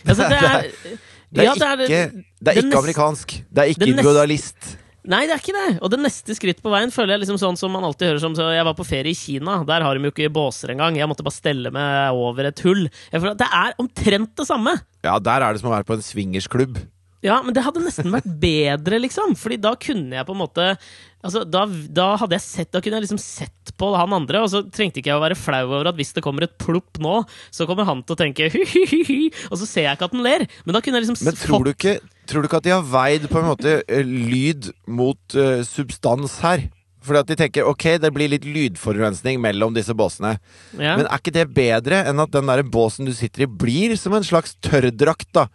Altså, 0.07 0.29
det 0.29 0.43
er, 0.49 0.69
Det 1.29 1.43
er 1.43 1.45
ja, 1.45 1.55
ikke, 1.55 2.25
det 2.41 2.53
er 2.55 2.59
ikke 2.63 2.79
amerikansk. 2.79 3.33
Det 3.53 3.61
er 3.61 3.73
ikke 3.75 3.89
individualist. 3.91 4.77
Nei, 5.09 5.23
det 5.29 5.35
er 5.35 5.41
ikke 5.43 5.57
det. 5.57 5.69
Og 5.85 5.93
det 5.93 5.99
neste 6.01 6.35
skritt 6.37 6.63
på 6.65 6.73
veien 6.73 6.93
føler 6.93 7.15
jeg 7.15 7.23
liksom 7.23 7.39
sånn 7.41 7.57
som 7.61 7.73
man 7.73 7.85
alltid 7.85 8.11
hører 8.11 8.21
som 8.23 8.35
så 8.37 8.49
Jeg 8.53 8.65
var 8.67 8.77
på 8.77 8.85
ferie 8.85 9.13
i 9.13 9.17
Kina. 9.17 9.59
Der 9.69 9.85
har 9.85 9.97
de 9.97 10.09
jo 10.09 10.13
ikke 10.13 10.29
båser 10.33 10.73
engang. 10.73 10.97
Jeg 10.97 11.09
måtte 11.09 11.25
bare 11.25 11.37
stelle 11.37 11.73
meg 11.73 12.17
over 12.17 12.49
et 12.49 12.63
hull. 12.65 12.87
Jeg 13.13 13.21
føler 13.21 13.37
at 13.37 13.43
Det 13.45 13.49
er 13.61 13.77
omtrent 13.85 14.35
det 14.41 14.49
samme. 14.49 14.75
Ja, 15.05 15.19
der 15.21 15.45
er 15.45 15.53
det 15.53 15.63
som 15.63 15.71
å 15.71 15.77
være 15.77 15.89
på 15.89 15.97
en 15.97 16.05
swingersklubb. 16.05 16.81
Ja, 17.25 17.41
men 17.43 17.55
det 17.55 17.65
hadde 17.67 17.83
nesten 17.83 18.13
vært 18.15 18.29
bedre, 18.39 19.01
liksom. 19.03 19.35
Fordi 19.39 19.59
da 19.61 19.73
kunne 19.81 20.19
jeg 20.19 20.27
på 20.29 20.37
en 20.37 20.43
måte 20.45 20.73
Altså, 21.19 21.41
da, 21.43 21.65
da 21.67 22.13
hadde 22.21 22.37
jeg 22.37 22.45
sett 22.45 22.69
Da 22.71 22.79
kunne 22.79 23.01
jeg 23.01 23.09
liksom 23.09 23.19
sett 23.19 23.73
på 23.79 23.89
han 23.99 24.15
andre, 24.15 24.45
og 24.45 24.51
så 24.53 24.61
trengte 24.75 25.01
ikke 25.01 25.11
jeg 25.11 25.19
å 25.19 25.23
være 25.23 25.39
flau 25.39 25.65
over 25.67 25.91
at 25.91 25.99
hvis 25.99 26.13
det 26.15 26.23
kommer 26.23 26.47
et 26.47 26.55
plopp 26.63 26.99
nå, 27.03 27.21
så 27.55 27.67
kommer 27.67 27.87
han 27.87 28.01
til 28.07 28.15
å 28.15 28.19
tenke 28.19 28.49
hy-hy-hy, 28.55 29.19
og 29.51 29.59
så 29.61 29.69
ser 29.69 29.87
jeg 29.87 29.99
ikke 29.99 30.09
at 30.09 30.17
han 30.17 30.25
ler. 30.25 30.47
Men 30.65 30.75
da 30.75 30.81
kunne 30.83 30.99
jeg 30.99 31.07
liksom 31.07 31.29
Men 31.29 31.39
tror 31.39 31.67
du 31.67 31.71
ikke, 31.75 31.93
tror 32.31 32.43
du 32.43 32.49
ikke 32.49 32.59
at 32.63 32.67
de 32.67 32.75
har 32.75 32.89
veid 32.91 33.29
på 33.31 33.39
en 33.39 33.47
måte 33.51 33.77
eh, 33.83 34.03
lyd 34.03 34.71
mot 34.91 35.39
uh, 35.39 35.61
substans 35.67 36.41
her? 36.43 36.65
Fordi 37.07 37.23
at 37.23 37.31
de 37.31 37.39
tenker 37.39 37.71
ok, 37.71 37.87
det 38.03 38.11
blir 38.15 38.33
litt 38.35 38.47
lydforurensning 38.47 39.39
mellom 39.43 39.75
disse 39.77 39.95
båsene. 39.95 40.37
ja. 40.75 40.97
Men 40.99 41.07
er 41.07 41.23
ikke 41.23 41.35
det 41.35 41.47
bedre 41.55 42.03
enn 42.09 42.23
at 42.23 42.35
den 42.35 42.51
der 42.51 42.65
båsen 42.67 43.07
du 43.07 43.15
sitter 43.15 43.47
i, 43.47 43.53
blir 43.63 43.95
som 43.99 44.15
en 44.19 44.27
slags 44.27 44.59
tørrdrakt? 44.65 45.31
da 45.35 45.47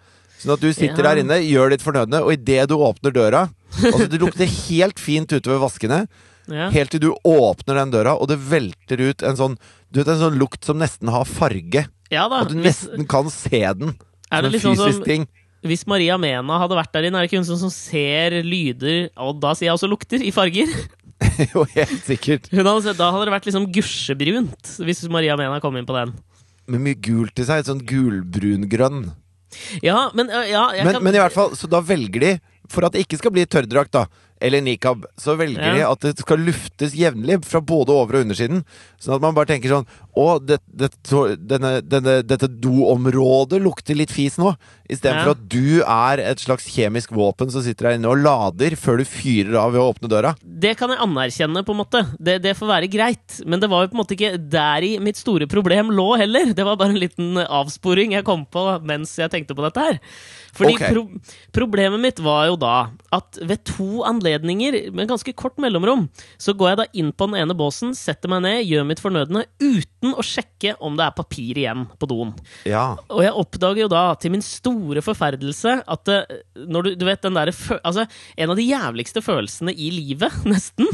Sånn 0.44 0.54
at 0.58 0.62
du 0.64 0.70
sitter 0.76 1.00
Ja. 1.06 1.14
der 1.14 1.22
inne, 1.24 1.38
gjør 1.48 1.72
ditt 1.72 1.84
fornødne, 1.86 2.20
og 2.26 2.34
idet 2.36 2.68
du 2.70 2.76
åpner 2.76 3.14
døra 3.16 3.46
Altså 3.80 4.06
Det 4.12 4.20
lukter 4.22 4.46
helt 4.70 5.00
fint 5.02 5.32
ute 5.32 5.50
ved 5.50 5.62
vaskene, 5.64 6.02
ja. 6.52 6.68
helt 6.70 6.92
til 6.94 7.00
du 7.02 7.12
åpner 7.26 7.80
den 7.80 7.94
døra, 7.96 8.14
og 8.20 8.28
det 8.30 8.38
velter 8.38 9.00
ut 9.02 9.24
en 9.24 9.40
sånn 9.40 9.56
Du 9.92 10.02
vet 10.02 10.12
en 10.14 10.20
sånn 10.20 10.38
lukt 10.38 10.66
som 10.68 10.78
nesten 10.82 11.10
har 11.14 11.24
farge. 11.26 11.88
ja 12.12 12.28
da. 12.30 12.42
At 12.44 12.50
du 12.52 12.60
Hvis, 12.60 12.84
nesten 12.90 13.08
kan 13.08 13.30
se 13.34 13.62
den. 13.80 13.96
er 14.32 14.42
Som 14.44 14.52
det 14.52 14.60
en 14.60 14.62
sånn 14.62 14.76
fysisk 14.76 15.00
som 15.00 15.04
ting. 15.08 15.28
Hvis 15.64 15.86
Maria 15.88 16.18
Mena 16.20 16.58
hadde 16.60 16.76
vært 16.76 16.92
der 16.92 17.06
inne, 17.08 17.16
er 17.22 17.24
det 17.24 17.32
ikke 17.32 17.40
hun 17.40 17.58
som, 17.58 17.70
ser 17.72 18.42
lyder, 18.44 19.10
og 19.16 19.40
da 19.40 19.54
sier 19.56 19.70
jeg 19.72 19.78
også 19.78 19.88
lukter, 19.88 20.20
i 20.20 20.32
farger? 20.36 20.68
jo, 21.54 21.64
helt 21.72 22.04
sikkert. 22.04 22.50
Hadde, 22.52 22.94
da 23.00 23.12
hadde 23.16 23.26
det 23.30 23.34
vært 23.38 23.48
liksom 23.48 23.70
gusjebrunt, 23.72 24.74
hvis 24.84 25.06
Maria 25.10 25.38
Mena 25.40 25.62
kom 25.64 25.78
inn 25.80 25.88
på 25.88 25.96
den. 25.96 26.12
Med 26.68 26.84
mye 26.84 27.00
gult 27.00 27.40
i 27.40 27.46
seg. 27.48 27.64
Sånn 27.68 27.80
gulbrungrønn. 27.88 29.06
Ja, 29.86 30.10
men 30.14 30.32
ja, 30.50 30.68
Men, 30.78 30.94
kan, 30.98 31.04
men 31.04 31.16
i 31.16 31.22
hvert 31.22 31.36
fall, 31.36 31.56
så 31.60 31.70
da 31.72 31.82
velger 31.86 32.24
de, 32.24 32.34
for 32.72 32.86
at 32.88 32.96
det 32.96 33.04
ikke 33.06 33.20
skal 33.22 33.34
bli 33.36 33.46
tørrdrakt, 33.50 33.94
da, 33.96 34.06
eller 34.44 34.62
nikab, 34.62 35.06
så 35.18 35.38
velger 35.40 35.64
Ja. 35.64 35.74
de 35.78 35.84
at 35.88 36.02
det 36.04 36.20
skal 36.20 36.42
luftes 36.44 36.94
jevnlig 37.00 37.40
fra 37.48 37.62
både 37.64 37.94
over- 37.96 38.18
og 38.20 38.26
undersiden. 38.28 38.66
Sånn 39.00 39.16
at 39.16 39.22
man 39.24 39.34
bare 39.38 39.48
tenker 39.48 39.72
sånn 39.72 39.88
Å, 40.14 40.38
det, 40.46 40.60
det, 40.70 40.92
denne, 41.50 41.82
denne, 41.82 42.20
dette 42.22 42.46
doområdet 42.62 43.58
lukter 43.64 43.96
litt 43.98 44.12
fis 44.14 44.36
nå. 44.38 44.52
Istedenfor 44.88 45.32
Ja. 45.32 45.32
at 45.34 45.48
du 45.50 45.82
er 45.82 46.20
et 46.22 46.38
slags 46.44 46.68
kjemisk 46.70 47.10
våpen 47.18 47.50
som 47.50 47.64
sitter 47.66 47.88
der 47.90 47.96
inne 47.98 48.12
og 48.12 48.20
lader 48.22 48.76
før 48.78 49.00
du 49.02 49.06
fyrer 49.10 49.56
av 49.58 49.72
ved 49.74 49.82
å 49.82 49.88
åpne 49.94 50.12
døra. 50.12 50.36
Det 50.44 50.76
kan 50.78 50.90
jeg 50.94 51.00
anerkjenne, 51.02 51.64
på 51.66 51.74
en 51.74 51.82
måte. 51.82 52.04
Det, 52.22 52.42
det 52.44 52.54
får 52.60 52.68
være 52.76 52.92
greit. 52.94 53.42
Men 53.48 53.60
det 53.60 53.72
var 53.72 53.82
jo 53.88 53.90
på 53.90 53.98
en 53.98 54.04
måte 54.04 54.14
ikke 54.14 54.38
deri 54.54 55.00
mitt 55.02 55.18
store 55.18 55.48
problem 55.50 55.90
lå 55.90 56.12
heller. 56.22 56.54
Det 56.54 56.64
var 56.64 56.78
bare 56.78 56.94
en 56.94 57.02
liten 57.02 57.34
avsporing 57.48 58.12
jeg 58.14 58.24
kom 58.28 58.46
på 58.46 58.68
mens 58.86 59.16
jeg 59.18 59.32
tenkte 59.34 59.56
på 59.58 59.66
dette 59.66 59.82
her. 59.82 60.00
Fordi 60.54 60.76
okay. 60.76 60.94
pro 60.94 61.08
problemet 61.54 62.02
mitt 62.02 62.20
var 62.24 62.48
jo 62.52 62.58
da 62.60 62.76
at 63.14 63.40
ved 63.42 63.64
to 63.68 64.04
anledninger, 64.08 64.92
med 64.94 65.10
ganske 65.10 65.34
kort 65.38 65.60
mellomrom, 65.62 66.08
så 66.42 66.56
går 66.58 66.72
jeg 66.72 66.80
da 66.80 66.86
inn 67.02 67.12
på 67.14 67.28
den 67.30 67.40
ene 67.42 67.56
båsen, 67.58 67.94
setter 67.98 68.32
meg 68.32 68.44
ned, 68.46 68.64
gjør 68.70 68.88
mitt 68.90 69.02
fornødne, 69.04 69.46
uten 69.62 70.14
å 70.18 70.26
sjekke 70.26 70.76
om 70.84 70.98
det 70.98 71.08
er 71.08 71.16
papir 71.18 71.60
igjen 71.62 71.86
på 72.00 72.10
doen. 72.10 72.34
Ja. 72.70 72.94
Og 73.14 73.24
jeg 73.26 73.36
oppdager 73.44 73.86
jo 73.86 73.92
da, 73.92 74.04
til 74.22 74.34
min 74.34 74.46
store 74.46 75.04
forferdelse, 75.06 75.80
at 75.86 76.14
når 76.58 76.90
du, 76.90 76.92
du 77.02 77.08
vet 77.08 77.24
den 77.24 77.38
derre 77.38 77.54
Altså, 77.84 78.06
en 78.38 78.52
av 78.52 78.58
de 78.58 78.66
jævligste 78.66 79.22
følelsene 79.24 79.74
i 79.74 79.90
livet, 79.94 80.42
nesten, 80.50 80.90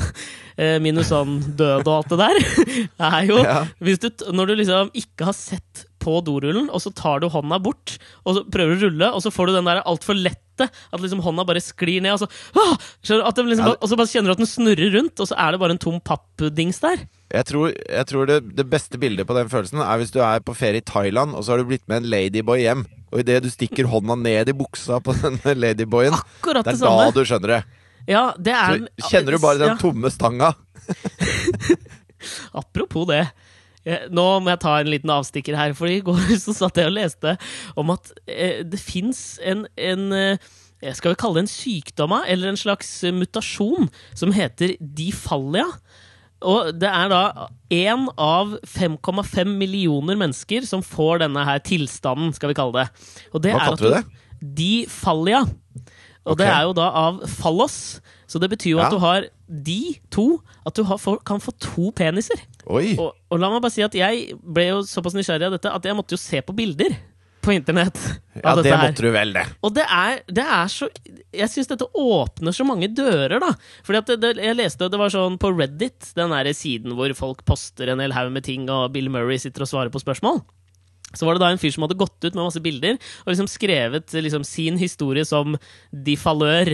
eh, 0.60 0.78
minus 0.84 1.12
sånn 1.12 1.40
død 1.60 1.88
og 1.88 1.94
alt 1.98 2.14
det 2.14 2.20
der, 2.24 2.42
er 3.12 3.30
jo 3.30 3.40
Ja. 3.44 3.62
hvis 3.84 4.02
du, 4.04 4.10
når 4.36 4.52
du 4.52 4.60
liksom 4.60 4.92
ikke 4.98 5.30
har 5.30 5.38
sett 5.38 5.89
på 6.00 6.20
dorullen, 6.26 6.70
og 6.74 6.82
så 6.84 6.92
tar 6.96 7.20
du 7.24 7.30
hånda 7.30 7.60
bort, 7.64 7.98
og 8.26 8.36
så 8.38 8.44
prøver 8.50 8.76
du 8.76 8.80
å 8.80 8.90
rulle, 8.90 9.10
og 9.16 9.22
så 9.26 9.32
får 9.36 9.50
du 9.50 9.54
den 9.60 9.70
der 9.70 9.82
altfor 9.84 10.18
lette, 10.18 10.68
at 10.68 11.00
liksom 11.00 11.22
hånda 11.24 11.46
bare 11.48 11.62
sklir 11.64 12.02
ned, 12.04 12.16
og 12.18 12.24
så, 12.24 12.28
åh, 12.56 12.76
liksom, 13.04 13.24
Ja. 13.24 13.66
bare- 13.66 13.78
og 13.80 13.88
så 13.90 13.96
bare 14.00 14.08
kjenner 14.12 14.32
du 14.32 14.32
at 14.32 14.44
den 14.44 14.50
snurrer 14.52 14.92
rundt, 14.98 15.20
og 15.20 15.28
så 15.28 15.36
er 15.38 15.52
det 15.52 15.60
bare 15.60 15.72
en 15.72 15.78
tom 15.78 16.00
pappdings 16.02 16.80
der. 16.80 17.08
Jeg 17.32 17.46
tror, 17.46 17.74
jeg 17.76 18.06
tror 18.08 18.26
det, 18.26 18.56
det 18.56 18.70
beste 18.70 18.98
bildet 18.98 19.28
på 19.28 19.36
den 19.38 19.48
følelsen 19.50 19.80
er 19.86 19.98
hvis 20.02 20.12
du 20.12 20.20
er 20.20 20.40
på 20.40 20.56
ferie 20.56 20.82
i 20.82 20.86
Thailand, 20.86 21.36
og 21.36 21.44
så 21.44 21.54
har 21.54 21.58
du 21.62 21.66
blitt 21.70 21.88
med 21.88 22.04
en 22.04 22.10
ladyboy 22.10 22.60
hjem. 22.64 22.86
Og 23.12 23.20
idet 23.24 23.44
du 23.44 23.50
stikker 23.50 23.86
hånda 23.90 24.16
ned 24.18 24.50
i 24.50 24.54
buksa 24.54 25.00
på 25.02 25.14
den 25.22 25.38
ladyboyen, 25.58 26.14
Akkurat 26.14 26.66
det 26.66 26.76
er 26.82 26.86
er 26.86 27.06
da 27.06 27.12
du 27.12 27.24
skjønner 27.26 27.48
det. 27.56 27.64
Ja, 28.08 28.34
det 28.38 28.54
er 28.54 28.88
Så 29.00 29.10
kjenner 29.12 29.32
du 29.32 29.38
bare 29.40 29.58
den 29.60 29.68
ja. 29.70 29.78
tomme 29.78 30.10
stanga. 30.10 30.54
Apropos 32.54 33.06
det. 33.08 33.28
Eh, 33.90 34.08
Nå 34.14 34.26
må 34.44 34.54
jeg 34.54 34.62
ta 34.64 34.78
en 34.80 34.92
liten 34.92 35.14
avstikker 35.14 35.58
her, 35.58 35.76
for 35.78 35.90
i 35.92 36.02
går 36.06 36.34
så 36.46 36.56
satt 36.56 36.80
jeg 36.80 36.92
og 36.92 36.98
leste 36.98 37.36
om 37.80 37.94
at 37.96 38.12
eh, 38.28 38.62
det 38.68 38.82
fins 38.82 39.40
en, 39.46 39.66
en 39.80 40.12
eh, 40.16 40.52
Skal 40.96 41.16
vi 41.16 41.20
kalle 41.20 41.40
det 41.42 41.48
en 41.48 41.52
sykdom, 41.52 42.14
eller 42.22 42.54
en 42.54 42.60
slags 42.60 42.92
mutasjon, 43.12 43.90
som 44.16 44.32
heter 44.36 44.78
difallia. 44.80 45.68
Og 46.40 46.70
det 46.80 46.88
er 46.88 47.10
da 47.12 47.50
én 47.68 48.06
av 48.16 48.54
5,5 48.64 49.50
millioner 49.60 50.16
mennesker 50.16 50.64
som 50.64 50.80
får 50.86 51.26
denne 51.26 51.44
her 51.44 51.60
tilstanden, 51.68 52.32
skal 52.36 52.54
vi 52.54 52.56
kalle 52.62 52.86
det. 52.86 53.10
Og 53.34 53.44
det 53.44 53.58
Hva 53.58 53.66
kalte 53.74 53.90
du 53.90 53.98
det? 53.98 54.04
Difallia. 54.40 55.44
Og 56.24 56.38
okay. 56.38 56.46
det 56.46 56.48
er 56.54 56.64
jo 56.70 56.78
da 56.78 56.88
av 56.96 57.20
fallos. 57.28 58.00
Så 58.30 58.40
det 58.40 58.52
betyr 58.52 58.76
jo 58.76 58.80
Ja. 58.80 58.88
at 58.88 58.94
du 58.94 59.00
har 59.02 59.28
de 59.50 60.00
to 60.12 60.42
At 60.66 60.76
du 60.76 60.84
har, 60.84 60.98
kan 61.26 61.42
få 61.42 61.52
to 61.58 61.92
peniser. 61.92 62.40
Oi! 62.70 62.94
Og, 63.02 63.14
og 63.30 63.42
la 63.42 63.50
meg 63.52 63.64
bare 63.64 63.74
si 63.74 63.86
at 63.86 63.96
jeg 63.98 64.36
ble 64.40 64.68
jo 64.70 64.82
såpass 64.86 65.16
nysgjerrig 65.18 65.48
av 65.50 65.56
dette 65.58 65.72
at 65.74 65.88
jeg 65.90 65.98
måtte 65.98 66.14
jo 66.14 66.22
se 66.22 66.42
på 66.46 66.56
bilder 66.58 66.94
på 67.42 67.54
internett. 67.56 67.98
Ja, 68.40 68.54
det 68.56 68.72
måtte 68.72 69.04
du 69.04 69.10
vel, 69.16 69.32
det. 69.36 69.46
Og 69.66 69.74
det 69.76 69.86
er, 69.88 70.22
det 70.28 70.44
er 70.44 70.70
så 70.72 70.90
Jeg 71.36 71.50
syns 71.52 71.70
dette 71.72 71.88
åpner 71.98 72.56
så 72.56 72.66
mange 72.68 72.90
dører, 72.92 73.40
da. 73.42 73.54
Fordi 73.88 74.02
at 74.02 74.12
det, 74.12 74.18
det, 74.24 74.32
jeg 74.44 74.60
leste 74.60 74.90
det 74.92 75.00
var 75.00 75.14
sånn 75.14 75.40
på 75.42 75.52
Reddit, 75.56 76.12
den 76.20 76.36
der 76.36 76.52
siden 76.56 76.96
hvor 77.00 77.14
folk 77.18 77.44
poster 77.48 77.92
en 77.92 78.04
hel 78.04 78.16
haug 78.16 78.32
med 78.36 78.46
ting, 78.48 78.70
og 78.72 78.92
Bill 78.96 79.10
Murray 79.12 79.40
sitter 79.42 79.66
og 79.66 79.72
svarer 79.72 79.94
på 79.94 80.04
spørsmål. 80.04 80.42
Så 81.18 81.26
var 81.26 81.36
det 81.36 81.42
da 81.42 81.50
en 81.50 81.62
fyr 81.62 81.74
som 81.74 81.88
hadde 81.88 81.98
gått 81.98 82.22
ut 82.22 82.36
med 82.36 82.44
masse 82.44 82.62
bilder 82.62 83.00
og 83.24 83.32
liksom 83.32 83.48
skrevet 83.50 84.14
liksom 84.14 84.44
sin 84.46 84.78
historie 84.78 85.26
som 85.26 85.56
de 85.90 86.16
falør. 86.20 86.70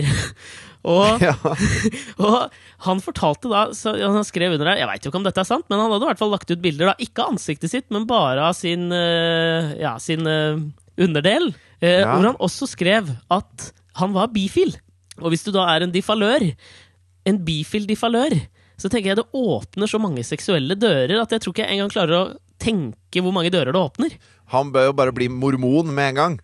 Og, 0.86 1.20
Ja. 1.22 1.34
og 2.22 2.52
han 2.86 3.00
fortalte 3.04 3.50
da 3.50 3.64
så 3.76 3.92
Han 3.98 4.24
skrev 4.26 4.54
under 4.54 4.70
der 4.70 4.80
Jeg 4.82 4.88
veit 4.90 5.04
jo 5.06 5.10
ikke 5.10 5.18
om 5.20 5.26
dette 5.26 5.42
er 5.42 5.48
sant, 5.48 5.66
men 5.68 5.80
han 5.82 5.90
hadde 5.90 6.06
i 6.06 6.10
hvert 6.12 6.20
fall 6.22 6.32
lagt 6.34 6.50
ut 6.54 6.62
bilder. 6.62 6.92
da 6.92 6.94
Ikke 7.02 7.24
av 7.26 7.34
ansiktet 7.34 7.72
sitt, 7.72 7.86
men 7.90 8.06
bare 8.08 8.44
av 8.48 8.54
sin, 8.58 8.86
eh, 8.94 9.74
ja, 9.82 9.96
sin 10.02 10.26
eh, 10.30 10.60
underdel. 10.96 11.52
eh, 11.80 12.00
Ja. 12.04 12.14
Hvor 12.14 12.24
han 12.30 12.38
også 12.40 12.68
skrev 12.70 13.10
at 13.30 13.70
han 14.00 14.12
var 14.16 14.28
bifil. 14.32 14.74
Og 15.22 15.30
hvis 15.32 15.44
du 15.46 15.50
da 15.52 15.64
er 15.74 15.82
en 15.86 15.92
diffalør, 15.92 16.44
en 17.26 17.38
bifil 17.44 17.86
diffalør, 17.88 18.34
så 18.76 18.90
tenker 18.92 19.14
jeg 19.14 19.16
det 19.16 19.30
åpner 19.32 19.88
så 19.88 19.98
mange 19.98 20.20
seksuelle 20.24 20.76
dører 20.76 21.22
at 21.22 21.30
jeg 21.32 21.40
tror 21.40 21.54
ikke 21.54 21.64
jeg 21.64 21.78
engang 21.78 21.92
klarer 21.94 22.16
å 22.18 22.36
tenke 22.60 23.22
hvor 23.24 23.32
mange 23.32 23.48
dører 23.50 23.72
det 23.72 23.80
åpner. 23.80 24.12
Han 24.52 24.68
bør 24.74 24.90
jo 24.90 24.92
bare 24.98 25.14
bli 25.16 25.28
mormon 25.32 25.88
med 25.96 26.10
en 26.12 26.20
gang. 26.20 26.34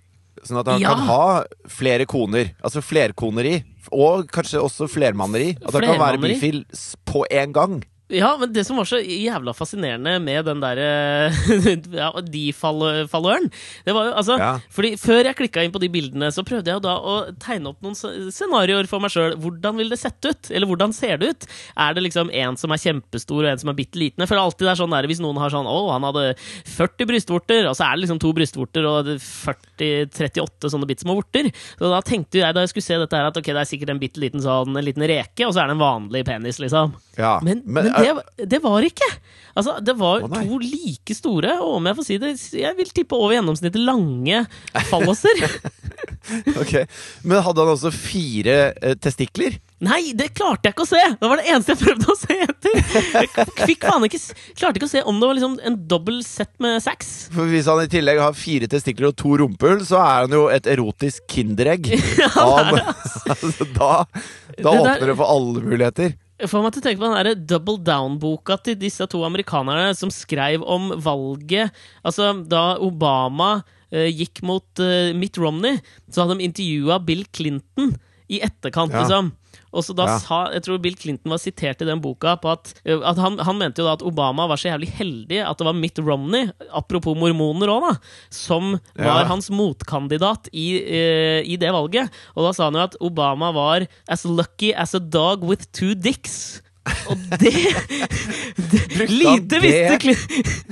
Sånn 0.43 0.59
at 0.59 0.67
han 0.73 0.81
Ja. 0.81 0.89
kan 0.95 1.05
ha 1.07 1.45
flere 1.69 2.07
koner. 2.09 2.55
Altså 2.65 2.81
flerkoneri. 2.83 3.61
Og 3.91 4.29
kanskje 4.33 4.61
også 4.63 4.87
flermanneri. 4.87 5.57
At 5.59 5.75
han 5.75 5.83
kan 5.83 6.01
være 6.01 6.21
bifil 6.23 6.65
på 7.09 7.25
en 7.31 7.53
gang. 7.57 7.81
Ja, 8.13 8.35
men 8.37 8.53
det 8.53 8.65
som 8.69 8.77
var 8.77 8.89
så 8.89 8.99
jævla 9.01 9.55
fascinerende 9.57 10.19
med 10.21 10.45
den 10.45 10.61
derre 10.61 11.33
ja, 12.03 12.11
de-falløren 12.21 13.49
Det 13.87 13.95
var 13.97 14.11
jo 14.11 14.15
altså 14.21 14.37
Ja. 14.41 14.51
Fordi 14.73 14.93
Før 15.01 15.23
jeg 15.25 15.39
klikka 15.39 15.65
inn 15.65 15.73
på 15.73 15.81
de 15.83 15.89
bildene, 15.93 16.29
så 16.35 16.45
prøvde 16.47 16.73
jeg 16.73 16.83
da 16.85 16.97
å 16.99 17.15
tegne 17.41 17.73
opp 17.73 17.81
noen 17.85 17.97
scenarioer 17.97 18.89
for 18.91 19.03
meg 19.03 19.13
sjøl. 19.15 19.37
Hvordan 19.41 19.79
vil 19.79 19.93
det 19.93 19.99
sette 20.01 20.33
ut? 20.33 20.51
Eller 20.53 20.69
hvordan 20.69 20.95
ser 20.97 21.21
det 21.21 21.31
ut? 21.33 21.47
Er 21.81 21.97
det 21.97 22.05
liksom 22.07 22.31
en 22.43 22.59
som 22.61 22.75
er 22.75 22.83
kjempestor, 22.83 23.43
og 23.43 23.51
en 23.51 23.63
som 23.63 23.73
er 23.73 23.79
bitte 23.79 24.01
liten? 24.01 24.23
det 24.23 24.29
er 24.29 24.41
alltid 24.41 24.67
det 24.67 24.73
er 24.73 24.81
sånn 24.81 24.95
der 24.95 25.09
hvis 25.11 25.23
noen 25.23 25.41
har 25.41 25.53
sånn 25.53 25.69
Å, 25.69 25.79
han 25.93 26.07
hadde 26.09 26.25
40 26.73 27.09
brystvorter, 27.11 27.69
og 27.71 27.77
så 27.79 27.87
er 27.87 27.97
det 27.97 28.05
liksom 28.05 28.21
to 28.23 28.33
brystvorter 28.37 28.89
og 28.89 29.13
40-38 29.23 30.73
sånne 30.73 30.89
bitte 30.91 31.07
små 31.07 31.17
vorter. 31.19 31.51
Så 31.79 31.93
da 31.93 32.03
tenkte 32.07 32.43
jeg 32.43 32.57
da 32.57 32.65
jeg 32.65 32.73
skulle 32.75 32.89
se 32.89 33.01
dette 33.03 33.19
her, 33.19 33.31
at 33.31 33.41
ok, 33.41 33.51
det 33.53 33.63
er 33.63 33.71
sikkert 33.73 33.95
en 33.95 34.03
bitte 34.03 34.23
liten 34.23 34.43
sånn 34.43 34.77
En 34.77 34.85
liten 34.87 35.05
reke, 35.09 35.47
og 35.47 35.55
så 35.55 35.65
er 35.65 35.71
det 35.71 35.77
en 35.77 35.83
vanlig 35.83 36.25
penis, 36.29 36.61
liksom. 36.63 36.95
Ja. 37.19 37.35
Men, 37.45 37.63
men, 37.67 37.91
eh, 37.93 38.02
det, 38.03 38.47
det 38.53 38.63
var 38.65 38.85
ikke! 38.87 39.09
Altså, 39.53 39.75
det 39.85 39.93
var 40.01 40.23
oh, 40.25 40.33
to 40.33 40.59
like 40.63 41.15
store, 41.17 41.59
og 41.61 41.75
om 41.77 41.89
jeg 41.91 41.97
får 41.99 42.07
si 42.07 42.17
det, 42.23 42.31
jeg 42.57 42.77
vil 42.79 42.93
tippe 42.97 43.19
over 43.19 43.35
gjennomsnittet 43.37 43.83
lange 43.85 44.47
falloser. 44.89 45.43
ok. 46.63 46.73
Men 47.29 47.43
hadde 47.45 47.61
han 47.61 47.73
også 47.75 47.93
fire 47.93 48.57
eh, 48.81 48.95
testikler? 48.97 49.59
Nei, 49.83 50.15
det 50.17 50.31
klarte 50.39 50.71
jeg 50.71 50.77
ikke 50.77 50.87
å 50.87 50.89
se! 50.93 51.03
Det 51.19 51.29
var 51.29 51.41
det 51.43 51.51
eneste 51.51 51.75
jeg 51.75 51.81
prøvde 51.83 52.09
å 52.09 52.17
se 52.17 52.37
etter! 52.47 52.79
Jeg 52.79 53.75
ikke, 53.75 54.21
klarte 54.57 54.79
ikke 54.79 54.89
å 54.89 54.93
se 54.95 55.03
om 55.11 55.19
det 55.21 55.29
var 55.29 55.37
liksom 55.37 55.57
en 55.69 55.79
dobbel 55.91 56.21
sett 56.25 56.53
med 56.63 56.79
sex. 56.85 57.13
For 57.35 57.51
Hvis 57.51 57.69
han 57.69 57.83
i 57.83 57.91
tillegg 57.93 58.23
har 58.23 58.37
fire 58.39 58.71
testikler 58.73 59.11
og 59.11 59.19
to 59.21 59.35
rumpehull, 59.43 59.83
så 59.85 59.99
er 60.01 60.25
han 60.29 60.37
jo 60.39 60.47
et 60.55 60.69
erotisk 60.71 61.27
kinderegg. 61.35 61.91
Av- 62.41 62.73
altså, 63.35 63.69
da 63.75 63.93
da 64.07 64.55
Det 64.55 64.63
der- 64.63 64.81
åpner 64.81 65.07
det 65.13 65.17
for 65.19 65.33
alle 65.35 65.65
muligheter. 65.65 66.15
Får 66.49 66.63
meg 66.65 66.73
til 66.75 66.83
å 66.83 66.85
tenke 66.87 66.99
på 67.03 67.07
den 67.09 67.19
der 67.21 67.43
Double 67.53 67.79
Down-boka 67.87 68.57
til 68.67 68.75
disse 68.81 69.07
to 69.11 69.21
amerikanerne 69.27 69.93
som 69.95 70.11
skrev 70.11 70.65
om 70.67 70.91
valget 71.03 71.71
Altså, 72.03 72.33
da 72.51 72.77
Obama 72.83 73.63
eh, 73.93 74.09
gikk 74.11 74.43
mot 74.49 74.83
eh, 74.83 75.13
Mitt 75.15 75.39
Romney, 75.39 75.79
så 76.11 76.25
hadde 76.25 76.39
de 76.41 76.49
intervjua 76.49 76.99
Bill 77.07 77.23
Clinton 77.31 77.93
i 78.33 78.41
etterkant, 78.43 78.93
Ja. 78.95 79.05
liksom. 79.05 79.31
Og 79.73 79.85
så 79.87 79.95
da 79.97 80.05
Ja. 80.07 80.19
sa 80.21 80.39
Jeg 80.53 80.63
tror 80.67 80.81
Bill 80.83 80.97
Clinton 80.97 81.31
var 81.33 81.39
sitert 81.41 81.81
i 81.81 81.87
den 81.89 82.01
boka 82.01 82.37
på 82.37 82.51
at, 82.53 82.75
eh, 82.85 82.99
at 83.01 83.17
han, 83.17 83.39
han 83.39 83.57
mente 83.59 83.81
jo 83.81 83.87
da 83.89 83.95
at 83.97 84.03
Obama 84.05 84.47
var 84.47 84.57
så 84.61 84.69
jævlig 84.69 84.91
heldig 84.99 85.41
at 85.49 85.57
det 85.59 85.65
var 85.67 85.73
Mitt 85.79 85.99
Romney, 85.99 86.51
apropos 86.73 87.17
mormoner 87.17 87.69
òg, 87.73 87.87
da, 87.89 87.95
som 88.31 88.75
var 88.97 89.23
Ja. 89.23 89.29
hans 89.31 89.49
motkandidat 89.51 90.49
i, 90.53 90.67
uh, 90.83 91.41
i 91.47 91.57
det 91.57 91.73
valget. 91.73 92.11
Og 92.37 92.45
da 92.49 92.53
sa 92.53 92.65
han 92.69 92.75
jo 92.75 92.85
at 92.85 92.97
Obama 93.01 93.53
var 93.55 93.87
as 94.09 94.25
lucky 94.25 94.73
as 94.77 94.95
a 94.95 95.01
dog 95.01 95.43
with 95.43 95.65
two 95.73 95.95
dicks. 95.95 96.61
Og 97.09 97.17
det, 97.39 97.53
det 98.73 99.09
Lite 99.09 99.61
visste 99.63 99.99
det? 100.03 100.17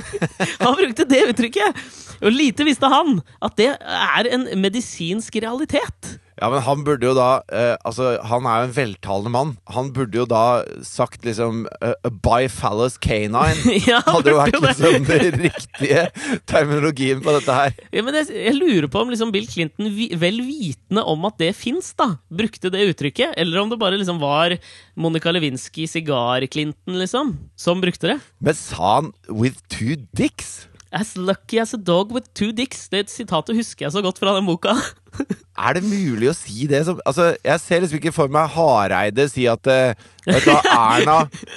Han 0.60 0.74
brukte 0.74 1.04
det 1.08 1.20
uttrykket! 1.30 1.76
Og 2.20 2.34
lite 2.34 2.66
visste 2.66 2.88
han 2.90 3.20
at 3.40 3.54
det 3.56 3.68
er 3.80 4.26
en 4.34 4.42
medisinsk 4.60 5.38
realitet. 5.40 6.18
Ja, 6.40 6.48
men 6.48 6.62
han 6.64 6.84
burde 6.86 7.04
jo 7.10 7.12
da 7.16 7.42
eh, 7.52 7.74
Altså, 7.84 8.14
han 8.24 8.46
er 8.48 8.62
jo 8.62 8.68
en 8.70 8.74
veltalende 8.76 9.32
mann. 9.34 9.50
Han 9.74 9.90
burde 9.96 10.22
jo 10.22 10.26
da 10.28 10.62
sagt 10.86 11.26
liksom 11.26 11.66
uh, 11.84 11.92
A 12.06 12.10
bifallus 12.10 12.96
canine. 13.00 13.76
Ja, 13.90 14.00
Hadde 14.06 14.32
jo 14.32 14.38
vært 14.38 14.56
liksom 14.64 15.06
den 15.08 15.36
riktige 15.44 16.06
terminologien 16.48 17.20
på 17.24 17.34
dette 17.36 17.56
her. 17.56 17.76
Ja, 17.92 18.04
men 18.06 18.16
jeg, 18.20 18.30
jeg 18.32 18.56
lurer 18.56 18.88
på 18.92 19.02
om 19.04 19.12
liksom 19.12 19.32
Bill 19.34 19.48
Clinton, 19.50 19.90
vi, 19.94 20.10
vel 20.20 20.40
vitende 20.46 21.04
om 21.08 21.28
at 21.28 21.38
det 21.40 21.52
fins, 21.58 21.92
da, 21.98 22.14
brukte 22.32 22.72
det 22.72 22.86
uttrykket? 22.92 23.36
Eller 23.40 23.60
om 23.60 23.72
det 23.72 23.80
bare 23.80 23.98
liksom 24.00 24.20
var 24.22 24.56
Monica 25.00 25.32
Lewinsky, 25.32 25.86
Sigar-Clinton, 25.90 26.98
liksom, 27.00 27.36
som 27.58 27.84
brukte 27.84 28.14
det? 28.14 28.18
Men 28.40 28.56
sa 28.56 28.96
han 29.00 29.12
'with 29.28 29.60
two 29.68 29.96
dicks'? 30.16 30.69
As 30.92 31.16
lucky 31.16 31.60
as 31.62 31.74
a 31.74 31.78
dog 31.78 32.10
with 32.10 32.26
two 32.34 32.52
dicks. 32.52 32.88
Det 32.90 33.10
sitatet 33.10 33.56
husker 33.56 33.86
jeg 33.86 33.92
så 33.94 34.02
godt 34.02 34.18
fra 34.18 34.34
den 34.36 34.46
boka. 34.46 34.74
Er 35.60 35.72
det 35.76 35.84
mulig 35.84 36.30
å 36.30 36.34
si 36.36 36.66
det 36.70 36.86
som 36.86 37.00
Altså, 37.04 37.34
jeg 37.44 37.60
ser 37.60 37.80
liksom 37.82 37.98
ikke 37.98 38.12
for 38.16 38.28
meg 38.32 38.48
Hareide 38.54 39.26
si 39.28 39.44
at 39.50 39.66
eh, 39.68 39.94
Vet 40.24 40.46
du 40.46 40.50
hva, 40.54 40.62
Erna 40.96 41.16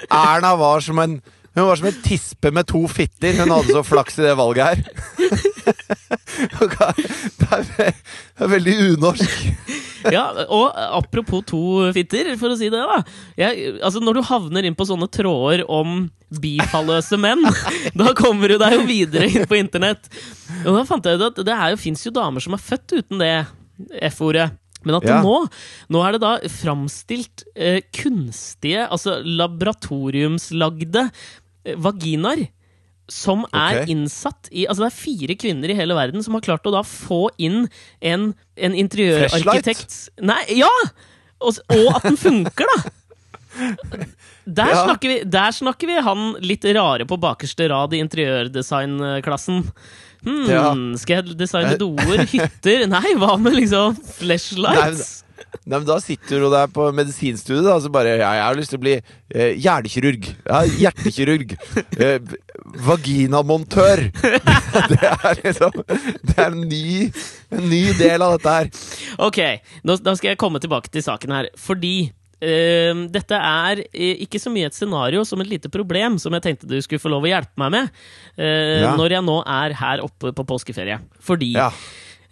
Erna 0.10 0.56
var 0.60 0.84
som 0.84 1.00
en 1.04 1.22
hun 1.54 1.67
var 1.67 1.78
som 1.78 1.86
en 1.86 2.02
tispe 2.02 2.50
med 2.50 2.65
to 2.65 2.80
fitter. 2.89 3.36
Hun 3.38 3.52
hadde 3.54 3.76
så 3.76 3.84
flaks 3.86 4.15
i 4.17 4.24
det 4.26 4.34
valget 4.39 4.65
her. 4.65 4.80
Det 7.43 7.60
er, 7.86 7.93
veldig 8.50 8.74
unorsk. 8.96 9.30
Ja, 10.12 10.26
og 10.48 10.74
apropos 11.00 11.46
to 11.48 11.62
fitter, 11.96 12.34
for 12.39 12.54
å 12.54 12.58
si 12.60 12.70
det, 12.74 12.82
da. 12.84 13.00
Jeg, 13.39 13.76
altså, 13.80 14.02
når 14.04 14.20
du 14.20 14.26
havner 14.28 14.68
inn 14.68 14.76
på 14.78 14.88
sånne 14.89 15.08
tråder 15.13 15.63
om 15.72 16.08
bifalløse 16.34 17.20
menn, 17.22 17.44
da 18.00 18.13
kommer 18.18 18.52
du 18.52 18.58
deg 18.62 18.80
jo 18.80 18.88
videre 18.89 19.30
inn 19.30 19.48
på 19.50 19.60
internett. 19.60 20.10
Og 20.63 20.74
da 20.80 20.84
fant 20.89 21.06
jeg 21.08 21.22
ut 21.22 21.28
at 21.30 21.44
det 21.46 21.60
jo, 21.76 21.80
fins 21.86 22.04
jo 22.08 22.13
damer 22.16 22.44
som 22.44 22.58
er 22.58 22.63
født 22.63 22.98
uten 22.98 23.22
det 23.22 23.34
F-ordet. 24.12 24.50
Men 24.84 24.98
at 25.00 25.08
Ja. 25.08 25.22
nå, 25.24 25.38
nå 25.94 26.02
er 26.04 26.16
det 26.16 26.24
da 26.24 26.34
framstilt 26.52 27.46
eh, 27.56 27.80
kunstige, 27.96 28.84
altså 28.92 29.22
laboratoriumslagde 29.24 31.06
eh, 31.66 31.78
vaginaer. 31.80 32.50
Som 33.12 33.44
er 33.52 33.82
okay. 33.82 33.89
innsatt 33.92 34.48
i 34.52 34.63
Altså 34.70 34.86
Det 34.86 34.92
er 34.94 34.96
fire 34.96 35.36
kvinner 35.36 35.70
i 35.74 35.76
hele 35.76 35.96
verden 35.98 36.24
som 36.24 36.38
har 36.38 36.44
klart 36.46 36.66
å 36.70 36.72
da 36.72 36.84
få 36.88 37.26
inn 37.38 37.66
en, 38.00 38.30
en 38.56 38.78
interiørarkitekt 38.80 39.98
Nei, 40.24 40.39
ja! 40.62 40.72
Og, 41.44 41.58
og 41.76 41.89
at 41.98 42.06
den 42.08 42.16
funker, 42.22 42.70
da! 42.72 42.94
Der, 44.46 44.72
Ja. 44.74 44.84
snakker 44.88 45.08
vi, 45.12 45.18
der 45.30 45.52
snakker 45.56 45.88
vi 45.88 46.00
han 46.04 46.24
litt 46.44 46.66
rare 46.76 47.06
på 47.08 47.16
bakerste 47.22 47.68
rad 47.72 47.94
i 47.94 48.00
interiørdesignklassen. 48.04 49.60
Hmm, 50.24 50.50
Ja. 50.50 50.63
Skal 51.00 51.20
jeg 51.22 51.38
designe 51.39 51.78
doer, 51.84 52.24
hytter 52.32 52.88
Nei, 52.92 53.13
hva 53.20 53.38
med 53.39 53.56
liksom 53.60 53.96
flashlights? 54.18 55.04
Nei, 55.22 55.22
men 55.65 55.86
Da 55.88 56.00
sitter 56.04 56.39
du 56.43 56.50
der 56.52 56.67
på 56.74 56.89
medisinstudiet 56.96 57.63
da, 57.65 57.76
og 57.78 57.82
så 57.86 57.91
bare 57.93 58.17
ja, 58.19 58.32
'Jeg 58.34 58.43
har 58.48 58.56
lyst 58.60 58.69
til 58.74 58.80
å 58.80 58.84
bli 58.84 58.96
eh, 58.98 59.54
hjernekirurg. 59.60 60.28
Ja, 60.50 60.63
hjertekirurg. 60.82 61.56
Eh, 62.00 62.19
vaginamontør. 62.88 64.04
Det 64.91 65.00
er 65.04 65.39
liksom 65.43 65.72
Det 65.86 66.36
er 66.38 66.50
en 66.50 66.63
ny, 66.67 67.12
en 67.54 67.69
ny 67.69 67.84
del 68.00 68.22
av 68.26 68.36
dette 68.38 68.54
her. 68.58 68.69
Ok, 69.24 69.39
nå, 69.86 69.98
da 70.04 70.15
skal 70.17 70.34
jeg 70.34 70.41
komme 70.41 70.62
tilbake 70.63 70.91
til 70.93 71.06
saken 71.06 71.32
her. 71.36 71.50
Fordi 71.60 71.96
eh, 72.43 72.93
dette 73.13 73.38
er 73.39 73.84
eh, 73.93 74.24
ikke 74.26 74.41
så 74.41 74.52
mye 74.54 74.69
et 74.72 74.78
scenario 74.78 75.24
som 75.28 75.41
et 75.43 75.52
lite 75.52 75.72
problem 75.74 76.17
som 76.22 76.34
jeg 76.38 76.46
tenkte 76.50 76.69
du 76.69 76.80
skulle 76.84 77.04
få 77.04 77.12
lov 77.13 77.24
å 77.28 77.32
hjelpe 77.32 77.56
meg 77.63 77.76
med 77.78 77.91
eh, 78.38 78.82
Ja. 78.84 78.96
når 79.00 79.17
jeg 79.19 79.28
nå 79.30 79.38
er 79.46 79.78
her 79.80 80.04
oppe 80.06 80.34
på 80.36 80.48
påskeferie. 80.56 81.00
Fordi 81.24 81.54
Ja. 81.58 81.69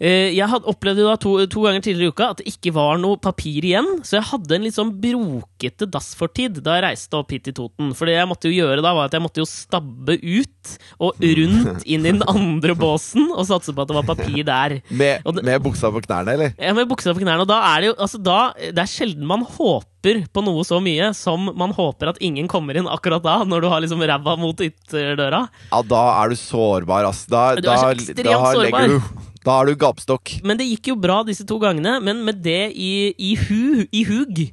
Eh, 0.02 0.32
jeg 0.34 0.48
hadde 0.50 0.66
opplevd 0.66 0.98
da 1.06 1.14
to, 1.22 1.36
to 1.46 1.62
ganger 1.62 1.84
tidligere 1.86 2.10
i 2.10 2.14
uka 2.16 2.30
at 2.34 2.40
det 2.42 2.48
ikke 2.50 2.72
var 2.74 2.98
noe 2.98 3.20
papir 3.22 3.62
igjen, 3.70 3.86
så 4.02 4.16
jeg 4.18 4.26
hadde 4.32 4.56
en 4.58 4.64
litt 4.66 4.74
sånn 4.74 4.90
brokete 5.04 5.86
dassfortid 5.94 6.58
da 6.66 6.80
jeg 6.80 6.86
reiste 6.88 7.20
opp 7.20 7.30
hit 7.36 7.44
til 7.46 7.54
Toten. 7.60 7.92
For 7.94 8.10
det 8.10 8.16
jeg 8.18 8.30
måtte 8.32 8.50
jo 8.50 8.56
gjøre 8.64 8.82
da, 8.82 8.96
var 8.98 9.12
at 9.12 9.14
jeg 9.14 9.22
måtte 9.22 9.44
jo 9.44 9.46
stabbe 9.46 10.16
ut 10.18 10.74
og 11.06 11.22
rundt 11.22 11.86
inn 11.94 12.08
i 12.10 12.16
den 12.16 12.26
andre 12.26 12.74
båsen 12.82 13.30
og 13.30 13.46
satse 13.50 13.76
på 13.78 13.86
at 13.86 13.92
det 13.94 14.00
var 14.00 14.10
papir 14.10 14.42
der. 14.50 14.80
Med, 15.02 15.22
det- 15.38 15.46
med 15.46 15.62
buksa 15.70 15.94
på 15.94 16.02
knærne, 16.08 16.34
eller? 16.34 16.56
Ja, 16.58 16.74
med 16.78 16.90
buksa 16.90 17.14
på 17.14 17.22
knærne, 17.22 17.46
og 17.46 17.50
da 17.54 17.62
er 17.76 17.82
det 17.86 17.92
jo 17.92 17.96
altså 18.02 18.18
da, 18.26 18.40
Det 18.58 18.82
er 18.82 18.90
sjelden 18.90 19.30
man 19.30 19.46
håper 19.46 20.24
på 20.34 20.42
noe 20.42 20.66
så 20.66 20.80
mye 20.82 21.12
som 21.14 21.52
man 21.54 21.76
håper 21.78 22.10
at 22.10 22.18
ingen 22.26 22.48
kommer 22.50 22.74
inn 22.82 22.90
akkurat 22.90 23.22
da, 23.22 23.38
når 23.46 23.62
du 23.62 23.70
har 23.70 23.84
liksom 23.86 24.02
ræva 24.02 24.34
mot 24.42 24.58
ytterdøra. 24.66 25.44
Ja, 25.70 25.82
da 25.86 26.02
er 26.24 26.34
du 26.34 26.40
sårbar, 26.42 27.06
ass. 27.12 27.28
Da, 27.30 27.52
Du 27.54 27.62
er 27.62 27.68
da, 27.70 27.92
ekstremt 27.94 28.26
da 28.26 28.40
sårbar. 28.50 28.96
du 28.98 29.28
Da 29.46 29.58
er 29.62 29.72
du 29.72 29.76
gapstokk. 29.82 30.36
Men 30.46 30.60
det 30.60 30.68
gikk 30.70 30.92
jo 30.94 30.98
bra 31.02 31.22
disse 31.26 31.46
to 31.50 31.58
gangene, 31.62 31.96
men 32.04 32.22
med 32.28 32.44
det 32.46 32.72
i, 32.78 32.92
i, 33.18 33.36
hu, 33.48 33.86
i 33.90 34.04
hug, 34.06 34.44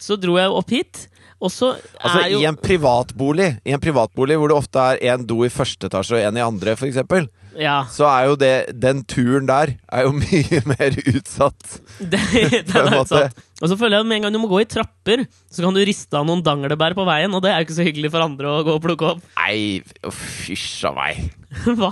så 0.00 0.16
dro 0.20 0.38
jeg 0.40 0.54
opp 0.62 0.70
hit. 0.72 1.06
Og 1.40 1.48
så 1.52 1.70
Altså, 2.00 2.18
er 2.20 2.32
jo 2.34 2.40
I 2.42 2.46
en 2.50 2.56
privatbolig 2.60 3.46
I 3.64 3.72
en 3.72 3.80
privatbolig 3.80 4.36
hvor 4.36 4.50
det 4.52 4.56
ofte 4.58 4.82
er 4.92 5.14
en 5.14 5.22
do 5.24 5.38
i 5.46 5.48
første 5.48 5.88
etasje 5.88 6.18
og 6.18 6.24
en 6.26 6.36
i 6.36 6.42
andre, 6.44 6.74
eksempel, 6.76 7.30
Ja. 7.56 7.86
så 7.90 8.04
er 8.06 8.26
jo 8.28 8.34
det 8.36 8.50
Den 8.78 9.00
turen 9.08 9.48
der 9.48 9.72
er 9.90 10.04
jo 10.04 10.12
mye 10.20 10.60
mer 10.68 10.98
utsatt. 11.00 11.80
Det, 11.98 12.20
det 12.68 12.76
er 12.76 12.92
utsatt. 13.00 13.40
Og 13.60 13.72
så 13.72 13.76
føler 13.80 13.96
jeg 13.98 14.04
at 14.04 14.10
med 14.10 14.18
en 14.20 14.26
gang 14.28 14.36
du 14.36 14.40
må 14.42 14.50
gå 14.52 14.60
i 14.62 14.68
trapper, 14.68 15.24
så 15.50 15.64
kan 15.64 15.72
du 15.76 15.80
riste 15.84 16.16
av 16.20 16.28
noen 16.28 16.44
danglebær 16.44 16.94
på 16.96 17.08
veien, 17.08 17.32
og 17.36 17.40
det 17.44 17.52
er 17.54 17.60
jo 17.62 17.68
ikke 17.70 17.78
så 17.80 17.88
hyggelig 17.88 18.12
for 18.12 18.24
andre 18.24 18.52
å 18.52 18.60
gå 18.68 18.76
og 18.76 18.84
plukke 18.84 19.08
opp. 19.14 19.24
Nei, 19.40 19.80
fysj 20.12 20.88
a 20.88 20.94
meg. 20.96 21.24
Hva? 21.80 21.90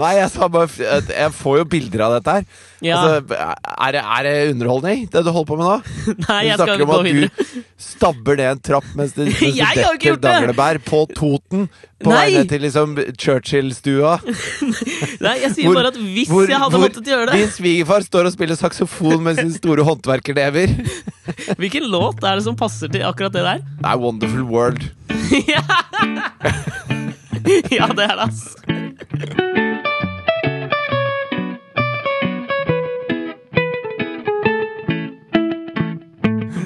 Nei, 0.00 0.12
jeg 0.16 0.30
sa 0.32 0.46
bare 0.48 0.68
Jeg 1.10 1.32
får 1.36 1.58
jo 1.60 1.64
bilder 1.76 2.02
av 2.06 2.14
dette 2.16 2.34
her. 2.38 2.44
Ja. 2.80 2.96
Altså, 2.96 3.36
er, 3.36 3.92
det, 3.92 4.00
er 4.00 4.22
det 4.26 4.34
underholdning, 4.54 5.02
det 5.12 5.22
du 5.26 5.30
holder 5.34 5.48
på 5.50 5.58
med 5.60 5.66
nå? 5.68 5.76
Nei, 6.30 6.40
Du 6.40 6.48
jeg 6.48 6.56
skal 6.56 6.66
snakker 6.66 6.84
om 6.86 6.90
gå 6.90 6.96
at 6.96 7.04
videre. 7.04 7.28
du 7.36 7.84
stabber 7.90 8.38
ned 8.40 8.50
en 8.54 8.62
trapp 8.70 8.88
mens 8.96 9.12
du, 9.16 9.22
mens 9.28 9.40
detter 9.60 9.98
gjort 10.06 10.22
danglebær 10.24 10.80
på 10.88 11.02
Toten. 11.16 11.68
På 12.00 12.14
Nei! 12.14 12.20
vei 12.30 12.38
ned 12.38 12.48
til 12.48 12.62
liksom 12.64 12.94
Churchill-stua. 13.20 14.14
Nei, 15.26 15.34
jeg 15.42 15.50
sier 15.58 15.68
Hvor- 15.68 15.76
bare 15.76 15.90
at 15.92 15.98
hvis 16.00 16.30
hvor- 16.32 16.48
jeg 16.48 16.56
hadde 16.62 16.72
hvor 16.78 16.86
måttet 16.86 17.10
gjøre 17.12 17.26
det 17.28 17.34
Din 17.42 17.52
svigerfar 17.52 18.06
står 18.06 18.30
og 18.30 18.32
spiller 18.38 18.56
saksofon 18.56 19.20
med 19.26 19.36
sin 19.42 19.52
store 19.52 19.84
håndverkernever. 19.84 20.72
Hvilken 21.60 21.84
låt 21.92 22.24
er 22.24 22.40
det 22.40 22.46
som 22.48 22.56
passer 22.56 22.88
til 22.88 23.04
akkurat 23.04 23.36
det 23.36 23.44
der? 23.44 23.60
Det 23.84 23.92
er 23.92 24.00
Wonderful 24.00 24.48
World. 24.48 24.88
ja, 27.70 27.86
det 27.92 28.06
er 28.08 28.16
det, 28.16 28.24
ass. 28.24 28.56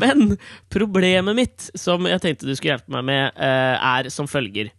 Men 0.01 0.37
problemet 0.73 1.37
mitt, 1.39 1.69
som 1.79 2.07
jeg 2.09 2.23
tenkte 2.25 2.49
du 2.49 2.55
skulle 2.57 2.75
hjelpe 2.77 2.95
meg 2.97 3.05
med, 3.09 3.33
eh, 3.37 3.77
er 3.99 4.11
som 4.13 4.27
følger. 4.31 4.71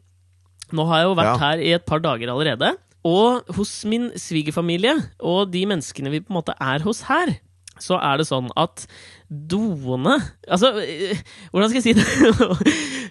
Nå 0.75 0.85
har 0.89 1.03
jeg 1.03 1.09
jo 1.09 1.15
vært 1.19 1.33
Ja. 1.33 1.37
her 1.45 1.57
i 1.61 1.73
et 1.77 1.85
par 1.85 1.99
dager 2.03 2.31
allerede. 2.33 2.73
Og 3.05 3.43
hos 3.53 3.71
min 3.85 4.09
svigerfamilie 4.17 4.95
og 5.21 5.51
de 5.53 5.65
menneskene 5.69 6.09
vi 6.09 6.21
på 6.25 6.31
en 6.33 6.39
måte 6.41 6.55
er 6.59 6.79
hos 6.81 7.03
her, 7.05 7.35
så 7.77 7.99
er 8.01 8.17
det 8.17 8.25
sånn 8.29 8.47
at 8.55 8.85
doene 9.29 10.15
Altså, 10.49 10.71
eh, 10.79 11.17
hvordan 11.51 11.69
skal 11.69 11.81
jeg 11.81 11.83
si 11.83 11.93
det? 11.93 12.05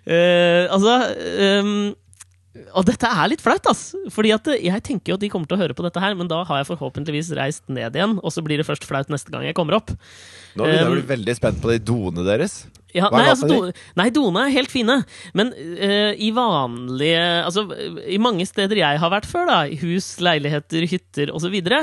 uh, 0.08 0.64
altså 0.74 0.94
ehm, 1.38 1.94
Og 2.54 2.86
dette 2.86 3.08
er 3.08 3.30
litt 3.32 3.42
flaut, 3.42 3.66
ass. 3.66 3.96
Fordi 4.14 4.30
at 4.34 4.46
eh, 4.52 4.62
jeg 4.68 4.84
tenker 4.86 5.12
jo 5.12 5.18
at 5.18 5.24
de 5.24 5.30
kommer 5.32 5.50
til 5.50 5.58
å 5.58 5.62
høre 5.64 5.74
på 5.74 5.84
dette 5.86 6.02
her, 6.02 6.14
men 6.18 6.30
da 6.30 6.44
har 6.46 6.60
jeg 6.60 6.70
forhåpentligvis 6.70 7.32
reist 7.38 7.66
ned 7.66 7.98
igjen, 7.98 8.16
og 8.22 8.30
så 8.34 8.44
blir 8.46 8.62
det 8.62 8.68
først 8.68 8.86
flaut 8.86 9.10
neste 9.10 9.34
gang 9.34 9.46
jeg 9.46 9.56
kommer 9.58 9.80
opp. 9.80 9.90
Nå 10.54 10.68
blir 10.68 10.78
jeg 10.78 10.86
Um, 10.86 11.06
veldig 11.08 11.34
spent 11.34 11.60
på 11.62 11.72
de 11.72 11.80
doene 11.82 12.22
deres. 12.26 12.60
Ja, 12.94 13.08
nei, 13.10 13.24
altså, 13.26 13.48
do, 13.50 13.72
nei, 13.98 14.06
doene 14.14 14.44
er 14.46 14.54
helt 14.54 14.70
fine. 14.70 15.00
Men 15.34 15.50
uh, 15.50 16.12
i 16.14 16.30
vanlige 16.34 17.24
Altså, 17.42 17.66
i 18.06 18.20
mange 18.22 18.46
steder 18.46 18.78
jeg 18.78 19.00
har 19.02 19.10
vært 19.10 19.26
før, 19.26 19.50
da, 19.50 19.58
hus, 19.82 20.12
leiligheter, 20.22 20.86
hytter 20.86 21.34
osv., 21.34 21.48
så, 21.48 21.50
videre, 21.52 21.80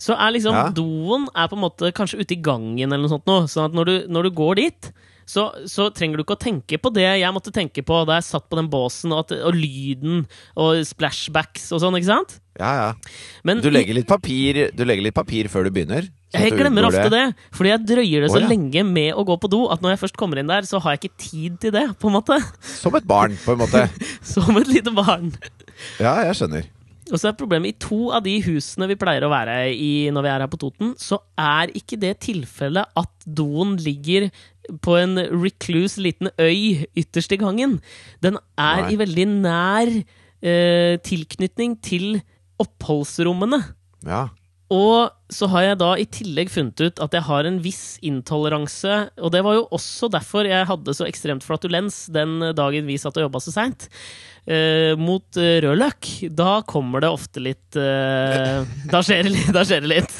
så 0.00 0.18
er 0.20 0.36
liksom 0.36 0.56
Ja. 0.56 0.68
doen 0.72 1.28
er 1.32 1.48
på 1.48 1.56
en 1.56 1.64
måte 1.64 1.94
kanskje 1.96 2.20
ute 2.20 2.36
i 2.36 2.42
gangen 2.44 2.92
eller 2.92 3.06
noe 3.06 3.14
sånt 3.16 3.28
noe. 3.28 3.48
Sånn 3.48 3.70
at 3.70 3.76
når 3.76 3.88
du, 3.88 3.96
når 4.12 4.28
du 4.28 4.36
går 4.36 4.60
dit, 4.60 4.92
så, 5.30 5.46
så 5.70 5.88
trenger 5.94 6.18
du 6.18 6.24
ikke 6.24 6.36
å 6.38 6.42
tenke 6.42 6.78
på 6.82 6.90
det 6.94 7.06
jeg 7.06 7.34
måtte 7.34 7.52
tenke 7.54 7.84
på 7.86 8.02
da 8.08 8.18
jeg 8.18 8.26
satt 8.32 8.48
på 8.50 8.58
den 8.58 8.70
båsen, 8.72 9.14
og, 9.14 9.24
at, 9.24 9.34
og 9.46 9.54
lyden 9.54 10.24
og 10.58 10.80
splashbacks 10.88 11.68
og 11.76 11.84
sånn, 11.84 11.98
ikke 12.00 12.10
sant? 12.10 12.40
Ja, 12.58 12.70
ja. 12.76 12.88
Men 13.46 13.62
Du 13.62 13.70
legger 13.72 13.96
papir, 14.08 14.66
du 14.74 14.82
legger 14.84 15.06
litt 15.06 15.16
papir 15.16 15.48
før 15.52 15.68
du 15.68 15.74
begynner. 15.74 16.10
jeg 16.34 16.54
glemmer 16.58 16.88
ofte 16.90 17.06
det, 17.12 17.22
fordi 17.56 17.72
jeg 17.72 17.86
drøyer 17.92 18.26
det 18.26 18.32
så 18.32 18.40
så 18.40 18.42
ja. 18.44 18.50
lenge 18.50 18.84
med 18.86 19.14
å 19.14 19.24
gå 19.26 19.36
på 19.40 19.50
do 19.52 19.64
at 19.72 19.82
når 19.84 19.94
jeg 19.94 20.02
først 20.04 20.18
kommer 20.20 20.40
inn 20.40 20.50
der, 20.50 20.66
så 20.68 20.82
har 20.82 20.96
jeg 20.96 21.04
ikke 21.04 21.22
tid 21.28 21.62
til 21.62 21.74
det, 21.76 21.86
på 22.00 22.10
en 22.10 22.18
måte. 22.18 22.40
Som 22.62 22.98
et 22.98 23.06
barn, 23.08 23.38
på 23.44 23.54
en 23.54 23.62
måte. 23.62 23.86
Som 24.34 24.58
et 24.60 24.70
lite 24.70 24.94
barn. 24.94 25.32
Ja, 26.00 26.20
jeg 26.26 26.38
skjønner. 26.38 26.68
Og 27.10 27.18
så 27.18 27.30
er 27.30 27.38
problemet 27.38 27.72
i 27.72 27.78
to 27.82 28.10
av 28.14 28.22
de 28.24 28.36
husene 28.44 28.86
vi 28.90 28.96
pleier 28.98 29.24
å 29.26 29.32
være 29.32 29.56
i 29.74 30.08
når 30.14 30.24
vi 30.24 30.30
er 30.30 30.44
her 30.44 30.50
på 30.50 30.60
Toten, 30.62 30.92
så 31.00 31.18
er 31.38 31.72
ikke 31.76 31.98
det 32.00 32.14
tilfellet 32.26 32.92
at 32.98 33.26
doen 33.26 33.74
ligger 33.82 34.28
på 34.82 34.96
en 35.00 35.18
recluse 35.30 36.02
liten 36.02 36.30
øy 36.40 36.86
ytterst 36.98 37.32
i 37.32 37.40
gangen. 37.40 37.78
Den 38.22 38.38
er 38.58 38.84
Nei. 38.84 38.92
i 38.92 38.98
veldig 39.00 39.26
nær 39.30 39.92
eh, 40.42 40.96
tilknytning 41.06 41.78
til 41.84 42.20
oppholdsrommene. 42.60 43.62
Ja. 44.06 44.28
Og 44.70 45.10
så 45.34 45.48
har 45.50 45.64
jeg 45.64 45.78
da 45.80 45.88
i 45.98 46.04
tillegg 46.06 46.50
funnet 46.54 46.78
ut 46.78 47.00
at 47.02 47.14
jeg 47.16 47.26
har 47.26 47.46
en 47.48 47.56
viss 47.62 47.96
intoleranse, 48.06 48.98
og 49.18 49.32
det 49.34 49.40
var 49.42 49.56
jo 49.56 49.64
også 49.74 50.06
derfor 50.14 50.46
jeg 50.46 50.68
hadde 50.68 50.94
så 50.94 51.08
ekstremt 51.08 51.42
flatulens 51.46 52.04
den 52.14 52.36
dagen 52.54 52.86
vi 52.86 52.98
satt 53.02 53.18
og 53.18 53.24
jobba 53.26 53.40
så 53.42 53.50
seint, 53.54 53.88
eh, 54.46 54.94
mot 54.98 55.26
eh, 55.42 55.56
rødløk. 55.64 56.10
Da 56.38 56.60
kommer 56.70 57.02
det 57.02 57.10
ofte 57.10 57.42
litt 57.42 57.78
eh, 57.78 58.62
Da 58.92 59.02
skjer 59.06 59.26
det 59.26 59.32
litt. 59.34 59.50
Da 59.58 59.64
skjer 59.66 59.82
det 59.86 59.90
litt. 59.90 60.14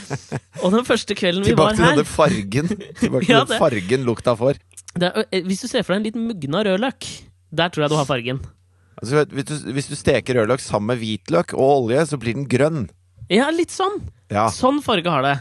Og 0.64 0.72
den 0.72 0.84
første 0.88 1.16
kvelden 1.16 1.44
vi 1.44 1.52
Tilbake 1.54 1.72
var 1.72 1.76
til 1.76 1.84
her 1.86 1.96
denne 1.96 2.08
fargen. 2.08 2.70
Tilbake 3.00 3.24
til 3.28 3.32
Ja, 3.32 3.42
den 3.48 3.60
fargen 3.64 4.04
lukta 4.08 4.36
får. 4.36 4.60
det 5.00 5.10
eh, 5.24 5.40
Hvis 5.48 5.64
du 5.64 5.70
ser 5.72 5.84
for 5.88 5.96
deg 5.96 6.02
en 6.02 6.06
litt 6.10 6.20
mugna 6.20 6.62
rødløk, 6.68 7.08
der 7.56 7.72
tror 7.72 7.86
jeg 7.86 7.92
du 7.92 7.98
har 8.00 8.08
fargen. 8.08 8.44
Altså, 9.00 9.24
hvis, 9.32 9.48
du, 9.48 9.72
hvis 9.76 9.88
du 9.92 9.96
steker 9.96 10.40
rødløk 10.40 10.60
sammen 10.64 10.92
med 10.92 11.00
hvitløk 11.00 11.52
og 11.56 11.66
olje, 11.84 12.04
så 12.12 12.20
blir 12.20 12.36
den 12.36 12.48
grønn. 12.48 12.86
Ja, 13.32 13.48
litt 13.50 13.72
sånn. 13.74 14.00
Ja. 14.30 14.48
Sånn 14.50 14.80
farge 14.82 15.06
har 15.10 15.22
det. 15.22 15.36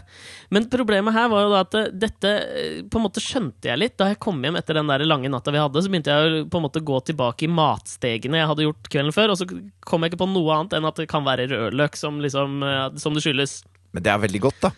Men 0.53 0.67
problemet 0.69 1.13
her 1.15 1.27
var 1.31 1.41
jo 1.45 1.49
da 1.55 1.61
at 1.65 1.73
eh, 1.79 1.87
dette 1.89 2.31
eh, 2.53 2.81
på 2.85 2.99
en 2.99 3.05
måte 3.07 3.21
skjønte 3.23 3.65
jeg 3.71 3.79
litt. 3.81 3.95
Da 3.97 4.11
jeg 4.11 4.19
kom 4.21 4.37
hjem 4.45 4.57
etter 4.59 4.77
den 4.77 4.87
der 4.91 5.01
lange 5.09 5.29
natta 5.33 5.53
vi 5.53 5.57
hadde, 5.61 5.81
så 5.81 5.89
begynte 5.89 6.13
jeg 6.13 6.45
på 6.53 6.61
en 6.61 6.65
måte 6.67 6.81
å 6.83 6.85
gå 6.85 6.99
tilbake 7.09 7.47
i 7.47 7.51
matstegene 7.51 8.37
jeg 8.43 8.49
hadde 8.51 8.67
gjort 8.67 8.89
kvelden 8.93 9.15
før, 9.15 9.33
og 9.33 9.39
så 9.41 9.47
kom 9.85 10.05
jeg 10.05 10.13
ikke 10.13 10.21
på 10.21 10.29
noe 10.33 10.53
annet 10.59 10.77
enn 10.77 10.85
at 10.89 11.01
det 11.01 11.09
kan 11.09 11.25
være 11.25 11.47
rødløk 11.49 11.97
som, 11.97 12.21
liksom, 12.21 12.61
eh, 12.65 12.87
som 13.01 13.17
det 13.17 13.25
skyldes. 13.25 13.63
Men 13.93 14.05
det 14.05 14.13
er 14.13 14.21
veldig 14.25 14.43
godt, 14.45 14.61
da. 14.67 14.73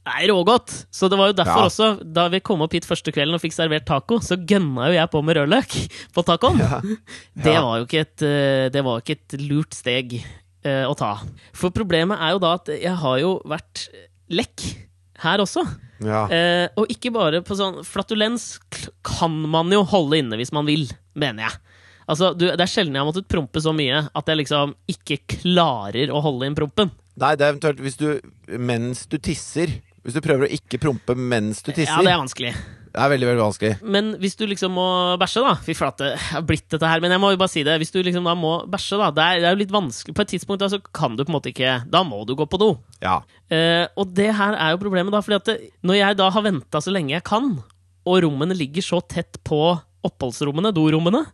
Det 0.00 0.14
er 0.16 0.30
rågodt! 0.32 0.72
Så 0.96 1.10
det 1.12 1.18
var 1.20 1.28
jo 1.28 1.34
derfor 1.42 1.58
Ja. 1.60 1.66
også, 1.68 1.88
da 2.16 2.28
vi 2.32 2.38
kom 2.40 2.62
opp 2.64 2.72
hit 2.72 2.86
første 2.88 3.12
kvelden 3.12 3.34
og 3.36 3.42
fikk 3.42 3.52
servert 3.52 3.84
taco, 3.84 4.16
så 4.24 4.38
gønna 4.38 4.86
jo 4.88 4.94
jeg 4.96 5.10
på 5.12 5.20
med 5.26 5.36
rødløk 5.36 5.74
på 6.16 6.24
tacoen. 6.24 6.56
Det 7.36 7.52
Ja. 7.52 7.60
var 7.66 7.82
jo 7.82 7.84
ikke 7.84 8.00
et, 8.06 8.22
eh, 8.24 8.68
det 8.72 8.82
var 8.86 9.02
ikke 9.02 9.18
et 9.18 9.36
lurt 9.42 9.74
steg 9.76 10.16
eh, 10.66 10.84
å 10.86 10.94
ta. 10.98 11.14
For 11.56 11.74
problemet 11.74 12.20
er 12.20 12.34
jo 12.34 12.42
da 12.42 12.54
at 12.58 12.70
jeg 12.74 12.96
har 13.02 13.18
jo 13.22 13.34
vært 13.48 13.88
lekk 14.30 14.64
her 15.24 15.42
også. 15.42 15.64
Ja. 16.00 16.24
Eh, 16.32 16.66
og 16.80 16.88
ikke 16.92 17.12
bare 17.12 17.42
på 17.44 17.56
sånn 17.58 17.82
Flatulens 17.84 18.54
kan 19.04 19.34
man 19.52 19.72
jo 19.74 19.82
holde 19.88 20.22
inne 20.22 20.38
hvis 20.40 20.52
man 20.56 20.68
vil, 20.68 20.86
mener 21.18 21.48
jeg. 21.48 21.58
Altså, 22.10 22.32
du, 22.34 22.48
Det 22.48 22.64
er 22.64 22.70
sjelden 22.70 22.96
jeg 22.96 23.04
har 23.04 23.06
måttet 23.10 23.28
prompe 23.30 23.60
så 23.62 23.74
mye 23.76 24.06
at 24.08 24.30
jeg 24.30 24.40
liksom 24.40 24.74
ikke 24.90 25.20
klarer 25.36 26.10
å 26.10 26.22
holde 26.24 26.48
inn 26.48 26.56
prompen. 26.58 26.90
Nei, 27.20 27.34
det 27.36 27.46
er 27.46 27.54
eventuelt 27.54 27.82
hvis 27.84 27.98
du 28.00 28.08
mens 28.56 29.04
du 29.10 29.18
tisser 29.20 29.72
Hvis 30.00 30.14
du 30.16 30.22
prøver 30.24 30.46
å 30.46 30.54
ikke 30.54 30.78
prompe 30.80 31.12
mens 31.12 31.60
du 31.60 31.74
tisser. 31.74 31.92
Ja, 31.92 32.00
det 32.06 32.14
er 32.14 32.22
vanskelig. 32.22 32.54
Det 32.90 32.98
er 32.98 33.10
veldig, 33.12 33.26
veldig 33.28 33.42
vanskelig. 33.44 33.72
Men 33.94 34.08
hvis 34.18 34.34
du 34.34 34.42
liksom 34.50 34.72
må 34.74 34.86
bæsje, 35.20 35.42
da 35.46 35.52
Fy 35.62 35.74
flate, 35.78 36.08
jeg 36.10 36.22
har 36.32 36.42
blitt 36.46 36.66
dette 36.72 36.88
her. 36.90 37.02
Men 37.04 37.14
jeg 37.14 37.22
må 37.22 37.30
jo 37.30 37.38
bare 37.38 37.52
si 37.52 37.62
det. 37.66 37.76
Hvis 37.78 37.92
du 37.94 38.00
liksom 38.02 38.26
da 38.26 38.34
må 38.34 38.54
bæsje, 38.70 38.98
da 38.98 39.10
Det 39.14 39.26
er, 39.26 39.42
det 39.44 39.46
er 39.46 39.54
jo 39.54 39.60
litt 39.60 39.74
vanskelig. 39.74 40.14
På 40.18 40.24
et 40.24 40.32
tidspunkt 40.32 40.64
da 40.64 40.70
så 40.72 40.80
kan 40.82 41.14
du 41.14 41.22
på 41.22 41.30
en 41.30 41.36
måte 41.36 41.52
ikke 41.52 41.76
Da 41.90 42.02
må 42.06 42.24
du 42.26 42.34
gå 42.38 42.48
på 42.50 42.58
do. 42.58 42.72
Ja. 42.98 43.20
Eh, 43.46 43.86
og 43.94 44.10
det 44.16 44.32
her 44.34 44.58
er 44.58 44.74
jo 44.74 44.82
problemet, 44.82 45.14
da. 45.14 45.22
Fordi 45.22 45.38
at 45.38 45.52
det, 45.52 45.56
når 45.86 46.00
jeg 46.00 46.18
da 46.18 46.28
har 46.34 46.46
venta 46.48 46.82
så 46.82 46.94
lenge 46.94 47.14
jeg 47.14 47.26
kan, 47.30 47.52
og 48.10 48.20
rommene 48.26 48.58
ligger 48.58 48.82
så 48.82 48.98
tett 49.06 49.38
på 49.46 49.60
oppholdsrommene, 50.06 50.74
dorommene, 50.74 51.26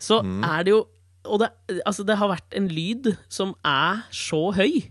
så 0.00 0.22
er 0.24 0.64
det 0.64 0.72
jo 0.76 0.84
Og 1.26 1.40
det, 1.42 1.48
altså, 1.84 2.04
det 2.06 2.14
har 2.20 2.28
vært 2.30 2.54
en 2.54 2.68
lyd 2.70 3.08
som 3.28 3.56
er 3.66 4.04
så 4.14 4.52
høy. 4.54 4.84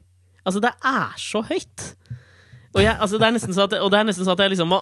Altså, 0.45 0.59
det 0.59 0.73
er 0.83 1.13
så 1.15 1.39
høyt. 1.47 1.93
Og, 2.75 2.81
jeg, 2.83 2.95
altså, 2.99 3.19
det 3.19 3.27
er 3.27 3.35
nesten 3.37 3.55
sånn 3.55 3.69
at, 3.69 3.77
og 3.79 3.91
det 3.93 3.99
er 4.01 4.07
nesten 4.09 4.27
sånn 4.27 4.35
at 4.35 4.41
jeg 4.43 4.51
liksom 4.51 4.73
må 4.73 4.81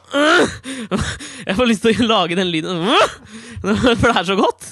Jeg 1.46 1.58
får 1.60 1.70
lyst 1.70 1.86
til 1.86 2.02
å 2.02 2.08
lage 2.10 2.38
den 2.40 2.50
lyden 2.50 2.82
For 4.02 4.08
det 4.10 4.16
er 4.18 4.26
så 4.28 4.38
godt. 4.40 4.72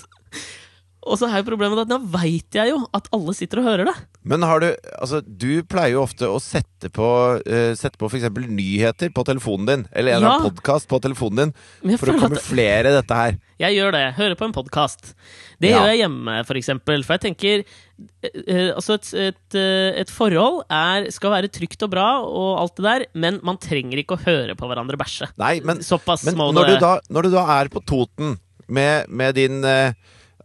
Og 1.01 1.17
så 1.17 1.25
er 1.25 1.39
jo 1.41 1.47
problemet 1.47 1.79
at 1.81 1.89
nå 1.89 1.97
veit 2.13 2.53
jeg 2.53 2.69
jo 2.69 2.83
at 2.93 3.07
alle 3.15 3.33
sitter 3.33 3.57
og 3.61 3.65
hører 3.71 3.87
det. 3.89 3.93
Men 4.29 4.43
har 4.45 4.61
du 4.61 4.67
Altså, 5.01 5.21
du 5.25 5.63
pleier 5.65 5.95
jo 5.95 6.03
ofte 6.03 6.27
å 6.29 6.37
sette 6.37 6.91
på 6.93 7.07
uh, 7.41 7.71
Sette 7.77 7.97
på 7.97 8.05
f.eks. 8.11 8.27
nyheter 8.45 9.09
på 9.15 9.23
telefonen 9.25 9.65
din, 9.71 9.85
eller 9.97 10.19
en 10.19 10.27
Ja. 10.27 10.35
podkast 10.43 10.85
på 10.91 10.99
telefonen 11.01 11.53
din, 11.81 11.97
for 11.97 12.13
å 12.13 12.19
kamuflere 12.21 12.91
at 12.93 12.99
dette 13.01 13.17
her. 13.17 13.39
jeg 13.61 13.77
gjør 13.79 13.91
det. 13.97 14.03
Hører 14.19 14.35
på 14.37 14.45
en 14.45 14.53
podkast. 14.53 15.15
Det 15.61 15.71
Ja. 15.71 15.79
gjør 15.81 15.89
jeg 15.89 16.01
hjemme, 16.03 16.37
for 16.45 16.61
eksempel. 16.61 17.03
For 17.03 17.17
jeg 17.17 17.25
tenker 17.25 17.63
eh, 18.23 18.69
Altså, 18.75 18.93
et, 19.01 19.11
et, 19.13 19.59
et 20.05 20.09
forhold 20.13 20.63
er, 20.69 21.09
skal 21.13 21.31
være 21.33 21.49
trygt 21.49 21.81
og 21.85 21.91
bra 21.93 22.07
og 22.21 22.59
alt 22.61 22.75
det 22.77 22.85
der, 22.85 23.05
men 23.15 23.39
man 23.43 23.57
trenger 23.57 23.97
ikke 24.01 24.17
å 24.19 24.23
høre 24.25 24.55
på 24.57 24.69
hverandre 24.69 24.97
bæsje. 25.01 25.31
Nei, 25.41 25.59
men, 25.65 25.81
Såpass 25.81 26.25
men 26.29 26.37
må 26.37 26.51
når, 26.53 26.75
det 26.75 26.79
du 26.79 26.85
da, 26.85 26.95
når 27.09 27.23
du 27.29 27.31
da 27.39 27.45
er 27.59 27.69
på 27.73 27.81
Toten 27.89 28.37
med, 28.69 29.09
med 29.09 29.35
din 29.35 29.63
eh, 29.65 29.93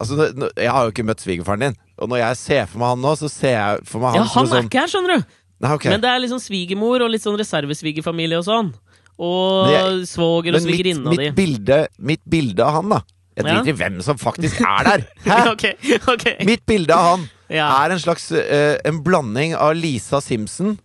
Altså, 0.01 0.51
Jeg 0.57 0.71
har 0.71 0.85
jo 0.85 0.91
ikke 0.93 1.05
møtt 1.09 1.21
svigerfaren 1.25 1.61
din, 1.61 1.77
og 1.99 2.09
når 2.11 2.19
jeg 2.21 2.37
ser 2.37 2.67
for 2.67 2.79
meg 2.83 2.89
han 2.95 3.01
nå, 3.01 3.15
så 3.17 3.29
ser 3.33 3.55
jeg 3.57 3.85
for 3.89 3.99
meg 4.03 4.13
han 4.13 4.21
Ja, 4.21 4.25
som 4.29 4.43
han 4.43 4.47
er 4.47 4.55
sånn 4.61 4.69
ikke 4.69 4.81
her, 4.83 4.89
skjønner 4.93 5.17
du! 5.17 5.25
Nei, 5.65 5.71
okay. 5.73 5.91
Men 5.95 6.03
det 6.03 6.11
er 6.11 6.19
liksom 6.21 6.41
svigermor 6.45 7.01
og 7.07 7.11
litt 7.15 7.23
sånn 7.25 7.39
reservesvigerfamilie 7.41 8.37
og 8.37 8.45
sånn. 8.45 8.75
Og 9.17 9.71
jeg- 9.73 10.09
svoger 10.11 10.55
og 10.59 10.61
svigerinna 10.61 11.11
di. 11.11 11.17
mitt, 11.17 11.35
bilde, 11.35 11.79
mitt 11.99 12.21
bilde 12.29 12.61
av 12.61 12.75
han, 12.83 12.89
da 12.91 13.01
Jeg 13.37 13.45
Ja. 13.47 13.55
driter 13.63 13.69
i 13.69 13.77
hvem 13.77 14.03
som 14.03 14.17
faktisk 14.17 14.61
er 14.61 14.85
der! 14.85 15.07
Hæ? 15.25 15.53
ok, 15.53 15.65
ok. 16.09 16.27
Mitt 16.45 16.67
bilde 16.67 16.91
av 16.93 17.17
han 17.19 17.31
Ja. 17.49 17.85
er 17.85 17.93
en 17.93 17.99
slags 17.99 18.31
uh, 18.33 18.77
En 18.85 19.03
blanding 19.03 19.55
av 19.55 19.75
Lisa 19.77 20.21
Simpson 20.21 20.79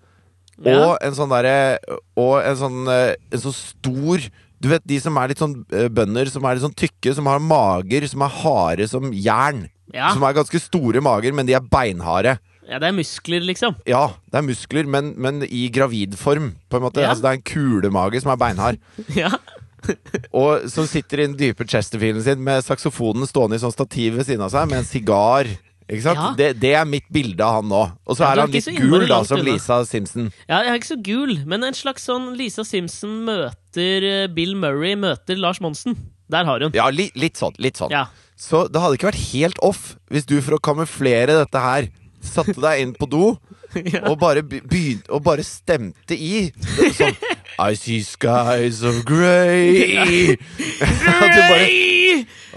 Ja. 0.64 0.78
og 0.92 0.98
en 1.02 1.12
sånn 1.14 1.30
derre 1.32 1.80
Og 2.16 2.42
en 2.44 2.56
sånn 2.56 2.88
uh, 2.88 3.16
En 3.32 3.40
sånn 3.40 3.54
stor 3.56 4.20
Du 4.62 4.70
vet 4.70 4.84
de 4.86 5.00
som 5.02 5.18
er 5.18 5.32
litt 5.32 5.42
sånn 5.42 5.56
eh, 5.74 5.88
bønder 5.90 6.30
som 6.30 6.46
er 6.46 6.58
litt 6.58 6.66
sånn 6.66 6.78
tykke, 6.78 7.16
som 7.18 7.30
har 7.32 7.42
mager 7.42 8.06
som 8.12 8.22
er 8.26 8.36
harde 8.44 8.88
som 8.92 9.10
jern. 9.16 9.66
Ja. 9.92 10.14
Som 10.14 10.24
er 10.24 10.38
ganske 10.38 10.62
store 10.62 11.02
mager, 11.04 11.34
men 11.36 11.50
de 11.50 11.56
er 11.58 11.66
beinharde. 11.66 12.38
ja, 12.70 12.78
det 12.80 12.88
er 12.88 12.96
muskler, 12.96 13.42
liksom. 13.44 13.76
Ja, 13.90 14.06
det 14.32 14.38
er 14.40 14.46
muskler, 14.48 14.88
men, 14.88 15.10
men 15.20 15.42
i 15.44 15.66
gravidform, 15.74 16.54
på 16.70 16.78
en 16.80 16.86
måte. 16.86 17.02
Ja. 17.04 17.10
Altså, 17.12 17.26
det 17.26 17.32
er 17.34 17.40
en 17.42 17.50
kulemage 17.50 18.22
som 18.24 18.32
er 18.36 18.40
beinhard. 18.40 18.80
Ja. 19.18 19.34
Og 20.38 20.70
som 20.70 20.86
sitter 20.86 21.24
i 21.24 21.26
den 21.26 21.34
dype 21.40 21.66
chesterfielden 21.66 22.22
sin 22.22 22.44
med 22.46 22.62
saksofonen 22.62 23.26
stående 23.26 23.58
i 23.58 23.64
sånn 23.64 23.74
stativ 23.74 24.20
ved 24.20 24.28
siden 24.28 24.46
av 24.46 24.52
seg, 24.54 24.70
med 24.70 24.84
en 24.84 24.86
sigar. 24.88 25.50
Ikke 25.92 26.04
sant? 26.06 26.20
Ja. 26.22 26.30
Det, 26.40 26.48
det 26.62 26.72
er 26.80 26.86
mitt 26.88 27.08
bilde 27.12 27.44
av 27.44 27.58
han 27.60 27.68
nå. 27.68 27.82
Og 28.08 28.16
så 28.16 28.24
Ja, 28.24 28.30
er 28.32 28.42
han 28.46 28.54
litt 28.56 28.70
gul, 28.78 29.04
da, 29.12 29.18
som 29.28 29.42
unna. 29.42 29.52
Lisa 29.52 29.82
Simpson. 29.86 30.30
ja, 30.48 30.62
jeg 30.64 30.72
er 30.72 30.80
ikke 30.80 30.92
så 30.94 31.00
gul, 31.04 31.34
men 31.52 31.68
en 31.68 31.76
slags 31.76 32.06
sånn 32.08 32.30
Lisa 32.40 32.64
Simpson 32.68 33.18
møter 33.28 34.08
eh, 34.08 34.28
Bill 34.32 34.56
Murray 34.56 34.96
møter 34.96 35.36
Lars 35.42 35.60
Monsen. 35.60 35.98
Der 36.32 36.48
har 36.48 36.64
hun. 36.64 36.72
Ja, 36.78 36.88
li, 36.96 37.10
litt 37.20 37.36
sånn. 37.42 37.52
Litt 37.60 37.76
sånn. 37.82 37.92
Ja. 37.92 38.06
Så 38.40 38.64
det 38.72 38.80
hadde 38.82 38.96
ikke 38.98 39.10
vært 39.12 39.26
helt 39.34 39.60
off 39.62 39.98
hvis 40.10 40.24
du 40.26 40.38
for 40.42 40.56
å 40.56 40.62
kamuflere 40.64 41.36
dette 41.44 41.60
her 41.62 41.92
satte 42.24 42.56
deg 42.62 42.82
inn 42.86 42.94
på 42.96 43.08
do 43.10 43.26
og 44.10 44.16
bare 44.22 44.42
be- 44.46 44.60
begynte 44.68 45.10
Og 45.16 45.24
bare 45.26 45.44
stemte 45.48 46.14
i. 46.16 46.48
Sånn 46.96 47.16
I 47.62 47.76
see 47.76 48.00
skies 48.06 48.82
of 48.88 49.04
grey. 49.08 50.36
At 51.22 51.36
du 51.36 51.42
bare 51.42 51.70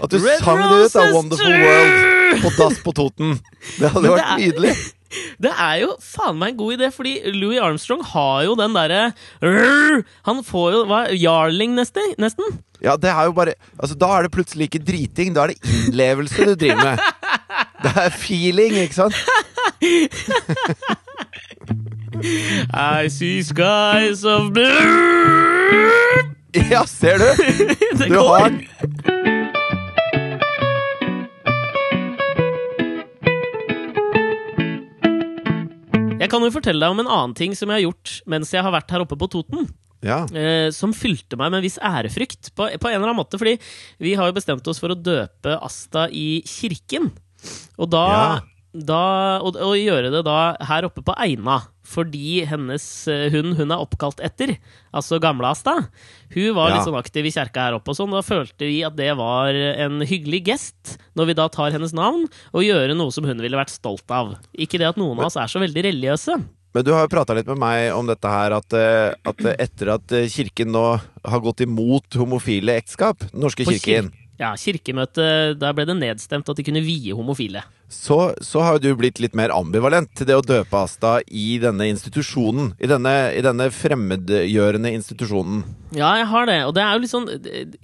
At 0.05 0.11
du 0.11 0.17
Red 0.23 0.43
sang 0.43 0.61
det 0.63 0.83
ut 0.85 0.95
av 1.03 1.13
Wonderful. 1.15 1.55
World 1.65 2.14
på 2.43 2.49
dass 2.57 2.79
på 2.83 2.91
Toten. 2.97 3.37
Det 3.79 3.89
hadde 3.91 4.01
Men 4.01 4.11
det 4.11 4.11
vært 4.17 4.27
er- 4.31 4.39
nydelig. 4.43 4.75
Det 5.39 5.51
er 5.53 5.75
jo 5.79 5.93
faen 6.03 6.35
meg 6.41 6.49
en 6.51 6.57
god 6.59 6.73
idé, 6.75 6.87
fordi 6.91 7.11
Louis 7.37 7.59
Armstrong 7.63 8.01
har 8.09 8.41
jo 8.43 8.55
den 8.59 8.73
derre 8.75 9.13
Han 10.27 10.41
får 10.43 10.71
jo 10.73 10.81
hva, 10.89 10.97
Jarling, 11.15 11.71
nesten. 11.77 12.09
nesten. 12.19 12.43
Ja, 12.83 12.97
det 12.99 13.09
er 13.13 13.23
jo 13.29 13.35
bare 13.37 13.53
Altså, 13.79 13.95
da 13.95 14.09
er 14.17 14.21
det 14.25 14.33
plutselig 14.35 14.67
ikke 14.67 14.81
driting. 14.83 15.31
Da 15.37 15.45
er 15.45 15.53
det 15.53 15.61
innlevelse 15.71 16.49
du 16.49 16.55
driver 16.65 16.83
med. 16.83 16.99
Det 17.85 17.93
er 17.95 18.09
feeling, 18.17 18.73
ikke 18.81 18.97
sant? 18.97 19.15
I 22.73 23.07
see 23.07 23.41
skies 23.43 24.23
of 24.25 24.51
blue 24.51 24.75
Ja, 26.71 26.83
ser 26.87 27.17
du? 27.19 27.29
Det 27.99 28.07
Du 28.09 28.19
har 28.19 28.49
Jeg 36.25 36.31
kan 36.33 36.41
jo 36.41 36.51
fortelle 36.53 36.81
deg 36.81 36.93
om 36.95 37.01
en 37.03 37.09
annen 37.11 37.35
ting 37.37 37.53
som 37.57 37.69
jeg 37.69 37.79
har 37.83 37.85
gjort 37.87 38.15
mens 38.33 38.51
jeg 38.55 38.65
har 38.65 38.73
vært 38.73 38.89
her 38.95 39.03
oppe 39.05 39.17
på 39.21 39.29
Toten. 39.29 39.67
Ja. 40.05 40.23
Eh, 40.37 40.67
som 40.75 40.91
fylte 40.93 41.37
meg 41.39 41.49
med 41.53 41.61
en 41.61 41.65
viss 41.65 41.77
ærefrykt, 41.81 42.51
på, 42.57 42.67
på 42.67 42.89
en 42.89 42.97
eller 42.97 43.07
annen 43.09 43.19
måte. 43.21 43.39
Fordi 43.41 43.55
vi 44.01 44.13
har 44.17 44.29
jo 44.29 44.35
bestemt 44.37 44.67
oss 44.69 44.81
for 44.81 44.93
å 44.93 44.97
døpe 44.97 45.55
Asta 45.65 46.07
i 46.09 46.41
kirken. 46.49 47.11
Og 47.77 47.89
da, 47.93 48.03
Ja. 48.09 48.27
da 48.73 49.03
og, 49.45 49.55
og 49.57 49.77
gjøre 49.79 50.11
det 50.13 50.23
da 50.27 50.55
her 50.65 50.89
oppe 50.89 51.05
på 51.05 51.15
Eina. 51.21 51.61
Fordi 51.85 52.43
hennes 52.49 52.83
eh, 53.11 53.27
hund 53.29 53.55
hun 53.59 53.69
er 53.71 53.81
oppkalt 53.83 54.19
etter, 54.25 54.55
altså 54.95 55.19
gamle 55.21 55.45
Asta, 55.51 55.75
hun 56.33 56.55
var 56.57 56.71
Ja. 56.71 56.75
litt 56.79 56.87
sånn 56.87 56.97
aktiv 56.97 57.27
i 57.29 57.33
kjerka 57.35 57.67
her 57.67 57.77
oppe. 57.77 57.93
og 57.93 57.95
sånn, 57.99 58.11
Da 58.11 58.23
følte 58.25 58.65
vi 58.65 58.79
at 58.83 58.95
det 58.97 59.11
var 59.15 59.53
en 59.53 60.01
hyggelig 60.01 60.43
gest, 60.49 60.97
når 61.15 61.25
vi 61.27 61.33
da 61.37 61.47
tar 61.47 61.71
hennes 61.71 61.93
navn, 61.93 62.25
og 62.53 62.63
gjøre 62.65 62.95
noe 62.97 63.11
som 63.13 63.23
hun 63.29 63.37
ville 63.37 63.57
vært 63.57 63.69
stolt 63.75 64.09
av. 64.09 64.35
Ikke 64.57 64.79
det 64.81 64.89
at 64.89 64.97
noen 64.97 65.19
av 65.19 65.25
oss 65.29 65.37
er 65.37 65.45
så 65.47 65.61
veldig 65.61 65.83
religiøse. 65.85 66.39
Men 66.75 66.83
du 66.83 66.91
har 66.91 67.05
jo 67.07 67.13
prata 67.15 67.33
litt 67.37 67.47
med 67.47 67.57
meg 67.61 67.93
om 67.95 68.05
dette 68.09 68.27
her, 68.27 68.51
at, 68.51 68.73
eh, 68.73 69.13
at 69.23 69.45
eh, 69.45 69.55
etter 69.63 69.93
at 69.93 70.07
kirken 70.27 70.73
nå 70.73 70.99
har 71.23 71.39
gått 71.39 71.61
imot 71.63 72.09
homofile 72.19 72.75
ekteskap, 72.81 73.29
norske 73.31 73.63
kirken, 73.63 74.09
kir- 74.11 74.21
Ja, 74.37 74.49
kirkemøtet, 74.59 75.57
der 75.59 75.71
ble 75.71 75.85
det 75.87 75.95
nedstemt 75.95 76.49
at 76.49 76.57
de 76.57 76.63
kunne 76.67 76.83
vie 76.83 77.13
homofile. 77.15 77.61
Så, 77.89 78.33
så 78.41 78.63
har 78.65 78.79
du 78.81 78.89
blitt 78.97 79.19
litt 79.21 79.35
mer 79.37 79.53
ambivalent 79.53 80.09
til 80.17 80.27
det 80.29 80.37
å 80.37 80.43
døpe 80.45 80.79
Asta 80.79 81.19
i 81.27 81.57
denne 81.61 81.87
institusjonen. 81.91 82.73
I 82.81 82.89
denne, 82.89 83.13
i 83.37 83.43
denne 83.45 83.69
fremmedgjørende 83.73 84.91
institusjonen. 84.97 85.61
Ja, 85.95 86.15
jeg 86.19 86.27
har 86.31 86.49
det. 86.49 86.57
Og 86.67 86.73
det 86.75 86.83
er 86.83 86.95
jo 86.95 87.01
litt 87.03 87.11
sånn 87.11 87.27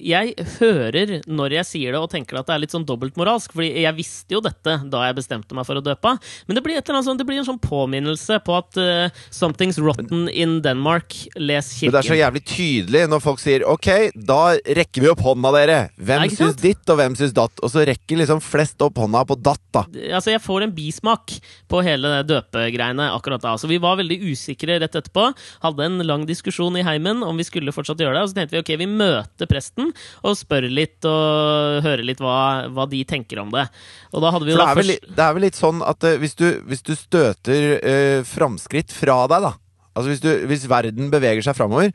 Jeg 0.02 0.34
hører 0.58 1.14
når 1.30 1.56
jeg 1.60 1.70
sier 1.70 1.94
det, 1.94 2.02
og 2.02 2.10
tenker 2.12 2.40
at 2.40 2.50
det 2.50 2.56
er 2.56 2.64
litt 2.64 2.74
sånn 2.74 2.88
dobbeltmoralsk. 2.90 3.54
Fordi 3.56 3.86
jeg 3.86 3.98
visste 3.98 4.36
jo 4.36 4.42
dette 4.44 4.80
da 4.92 5.04
jeg 5.08 5.18
bestemte 5.22 5.58
meg 5.58 5.68
for 5.70 5.80
å 5.80 5.86
døpe. 5.86 6.16
Men 6.48 6.58
det 6.58 6.66
blir, 6.66 6.80
et 6.80 6.84
eller 6.86 7.00
annet 7.00 7.10
sånn, 7.12 7.22
det 7.22 7.28
blir 7.30 7.42
en 7.42 7.48
sånn 7.48 7.62
påminnelse 7.62 8.42
på 8.46 8.58
at 8.58 8.82
uh, 8.82 9.22
something's 9.30 9.80
rotten 9.82 10.28
in 10.34 10.60
Denmark. 10.66 11.16
Les 11.38 11.72
Men 11.86 11.96
det 11.96 12.02
er 12.02 12.10
så 12.10 12.20
jævlig 12.20 12.44
tydelig 12.50 13.06
når 13.12 13.24
folk 13.24 13.42
sier 13.44 13.68
ok, 13.70 13.92
da 14.18 14.42
rekker 14.82 15.06
vi 15.06 15.14
opp 15.14 15.24
hånda, 15.26 15.54
dere. 15.60 15.80
Hvem 16.02 16.28
syns 16.34 16.60
ditt, 16.62 16.84
og 16.90 17.00
hvem 17.00 17.18
syns 17.20 17.38
datt? 17.38 17.62
Og 17.62 17.72
så 17.72 17.86
rekker 17.88 18.24
liksom 18.24 18.42
flest 18.44 18.82
opp 18.84 19.00
hånda 19.02 19.24
på 19.30 19.38
datt, 19.40 19.64
da. 19.72 19.86
Altså, 20.12 20.32
jeg 20.34 20.42
får 20.44 20.66
en 20.66 20.74
bismak 20.76 21.34
på 21.72 21.82
hele 21.86 22.22
døpegreiene 22.28 23.10
akkurat 23.16 23.44
da. 23.44 23.56
Så 23.60 23.70
vi 23.70 23.80
var 23.82 23.98
veldig 24.00 24.18
usikre 24.32 24.80
rett 24.82 24.96
etterpå. 24.98 25.28
Hadde 25.64 25.88
en 25.88 25.98
lang 26.08 26.26
diskusjon 26.30 26.78
i 26.80 26.86
heimen 26.88 27.24
om 27.28 27.40
vi 27.40 27.48
skulle 27.48 27.74
fortsatt 27.76 28.02
gjøre 28.02 28.16
det. 28.18 28.24
Og 28.26 28.32
så 28.32 28.38
tenkte 28.40 28.58
vi 28.58 28.64
ok, 28.64 28.72
vi 28.82 28.90
møter 28.90 29.50
presten 29.52 29.92
og 30.24 30.38
spør 30.40 30.70
litt 30.72 31.08
og 31.10 31.82
hører 31.86 32.06
litt 32.08 32.22
hva, 32.24 32.70
hva 32.72 32.88
de 32.92 33.04
tenker 33.10 33.42
om 33.44 33.52
det. 33.54 33.68
Og 34.14 34.24
da 34.24 34.32
hadde 34.36 34.48
vi 34.48 34.56
jo 34.56 34.62
det 34.62 34.70
er 34.70 34.80
vel, 34.82 34.96
det 35.08 35.26
er 35.26 35.36
vel 35.38 35.46
litt 35.48 35.60
sånn 35.60 35.84
at 35.86 36.08
uh, 36.08 36.16
hvis, 36.22 36.38
du, 36.40 36.48
hvis 36.70 36.86
du 36.88 36.94
støter 36.98 37.68
uh, 37.82 38.24
framskritt 38.28 38.94
fra 38.96 39.24
deg, 39.32 39.50
da 39.50 39.56
Altså 39.92 40.08
hvis, 40.14 40.22
du, 40.24 40.30
hvis 40.48 40.62
verden 40.72 41.10
beveger 41.12 41.44
seg 41.44 41.58
framover, 41.58 41.90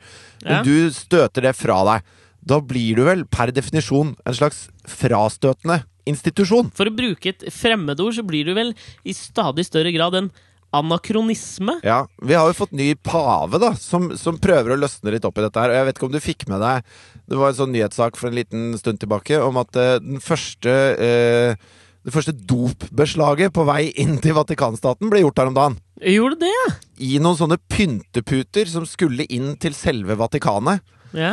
Ja. 0.44 0.58
og 0.58 0.66
du 0.68 0.90
støter 0.92 1.46
det 1.46 1.54
fra 1.56 1.78
deg, 1.88 2.10
da 2.44 2.58
blir 2.60 2.98
du 2.98 3.06
vel 3.06 3.22
per 3.24 3.48
definisjon 3.56 4.10
en 4.20 4.36
slags 4.36 4.66
frastøtende 4.84 5.78
institusjon. 6.08 6.70
For 6.76 6.88
å 6.88 6.94
bruke 6.94 7.32
et 7.32 7.46
fremmedord, 7.52 8.16
så 8.16 8.24
blir 8.26 8.48
du 8.48 8.54
vel 8.56 8.74
i 9.04 9.14
stadig 9.16 9.66
større 9.68 9.92
grad 9.94 10.18
en 10.18 10.30
anakronisme. 10.76 11.78
Ja, 11.86 12.06
Vi 12.22 12.34
har 12.34 12.48
jo 12.48 12.56
fått 12.58 12.74
ny 12.76 12.94
pave, 12.94 13.58
da, 13.62 13.72
som, 13.78 14.10
som 14.18 14.38
prøver 14.42 14.74
å 14.74 14.80
løsne 14.80 15.14
litt 15.14 15.24
opp 15.24 15.38
i 15.38 15.46
dette 15.46 15.62
her. 15.62 15.72
Og 15.72 15.78
jeg 15.78 15.88
vet 15.88 15.98
ikke 15.98 16.08
om 16.08 16.14
du 16.14 16.22
fikk 16.22 16.46
med 16.50 16.62
deg 16.64 16.92
Det 17.26 17.38
var 17.38 17.50
en 17.50 17.58
sånn 17.60 17.74
nyhetssak 17.74 18.18
for 18.18 18.30
en 18.30 18.38
liten 18.38 18.68
stund 18.80 19.00
tilbake 19.02 19.40
om 19.42 19.58
at 19.62 19.78
uh, 19.78 19.96
den 20.02 20.22
første 20.22 20.74
uh, 21.00 21.82
det 22.06 22.12
første 22.14 22.36
dopbeslaget 22.46 23.50
på 23.50 23.64
vei 23.66 23.88
inn 23.98 24.20
til 24.22 24.36
Vatikanstaten 24.36 25.10
ble 25.10 25.24
gjort 25.24 25.40
her 25.42 25.48
om 25.50 25.56
dagen. 25.56 25.74
Gjorde 25.98 26.38
det? 26.44 26.74
I 27.02 27.16
noen 27.18 27.34
sånne 27.40 27.58
pynteputer 27.66 28.70
som 28.70 28.86
skulle 28.86 29.26
inn 29.26 29.56
til 29.58 29.74
selve 29.74 30.14
Vatikanet. 30.20 30.84
Ja. 31.18 31.32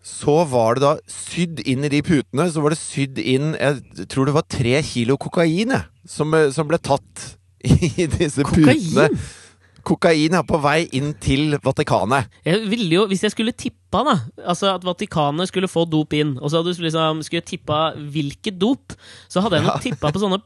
Så 0.00 0.32
var 0.48 0.78
det 0.78 0.84
da 0.84 0.94
sydd 1.12 1.60
inn 1.68 1.84
i 1.84 1.90
de 1.92 2.00
putene 2.00 2.46
Så 2.48 2.62
var 2.64 2.72
det 2.72 2.78
sydd 2.80 3.18
inn 3.20 3.50
Jeg 3.60 4.06
tror 4.08 4.30
det 4.30 4.32
var 4.32 4.46
tre 4.48 4.78
kilo 4.86 5.18
kokain 5.20 5.74
jeg, 5.74 5.84
som, 6.08 6.32
eh, 6.34 6.48
som 6.54 6.70
ble 6.70 6.80
tatt 6.80 7.26
i 7.60 8.06
disse 8.08 8.40
Kokain? 8.48 8.80
putene. 8.80 9.20
Kokain 9.84 10.36
er 10.36 10.44
på 10.48 10.58
vei 10.60 10.86
inn 10.96 11.10
til 11.20 11.56
Vatikanet. 11.64 12.28
Jeg 12.44 12.62
ville 12.68 12.98
jo, 12.98 13.06
Hvis 13.08 13.24
jeg 13.26 13.34
skulle 13.34 13.52
tippa 13.56 14.02
da 14.06 14.16
Altså 14.44 14.74
at 14.74 14.84
Vatikanet 14.84 15.48
skulle 15.48 15.68
få 15.68 15.86
dop 15.88 16.16
inn, 16.16 16.36
og 16.40 16.48
så 16.48 16.60
hadde 16.60 16.74
du 16.76 16.84
liksom, 16.84 17.22
skulle 17.26 17.44
tippa 17.44 17.80
hvilket 17.96 18.58
dop, 18.60 18.96
så 19.28 19.44
hadde 19.44 19.60
jeg 19.60 19.68
nok 19.68 19.84
tippa 19.84 20.12
på 20.12 20.22
sånne 20.22 20.40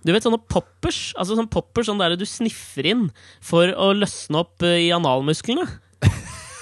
du 0.00 0.14
vet 0.14 0.24
sånne 0.24 0.40
poppers? 0.48 1.10
Altså 1.20 1.36
sånn 1.36 1.50
poppers 1.52 1.90
sånn 1.90 1.98
der 2.00 2.14
du 2.16 2.24
sniffer 2.24 2.86
inn 2.88 3.02
for 3.44 3.68
å 3.76 3.90
løsne 3.92 4.40
opp 4.40 4.64
eh, 4.64 4.86
i 4.86 4.92
analmusklene. 4.96 5.66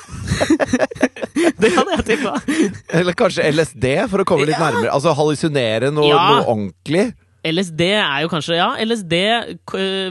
det 1.60 1.70
hadde 1.74 1.96
jeg 1.96 2.04
tippa. 2.12 2.34
Eller 3.00 3.16
kanskje 3.18 3.46
LSD, 3.52 3.86
for 4.10 4.22
å 4.22 4.26
komme 4.28 4.46
litt 4.48 4.58
Ja. 4.58 4.68
nærmere. 4.70 4.92
Altså 4.94 5.14
hallusinere 5.16 5.90
noe, 5.94 6.08
Ja. 6.08 6.22
noe 6.38 6.44
ordentlig. 6.46 7.12
LSD 7.48 7.80
er 7.94 8.22
jo 8.24 8.28
kanskje 8.28 8.56
Ja, 8.58 8.74
LSD 8.82 9.14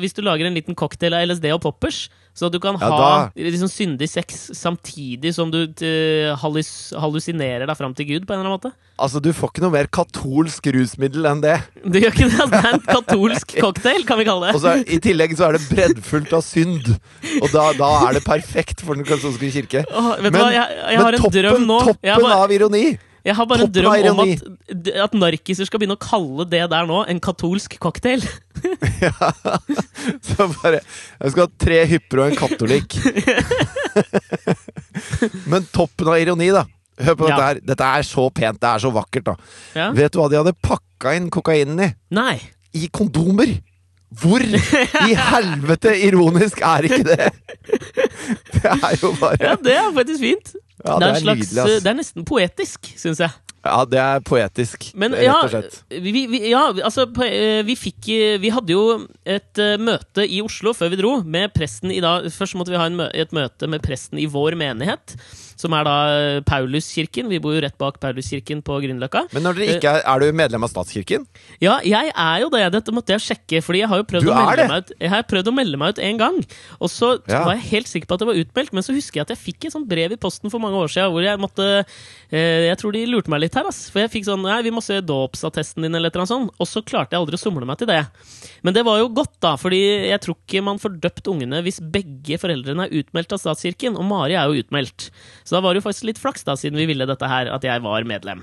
Hvis 0.01 0.13
du 0.15 0.21
lager 0.23 0.47
en 0.47 0.55
liten 0.55 0.73
cocktail 0.79 1.13
av 1.13 1.25
LSD 1.27 1.51
og 1.53 1.61
poppers, 1.61 2.07
så 2.37 2.51
du 2.53 2.59
kan 2.61 2.77
Ja, 2.77 2.89
ha 2.93 3.13
liksom 3.33 3.69
syndig 3.71 4.07
sex 4.11 4.51
samtidig 4.53 5.31
som 5.33 5.49
du 5.49 5.63
eh, 5.65 6.35
hallus 6.37 6.93
hallusinerer 6.93 7.65
deg 7.65 7.77
fram 7.79 7.95
til 7.97 8.05
Gud, 8.11 8.27
på 8.29 8.35
en 8.35 8.39
eller 8.43 8.51
annen 8.51 8.59
måte. 8.59 8.71
Altså, 9.01 9.21
du 9.21 9.31
får 9.33 9.51
ikke 9.51 9.63
noe 9.65 9.73
mer 9.73 9.89
katolsk 9.93 10.69
rusmiddel 10.73 11.25
enn 11.29 11.41
det. 11.43 11.55
Du 11.93 11.97
gjør 11.97 12.13
ikke 12.13 12.29
det. 12.29 12.37
altså, 12.37 12.51
Det 12.53 12.61
er 12.61 12.77
en 12.77 12.85
katolsk 12.87 13.55
cocktail, 13.57 14.05
kan 14.09 14.21
vi 14.21 14.27
kalle 14.29 14.53
Og 14.53 14.61
det. 14.61 14.61
så 14.63 14.75
I 14.85 15.01
tillegg 15.03 15.33
så 15.37 15.49
er 15.49 15.57
det 15.57 15.65
breddfullt 15.71 16.33
av 16.37 16.45
synd. 16.45 16.93
Og 17.41 17.49
da, 17.53 17.67
da 17.77 17.91
er 18.07 18.19
det 18.19 18.23
perfekt 18.25 18.85
for 18.85 18.97
den 18.99 19.05
katolske 19.07 19.49
kirke. 19.57 19.83
Åh, 19.89 20.13
vet 20.21 20.33
du 20.33 20.39
hva, 20.39 20.47
jeg, 20.53 20.79
jeg 20.93 21.03
har 21.03 21.17
en 21.17 21.25
toppen, 21.25 21.67
toppen 21.89 22.31
av 22.37 22.53
ironi! 22.53 22.85
Jeg 23.27 23.35
har 23.35 23.47
bare 23.49 23.65
en 23.67 23.71
drøm 23.75 24.05
om 24.13 24.21
at, 24.23 24.43
at 25.03 25.15
narkiser 25.19 25.67
skal 25.67 25.81
begynne 25.81 25.97
å 25.97 26.01
kalle 26.01 26.45
det 26.47 26.61
der 26.71 26.87
nå 26.87 27.01
en 27.11 27.19
katolsk 27.23 27.75
cocktail. 27.83 28.23
Så 30.27 30.47
bare 30.55 30.79
Jeg 30.79 31.33
skal 31.33 31.43
ha 31.43 31.49
tre 31.59 31.81
hypper 31.91 32.23
og 32.23 32.31
en 32.31 32.39
katolikk. 32.39 32.95
Men 35.51 35.67
toppen 35.73 36.09
av 36.11 36.19
ironi, 36.21 36.49
da. 36.55 36.65
Hør 36.97 37.15
på 37.19 37.27
Ja. 37.29 37.35
dette 37.35 37.47
her. 37.47 37.59
Dette 37.73 37.87
er 37.99 38.05
så 38.07 38.27
pent. 38.33 38.59
Det 38.63 38.69
er 38.71 38.81
så 38.81 38.91
vakkert, 38.93 39.27
da. 39.27 39.35
Ja? 39.77 39.89
Vet 39.93 40.13
du 40.15 40.19
hva 40.21 40.29
de 40.31 40.39
hadde 40.39 40.55
pakka 40.65 41.13
inn 41.17 41.27
kokainen 41.33 41.81
i? 41.83 41.91
Nei. 42.17 42.37
I 42.73 42.87
kondomer! 42.89 43.57
Hvor 44.17 44.39
i 44.39 45.13
helvete 45.19 45.91
ironisk 46.07 46.61
er 46.63 46.85
ikke 46.87 47.03
det? 47.03 47.27
Det 48.55 48.69
er 48.71 48.95
jo 49.01 49.09
bare 49.19 49.35
Ja, 49.43 49.55
det 49.59 49.73
er 49.75 49.89
faktisk 49.93 50.21
fint. 50.23 50.53
Ja, 50.85 50.97
det, 50.97 51.01
det 51.01 51.07
er 51.07 51.11
er 51.11 51.15
en 51.17 51.23
slags, 51.25 51.39
nydelig, 51.51 51.61
ass. 51.63 51.83
det 51.83 51.91
er 51.91 51.97
nesten 51.97 52.25
poetisk, 52.27 52.89
syns 53.01 53.21
jeg. 53.23 53.31
Ja, 53.67 53.79
det 53.89 53.97
er 53.99 54.21
poetisk. 54.23 54.85
Men 54.95 55.15
rett 55.17 55.27
og 55.43 55.49
slett. 55.51 55.79
vi, 55.89 56.11
vi, 56.29 56.39
ja, 56.53 56.61
altså 56.85 57.03
eh, 57.25 57.63
Vi 57.67 57.73
fikk 57.75 58.07
eh, 58.13 58.37
Vi 58.39 58.51
hadde 58.53 58.71
jo 58.71 58.83
et 59.27 59.59
eh, 59.59 59.73
møte 59.81 60.23
i 60.23 60.37
Oslo 60.45 60.71
før 60.77 60.93
vi 60.93 60.99
dro, 61.01 61.15
med 61.25 61.51
presten 61.57 61.91
i 61.91 61.97
dag 61.99 62.29
Først 62.31 62.55
måtte 62.55 62.71
vi 62.71 62.79
ha 62.79 62.85
mø- 62.93 63.09
et 63.11 63.33
møte 63.35 63.67
med 63.67 63.83
presten 63.83 64.21
i 64.21 64.27
vår 64.31 64.55
menighet, 64.61 65.17
som 65.57 65.73
er 65.73 65.87
da 65.87 65.95
eh, 66.13 66.39
Pauluskirken. 66.47 67.29
Vi 67.31 67.39
bor 67.43 67.55
jo 67.55 67.61
rett 67.63 67.77
bak 67.81 67.97
Pauluskirken 68.03 68.61
på 68.65 68.77
Grünerløkka. 68.83 69.25
Men 69.33 69.45
når 69.47 69.57
dere 69.59 69.77
ikke 69.77 69.93
er, 69.97 70.03
er 70.05 70.21
du 70.23 70.37
medlem 70.37 70.65
av 70.67 70.71
statskirken? 70.71 71.25
Ja, 71.63 71.79
jeg 71.85 72.11
er 72.13 72.43
jo 72.43 72.51
det. 72.53 72.63
Dette 72.77 72.93
måtte 72.95 73.15
jeg 73.15 73.25
sjekke, 73.25 73.61
fordi 73.65 73.81
jeg 73.81 73.89
har 73.91 74.01
jo 74.03 74.07
prøvd, 74.11 74.29
å 74.29 74.35
melde, 74.37 74.67
meg 74.69 74.83
ut, 74.85 74.93
jeg 75.01 75.13
har 75.13 75.25
prøvd 75.31 75.49
å 75.51 75.55
melde 75.57 75.81
meg 75.81 75.95
ut 75.95 76.01
en 76.07 76.21
gang. 76.21 76.37
Og 76.79 76.91
så 76.93 77.11
Ja. 77.27 77.43
var 77.45 77.55
jeg 77.57 77.65
helt 77.71 77.89
sikker 77.91 78.07
på 78.07 78.17
at 78.17 78.23
det 78.23 78.29
var 78.29 78.41
utmeldt, 78.43 78.73
men 78.77 78.85
så 78.85 78.93
husker 78.95 79.19
jeg 79.21 79.27
at 79.27 79.33
jeg 79.35 79.41
fikk 79.47 79.65
et 79.67 79.73
sånt 79.73 79.89
brev 79.89 80.13
i 80.13 80.19
posten 80.21 80.53
for 80.53 80.59
mange 80.63 80.77
år 80.77 80.91
siden 80.93 81.11
hvor 81.11 81.25
jeg 81.25 81.39
måtte 81.41 81.65
eh, 82.31 82.67
Jeg 82.69 82.77
tror 82.77 82.93
de 82.93 83.05
lurte 83.09 83.29
meg 83.33 83.41
litt 83.41 83.55
her, 83.57 83.65
ass. 83.67 83.89
For 83.89 84.03
jeg 84.03 84.13
fikk 84.13 84.27
sånn 84.29 84.43
Nei, 84.47 84.61
vi 84.63 84.71
må 84.71 84.81
se 84.85 85.01
dåpsattesten 85.01 85.81
din, 85.83 85.95
eller 85.97 86.07
et 86.11 86.15
eller 86.15 86.23
annet 86.27 86.35
sånt. 86.35 86.53
Og 86.61 86.69
så 86.69 86.83
klarte 86.85 87.15
jeg 87.15 87.23
aldri 87.23 87.35
å 87.39 87.41
somle 87.41 87.65
meg 87.67 87.79
til 87.81 87.89
det. 87.89 88.03
Men 88.63 88.73
det 88.77 88.85
var 88.85 88.99
jo 89.01 89.09
godt, 89.09 89.33
da, 89.43 89.55
fordi 89.59 89.81
jeg 90.11 90.21
tror 90.23 90.37
ikke 90.37 90.63
man 90.63 90.79
får 90.79 90.99
døpt 91.03 91.27
ungene 91.31 91.63
hvis 91.65 91.79
begge 91.81 92.37
foreldrene 92.39 92.85
er 92.87 92.95
utmeldt 93.01 93.33
av 93.35 93.41
statskirken, 93.41 93.97
og 93.97 94.05
Mari 94.07 94.37
er 94.37 94.47
jo 94.51 94.61
utmeldt. 94.61 95.09
Så 95.47 95.55
da 95.55 95.61
var 95.63 95.73
det 95.73 95.79
jo 95.79 95.87
faktisk 95.87 96.09
litt 96.09 96.19
flaks, 96.19 96.43
da, 96.43 96.57
siden 96.59 96.75
vi 96.79 96.89
ville 96.89 97.07
dette 97.07 97.27
her, 97.31 97.47
at 97.55 97.63
jeg 97.63 97.83
var 97.85 98.03
medlem. 98.07 98.41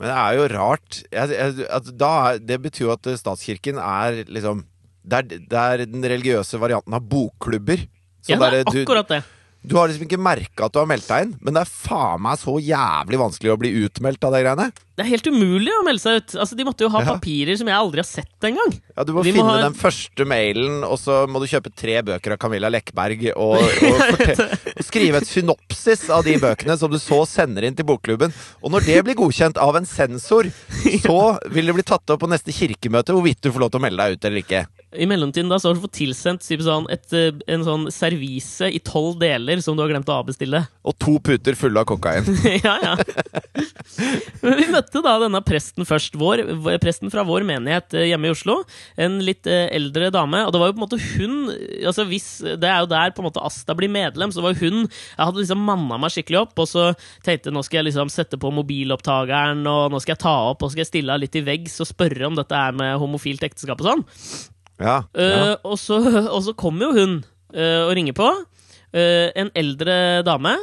Men 0.00 0.08
det 0.08 0.14
er 0.16 0.36
jo 0.36 0.46
rart 0.52 0.96
jeg, 1.08 1.30
jeg, 1.32 1.92
da, 1.96 2.10
Det 2.36 2.58
betyr 2.66 2.82
jo 2.84 2.90
at 2.92 3.06
statskirken 3.16 3.78
er 3.80 4.18
liksom 4.28 4.64
det 5.06 5.20
er, 5.20 5.44
det 5.52 5.60
er 5.62 5.84
den 5.86 6.02
religiøse 6.02 6.58
varianten 6.58 6.96
av 6.96 7.04
bokklubber. 7.06 7.84
Så 8.26 8.32
Ja, 8.34 8.40
det 8.40 8.48
der, 8.48 8.56
er 8.58 8.72
du, 8.74 8.80
akkurat 8.82 9.12
det. 9.12 9.20
du 9.62 9.76
har 9.78 9.86
liksom 9.86 10.08
ikke 10.08 10.18
merka 10.18 10.66
at 10.66 10.74
du 10.74 10.80
har 10.80 10.88
meldt 10.90 11.06
deg 11.06 11.28
inn, 11.28 11.34
men 11.38 11.54
det 11.54 11.62
er 11.62 11.70
faen 11.70 12.24
meg 12.26 12.40
så 12.40 12.56
jævlig 12.58 13.20
vanskelig 13.20 13.52
å 13.54 13.58
bli 13.62 13.70
utmeldt 13.84 14.26
av 14.26 14.34
de 14.34 14.40
greiene. 14.42 14.66
Det 14.96 15.04
er 15.04 15.10
helt 15.10 15.26
umulig 15.28 15.68
å 15.76 15.82
melde 15.84 16.00
seg 16.00 16.22
ut. 16.22 16.34
Altså, 16.40 16.56
De 16.56 16.64
måtte 16.64 16.80
jo 16.80 16.88
ha 16.94 17.02
Ja. 17.04 17.14
papirer 17.18 17.56
som 17.60 17.68
jeg 17.68 17.76
aldri 17.76 18.00
har 18.00 18.08
sett 18.08 18.40
engang. 18.48 18.72
Ja, 18.96 19.04
Du 19.04 19.12
må 19.12 19.20
må 19.20 19.24
finne 19.28 19.44
ha- 19.44 19.62
den 19.66 19.74
første 19.76 20.24
mailen, 20.24 20.82
og 20.88 20.96
så 20.98 21.26
må 21.28 21.38
du 21.42 21.46
kjøpe 21.46 21.68
tre 21.76 22.00
bøker 22.02 22.32
av 22.32 22.38
Camilla 22.38 22.70
Lekberg. 22.72 23.26
Og, 23.36 23.58
og, 23.60 24.16
fortell, 24.16 24.58
og 24.72 24.84
skrive 24.88 25.20
et 25.20 25.28
synopsis 25.28 26.08
av 26.08 26.24
de 26.24 26.38
bøkene 26.40 26.78
som 26.80 26.90
du 26.90 26.96
så 26.96 27.26
sender 27.28 27.64
inn 27.68 27.76
til 27.76 27.84
bokklubben. 27.84 28.32
Og 28.64 28.72
når 28.72 28.86
det 28.88 29.04
blir 29.04 29.14
godkjent 29.20 29.58
av 29.60 29.76
en 29.76 29.84
sensor, 29.84 30.48
så 31.04 31.18
vil 31.52 31.66
det 31.66 31.74
bli 31.76 31.82
tatt 31.84 32.08
opp 32.16 32.20
på 32.24 32.28
neste 32.32 32.50
kirkemøte 32.56 33.12
hvorvidt 33.12 33.42
du 33.44 33.52
får 33.52 33.60
lov 33.66 33.70
til 33.76 33.80
å 33.80 33.84
melde 33.84 34.00
deg 34.00 34.16
ut 34.16 34.24
eller 34.30 34.40
ikke. 34.42 34.64
I 34.96 35.04
mellomtiden 35.04 35.50
da 35.50 35.58
så 35.60 35.68
har 35.68 35.74
du 35.76 35.82
fått 35.82 35.98
tilsendt 35.98 36.40
typ 36.46 36.62
sånn, 36.64 36.86
et, 36.88 37.04
eh, 37.12 37.30
en 37.52 37.60
sånn 37.66 37.84
servise 37.92 38.64
i 38.72 38.78
tolv 38.80 39.18
deler 39.20 39.60
som 39.60 39.76
du 39.76 39.82
har 39.82 39.90
glemt 39.92 40.08
å 40.08 40.22
avbestille. 40.24 40.62
Og 40.88 40.96
to 40.98 41.18
puter 41.20 41.52
fulle 41.58 41.76
av 41.82 41.84
kokain. 41.90 42.24
ja, 42.64 42.78
ja. 42.80 42.96
Men 44.40 44.56
vi 44.56 44.66
møtte 44.72 44.84
da 44.94 45.14
denne 45.22 45.40
presten 45.44 45.86
først. 45.88 46.16
Vår, 46.18 46.42
presten 46.82 47.12
fra 47.12 47.24
vår 47.26 47.44
menighet 47.48 47.94
eh, 47.96 48.08
hjemme 48.10 48.28
i 48.28 48.32
Oslo. 48.34 48.58
En 49.00 49.18
litt 49.24 49.48
eh, 49.50 49.66
eldre 49.76 50.10
dame. 50.14 50.42
Og 50.46 50.52
det 50.54 50.60
var 50.62 50.70
jo 50.70 50.76
på 50.76 50.80
en 50.80 50.84
måte 50.84 51.00
hun 51.16 51.36
altså 51.86 52.06
hvis, 52.08 52.28
Det 52.60 52.68
er 52.68 52.82
jo 52.84 52.90
der 52.90 53.14
på 53.14 53.22
en 53.22 53.28
måte 53.28 53.44
Asta 53.44 53.76
blir 53.78 53.92
medlem. 53.92 54.32
Så 54.32 54.40
det 54.40 54.46
var 54.48 54.60
hun 54.60 54.82
Jeg 54.86 55.22
hadde 55.22 55.42
liksom 55.42 55.64
manna 55.66 55.98
meg 56.00 56.14
skikkelig 56.14 56.42
opp, 56.44 56.54
og 56.62 56.68
så 56.70 56.88
tenkte 57.26 57.50
jeg 57.50 57.56
nå 57.56 57.64
skal 57.66 57.80
jeg 57.80 57.88
liksom 57.90 58.12
sette 58.12 58.38
på 58.40 58.52
mobilopptakeren, 58.54 59.64
og 59.70 59.92
nå 59.92 60.00
skal 60.02 60.14
jeg 60.16 60.24
ta 60.24 60.34
opp 60.50 60.64
og 60.64 60.72
skal 60.72 60.84
jeg 60.84 60.90
stille 60.90 61.16
litt 61.20 61.38
i 61.38 61.44
veggs 61.46 61.80
og 61.82 61.90
spørre 61.90 62.28
om 62.28 62.36
dette 62.38 62.56
er 62.56 62.76
med 62.76 62.96
homofilt 63.00 63.44
ekteskap 63.46 63.82
og 63.82 63.90
sånn. 63.90 64.04
Ja, 64.76 64.98
ja. 65.16 65.40
Uh, 65.40 65.54
og, 65.72 65.78
så, 65.80 65.98
og 66.34 66.42
så 66.44 66.52
kommer 66.58 66.88
jo 66.88 66.92
hun 66.96 67.18
uh, 67.56 67.86
og 67.86 67.94
ringer 67.96 68.16
på. 68.16 68.28
Uh, 68.92 69.32
en 69.36 69.50
eldre 69.56 70.22
dame 70.26 70.56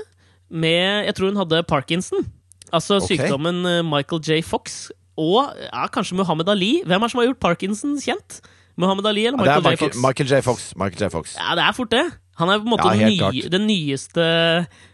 med 0.54 1.08
Jeg 1.08 1.16
tror 1.18 1.32
hun 1.32 1.42
hadde 1.42 1.64
parkinson. 1.70 2.28
Altså 2.74 2.98
okay. 2.98 3.14
sykdommen 3.14 3.62
eh, 3.70 3.84
Michael 3.86 4.22
J. 4.26 4.42
Fox. 4.46 4.90
Og 5.20 5.54
ja, 5.62 5.86
kanskje 5.94 6.18
Muhammad 6.18 6.50
Ali. 6.50 6.80
Hvem 6.86 6.98
er 6.98 7.08
det 7.08 7.14
som 7.14 7.22
har 7.22 7.30
gjort 7.30 7.44
parkinson 7.44 7.96
kjent? 8.02 8.42
Muhammad 8.76 9.06
Ali 9.06 9.28
eller 9.30 9.38
Michael, 9.38 9.62
Michael 9.62 9.78
J. 9.78 9.86
Fox? 9.86 10.02
Michael 10.02 10.30
J. 10.30 10.42
Fox. 10.42 10.74
Michael 10.76 11.02
J. 11.06 11.12
Fox. 11.14 11.36
Ja, 11.38 11.54
det 11.56 11.68
er 11.68 11.76
fort 11.78 11.92
det. 11.94 12.06
Han 12.42 12.50
er 12.50 12.58
på 12.58 12.66
en 12.66 12.72
måte 12.74 12.90
Ja, 12.98 13.06
den, 13.06 13.14
nye, 13.14 13.50
den 13.54 13.68
nyeste 13.70 14.24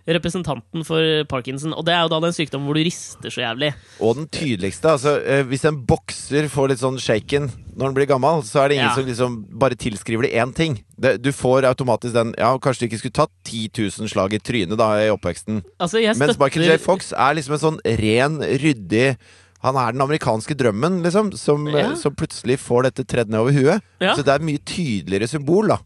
representanten 0.04 0.84
for 0.84 1.24
parkinson. 1.32 1.72
Og 1.72 1.86
det 1.88 1.96
er 1.96 2.04
jo 2.04 2.12
da 2.12 2.20
den 2.26 2.36
sykdommen 2.36 2.68
hvor 2.68 2.76
du 2.76 2.84
rister 2.84 3.32
så 3.32 3.46
jævlig. 3.46 3.72
Og 4.04 4.18
den 4.18 4.28
tydeligste, 4.28 4.92
altså 4.92 5.16
eh, 5.24 5.46
Hvis 5.48 5.64
en 5.70 5.80
bokser 5.88 6.50
får 6.52 6.74
litt 6.74 6.84
sånn 6.84 7.00
shaken 7.00 7.48
når 7.80 7.88
han 7.88 7.96
blir 7.96 8.10
gammel, 8.12 8.44
så 8.44 8.62
er 8.66 8.70
det 8.70 8.76
ingen 8.78 8.90
Ja. 8.92 8.96
som 8.96 9.06
liksom 9.08 9.36
bare 9.58 9.78
tilskriver 9.80 10.28
det 10.28 10.34
én 10.36 10.52
ting. 10.54 10.78
Det, 11.00 11.16
du 11.24 11.32
får 11.32 11.64
automatisk 11.64 12.14
den 12.14 12.34
Ja, 12.38 12.52
kanskje 12.60 12.84
du 12.84 12.88
ikke 12.90 13.00
skulle 13.02 13.18
tatt 13.24 13.32
10 13.48 13.70
000 14.04 14.10
slag 14.12 14.34
i 14.36 14.40
trynet 14.44 14.78
da 14.78 14.92
i 15.00 15.10
oppveksten. 15.10 15.64
Altså, 15.80 16.02
jeg 16.04 16.18
Mens 16.20 16.38
Michael 16.38 16.68
J. 16.68 16.78
Fox 16.84 17.14
er 17.16 17.34
liksom 17.40 17.56
en 17.56 17.64
sånn 17.64 17.80
ren, 17.86 18.40
ryddig 18.44 19.16
han 19.62 19.76
er 19.76 19.92
den 19.92 20.00
amerikanske 20.02 20.56
drømmen, 20.56 21.02
liksom, 21.04 21.34
som, 21.36 21.66
Ja. 21.68 21.94
som 21.96 22.14
plutselig 22.16 22.60
får 22.60 22.84
dette 22.84 23.04
tredd 23.04 23.28
ned 23.30 23.42
over 23.42 23.52
huet. 23.52 23.82
Ja. 24.00 24.14
Så 24.16 24.24
det 24.24 24.32
er 24.32 24.40
mye 24.40 24.60
tydeligere 24.64 25.28
symbol 25.28 25.68
da 25.68 25.80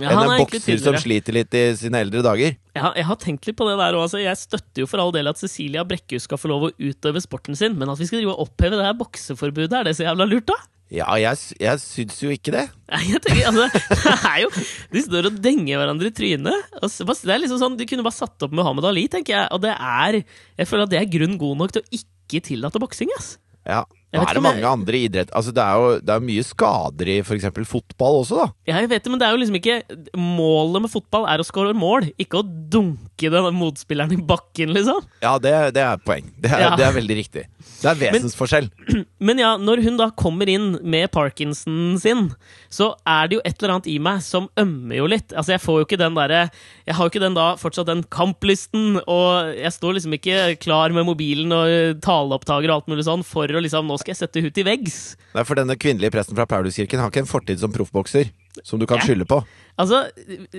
Ja, 0.00 0.10
enn 0.10 0.18
en 0.22 0.30
er 0.34 0.38
bokser 0.40 0.78
som 0.80 0.94
sliter 0.94 1.34
litt 1.34 1.54
i 1.54 1.74
sine 1.76 1.98
eldre 2.00 2.22
dager. 2.22 2.56
Har, 2.76 2.94
jeg 2.94 3.04
har 3.04 3.16
tenkt 3.16 3.46
litt 3.46 3.56
på 3.58 3.66
det 3.68 3.76
der 3.78 3.94
òg. 3.98 4.02
Altså. 4.06 4.18
Jeg 4.22 4.36
støtter 4.38 4.82
jo 4.82 4.86
for 4.86 4.98
all 5.02 5.12
del 5.12 5.28
at 5.28 5.36
Cecilia 5.38 5.84
Brekkhus 5.84 6.22
skal 6.26 6.38
få 6.38 6.48
lov 6.48 6.70
å 6.70 6.72
utøve 6.78 7.20
sporten 7.22 7.54
sin, 7.58 7.76
men 7.78 7.88
at 7.90 7.98
vi 7.98 8.06
skal 8.06 8.18
drive 8.22 8.34
og 8.34 8.48
oppheve 8.48 8.78
det 8.78 8.86
her 8.86 8.94
bokseforbudet, 8.94 9.72
er 9.78 9.84
det 9.84 9.96
så 9.98 10.06
jævla 10.06 10.26
lurt, 10.30 10.46
da? 10.46 10.54
Ja, 10.90 11.06
jeg, 11.22 11.38
jeg 11.62 11.80
syns 11.84 12.16
jo 12.18 12.32
ikke 12.34 12.50
det. 12.54 12.64
Nei, 12.90 13.02
jeg 13.12 13.20
tenker, 13.22 13.46
altså, 13.52 13.66
det 13.94 14.14
er 14.26 14.38
jo 14.42 14.48
De 14.90 15.02
står 15.04 15.28
og 15.28 15.36
denger 15.44 15.78
hverandre 15.78 16.10
i 16.10 16.14
trynet. 16.16 16.72
Og 16.80 16.90
det 16.90 17.34
er 17.36 17.42
liksom 17.44 17.60
sånn, 17.62 17.76
De 17.78 17.86
kunne 17.86 18.06
bare 18.06 18.18
satt 18.18 18.46
opp 18.46 18.56
Muhammad 18.58 18.88
Ali, 18.90 19.04
tenker 19.12 19.36
jeg. 19.36 19.46
Og 19.54 19.62
det 19.62 19.76
er 19.76 20.18
Jeg 20.24 20.66
føler 20.66 20.88
at 20.88 20.94
det 20.94 20.98
er 20.98 21.12
grunn 21.12 21.38
god 21.38 21.62
nok 21.62 21.76
til 21.76 21.84
å 21.84 22.00
ikke 22.00 22.42
tillate 22.50 22.82
boksing. 22.82 23.14
ass. 23.18 23.36
Ja. 23.66 23.84
Jeg 24.10 24.18
Nå 24.18 24.26
er 24.26 24.34
det 24.34 24.42
mange 24.42 24.58
mange 24.58 24.70
andre 24.74 24.98
idrett 25.06 25.28
Altså 25.38 25.52
Det 25.54 25.62
er 25.62 25.76
jo 25.78 25.90
det 26.02 26.14
er 26.16 26.22
mye 26.26 26.42
skader 26.42 27.10
i 27.12 27.18
f.eks. 27.22 27.44
fotball 27.70 28.16
også, 28.24 28.40
da. 28.40 28.46
Ja, 28.66 28.80
jeg 28.82 28.88
vet 28.90 29.04
det, 29.04 29.10
men 29.12 29.20
det 29.20 29.26
er 29.28 29.36
jo 29.36 29.38
liksom 29.38 29.58
ikke 29.60 29.76
Målet 30.18 30.82
med 30.82 30.90
fotball 30.90 31.28
er 31.30 31.38
å 31.42 31.46
skåre 31.46 31.76
mål, 31.78 32.08
ikke 32.18 32.40
å 32.40 32.42
dunke 32.44 33.30
den 33.30 33.46
motspilleren 33.54 34.14
i 34.16 34.18
bakken, 34.24 34.72
liksom. 34.74 34.98
Ja, 35.22 35.34
det, 35.42 35.52
det 35.76 35.82
er 35.84 36.00
poeng. 36.02 36.26
Det 36.40 36.50
er, 36.50 36.62
Ja. 36.64 36.70
det 36.78 36.86
er 36.86 36.94
veldig 36.96 37.16
riktig. 37.18 37.42
Det 37.80 37.88
er 37.90 37.98
vesensforskjell. 38.00 38.66
Men 39.26 39.38
ja, 39.42 39.52
når 39.60 39.82
hun 39.84 39.98
da 40.00 40.08
kommer 40.16 40.48
inn 40.50 40.72
med 40.82 41.10
parkinson 41.14 41.98
sin, 42.00 42.30
så 42.72 42.90
er 43.08 43.28
det 43.30 43.36
jo 43.38 43.42
et 43.44 43.60
eller 43.60 43.74
annet 43.76 43.90
i 43.92 43.98
meg 44.02 44.22
som 44.24 44.48
ømmer 44.60 44.96
jo 44.98 45.08
litt. 45.12 45.34
Altså, 45.36 45.54
jeg 45.54 45.62
får 45.64 45.78
jo 45.82 45.86
ikke 45.88 46.00
den 46.00 46.16
derre 46.16 46.42
Jeg 46.88 46.96
har 46.96 47.04
jo 47.06 47.12
ikke 47.12 47.22
den 47.22 47.36
da 47.36 47.46
fortsatt 47.60 47.90
den 47.90 48.02
kamplysten, 48.12 48.98
og 49.04 49.52
jeg 49.58 49.74
står 49.76 49.98
liksom 49.98 50.16
ikke 50.16 50.38
klar 50.64 50.94
med 50.96 51.06
mobilen 51.08 51.52
og 51.54 52.00
taleopptaker 52.04 52.70
og 52.72 52.80
alt 52.80 52.90
mulig 52.92 53.06
sånn 53.08 53.24
for 53.26 53.46
å 53.52 53.62
liksom 53.62 53.88
Nå 53.90 53.99
skal 54.00 54.14
jeg 54.14 54.20
sette 54.22 54.42
hut 54.44 54.60
i 54.60 54.64
veggs. 54.66 54.98
Nei, 55.36 55.44
for 55.46 55.60
denne 55.60 55.76
kvinnelige 55.80 56.12
presten 56.14 56.36
fra 56.38 56.46
Pauluskirken 56.50 57.00
har 57.02 57.12
ikke 57.12 57.22
en 57.24 57.30
fortid 57.30 57.60
som 57.62 57.72
proffbokser 57.74 58.32
som 58.66 58.80
du 58.80 58.86
kan 58.90 59.00
skylde 59.04 59.24
på. 59.30 59.38
Altså, 59.80 60.02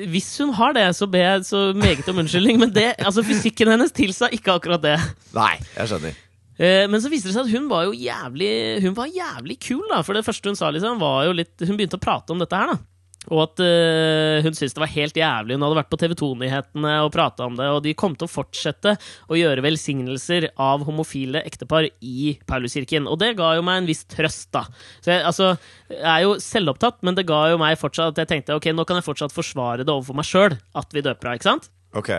hvis 0.09 0.29
hun 0.41 0.53
har 0.57 0.73
det, 0.77 0.87
så 0.97 1.05
ber 1.11 1.25
jeg 1.25 1.45
så 1.49 1.63
meget 1.77 2.07
om 2.09 2.21
unnskyldning, 2.23 2.57
men 2.61 2.71
det, 2.73 2.91
altså, 3.01 3.25
fysikken 3.27 3.69
hennes 3.73 3.93
tilsa 3.93 4.29
ikke 4.33 4.55
akkurat 4.57 4.81
det. 4.85 4.97
Nei, 5.35 5.55
jeg 5.75 5.91
skjønner. 5.91 6.19
Eh, 6.61 6.85
Men 6.91 7.01
så 7.01 7.09
viste 7.09 7.29
det 7.29 7.33
seg 7.35 7.47
at 7.47 7.53
hun 7.55 7.67
var 7.71 7.87
jo 7.87 7.93
jævlig 7.95 8.49
Hun 8.83 8.93
var 8.93 9.07
jævlig 9.09 9.55
kul, 9.63 9.81
da. 9.89 10.01
For 10.05 10.13
det 10.13 10.21
første 10.27 10.51
hun 10.51 10.57
sa, 10.59 10.67
liksom, 10.69 10.99
var 11.01 11.23
jo 11.25 11.31
litt 11.33 11.63
Hun 11.63 11.77
begynte 11.79 11.97
å 11.97 12.03
prate 12.03 12.35
om 12.35 12.41
dette 12.43 12.53
her, 12.59 12.73
da. 12.75 12.75
Og 13.29 13.43
at 13.43 13.61
uh, 13.61 14.41
hun 14.41 14.55
syntes 14.57 14.73
det 14.73 14.81
var 14.81 14.89
helt 14.95 15.17
jævlig. 15.19 15.53
Hun 15.53 15.65
hadde 15.67 15.77
vært 15.77 15.91
på 15.91 15.99
TV 16.01 16.15
2-nyhetene 16.17 16.93
og 17.05 17.11
prata 17.13 17.45
om 17.45 17.57
det, 17.59 17.67
og 17.69 17.83
de 17.85 17.93
kom 17.97 18.15
til 18.17 18.25
å 18.25 18.31
fortsette 18.31 18.95
å 19.29 19.37
gjøre 19.37 19.61
velsignelser 19.61 20.49
av 20.57 20.87
homofile 20.87 21.43
ektepar 21.45 21.85
i 22.01 22.31
Pauluskirken. 22.49 23.05
Og 23.11 23.19
det 23.21 23.35
ga 23.37 23.53
jo 23.59 23.65
meg 23.67 23.83
en 23.83 23.89
viss 23.91 24.01
trøst, 24.09 24.49
da. 24.55 24.65
Så 25.03 25.13
jeg, 25.13 25.25
altså, 25.29 25.51
jeg 25.93 26.07
er 26.15 26.25
jo 26.25 26.39
selvopptatt, 26.41 27.03
men 27.05 27.19
det 27.19 27.27
ga 27.29 27.43
jo 27.53 27.61
meg 27.61 27.77
fortsatt 27.81 28.15
at 28.15 28.23
jeg 28.23 28.31
tenkte 28.33 28.57
ok, 28.57 28.71
nå 28.73 28.87
kan 28.89 28.97
jeg 28.97 29.05
fortsatt 29.05 29.35
forsvare 29.35 29.85
det 29.85 29.93
overfor 29.93 30.17
meg 30.17 30.27
sjøl 30.27 30.57
at 30.81 30.95
vi 30.97 31.05
døper 31.05 31.29
henne, 31.29 31.41
ikke 31.41 31.51
sant? 31.51 31.69
Ok. 31.91 32.09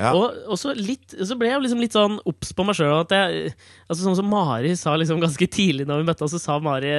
Ja. 0.00 0.10
Og, 0.10 0.34
og 0.50 0.58
så, 0.58 0.72
litt, 0.74 1.14
så 1.14 1.36
ble 1.38 1.52
jeg 1.52 1.62
liksom 1.62 1.82
litt 1.82 1.94
sånn 1.94 2.18
obs 2.26 2.50
på 2.56 2.66
meg 2.66 2.76
sjøl. 2.76 2.96
Altså 2.98 4.00
sånn 4.02 4.18
som 4.18 4.28
Mari 4.28 4.74
sa 4.78 4.96
liksom 4.98 5.22
ganske 5.22 5.46
tidlig 5.50 5.86
når 5.86 6.02
vi 6.02 6.08
møtte 6.08 6.26
henne, 6.26 6.34
så 6.34 6.42
sa 6.42 6.58
Mari 6.62 6.90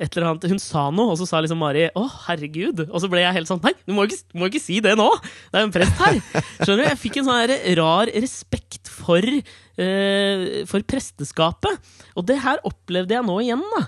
et 0.00 0.16
eller 0.16 0.30
annet, 0.30 0.48
Hun 0.48 0.60
sa 0.62 0.86
noe, 0.94 1.12
og 1.12 1.18
så 1.20 1.26
sa 1.28 1.40
liksom 1.44 1.60
Mari 1.60 1.86
'Å, 1.92 2.04
herregud'. 2.26 2.86
Og 2.88 3.02
så 3.02 3.10
ble 3.12 3.20
jeg 3.20 3.36
helt 3.36 3.50
sånn 3.50 3.60
Nei, 3.62 3.74
du 3.84 3.92
må 3.92 4.06
ikke, 4.08 4.20
du 4.32 4.38
må 4.40 4.48
ikke 4.48 4.62
si 4.62 4.80
det 4.80 4.96
nå! 4.98 5.08
Det 5.52 5.58
er 5.58 5.64
jo 5.64 5.68
en 5.68 5.74
prest 5.74 5.96
her! 6.00 6.20
Skjønner 6.62 6.82
du? 6.82 6.88
Jeg 6.88 7.00
fikk 7.04 7.18
en 7.20 7.28
sånn 7.28 7.54
rar 7.80 8.12
respekt 8.16 8.90
for, 8.90 9.20
uh, 9.20 10.44
for 10.70 10.86
presteskapet. 10.88 11.90
Og 12.16 12.24
det 12.28 12.38
her 12.40 12.62
opplevde 12.64 13.16
jeg 13.16 13.26
nå 13.28 13.36
igjen, 13.44 13.66
da. 13.76 13.84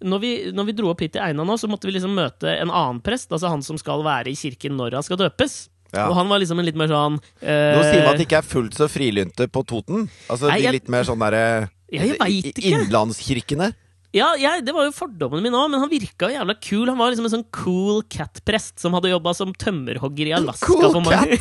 Når 0.00 0.22
vi, 0.22 0.32
når 0.56 0.70
vi 0.70 0.76
dro 0.78 0.94
opp 0.94 1.02
hit 1.04 1.12
til 1.12 1.20
Eina 1.20 1.44
nå, 1.44 1.58
så 1.60 1.68
måtte 1.68 1.84
vi 1.84 1.92
liksom 1.98 2.14
møte 2.16 2.48
en 2.48 2.72
annen 2.72 3.02
prest, 3.04 3.28
altså 3.28 3.52
han 3.52 3.60
som 3.60 3.76
skal 3.76 4.00
være 4.06 4.32
i 4.32 4.38
kirken 4.38 4.78
når 4.78 4.96
han 4.96 5.04
skal 5.04 5.20
døpes. 5.20 5.66
Ja. 5.92 6.06
Og 6.06 6.14
han 6.16 6.30
var 6.30 6.40
liksom 6.40 6.60
en 6.62 6.68
litt 6.68 6.78
mer 6.78 6.86
sånn 6.86 7.16
eh, 7.42 7.74
Nå 7.74 7.82
sier 7.82 8.04
man 8.04 8.12
at 8.14 8.20
de 8.20 8.26
ikke 8.28 8.38
er 8.38 8.46
fullt 8.46 8.76
så 8.78 8.86
frilynte 8.86 9.48
på 9.50 9.64
Toten. 9.66 10.06
Altså 10.30 10.46
Nei, 10.46 10.60
de 10.62 10.76
litt 10.78 10.90
mer 10.92 11.06
sånn 11.08 11.18
derre 11.20 11.42
Ja, 11.90 12.04
jeg 12.06 12.14
vet 12.14 12.52
ikke. 12.54 12.70
Innlandskirkene. 12.70 13.72
Ja, 14.12 14.32
jeg, 14.34 14.64
det 14.66 14.72
var 14.74 14.88
jo 14.88 14.94
fordommen 14.96 15.42
min 15.44 15.54
òg, 15.54 15.68
men 15.70 15.78
han 15.84 15.90
virka 15.92 16.26
jo 16.26 16.34
jævla 16.34 16.56
kul. 16.58 16.88
Han 16.90 16.98
var 16.98 17.12
liksom 17.12 17.28
en 17.28 17.34
sånn 17.36 17.44
cool 17.54 18.00
cat-prest 18.10 18.80
som 18.82 18.96
hadde 18.96 19.12
jobba 19.12 19.34
som 19.38 19.52
tømmerhogger 19.54 20.32
i 20.32 20.34
Alaska. 20.34 20.66
Cool 20.66 20.88
for 20.90 21.04
mange- 21.06 21.38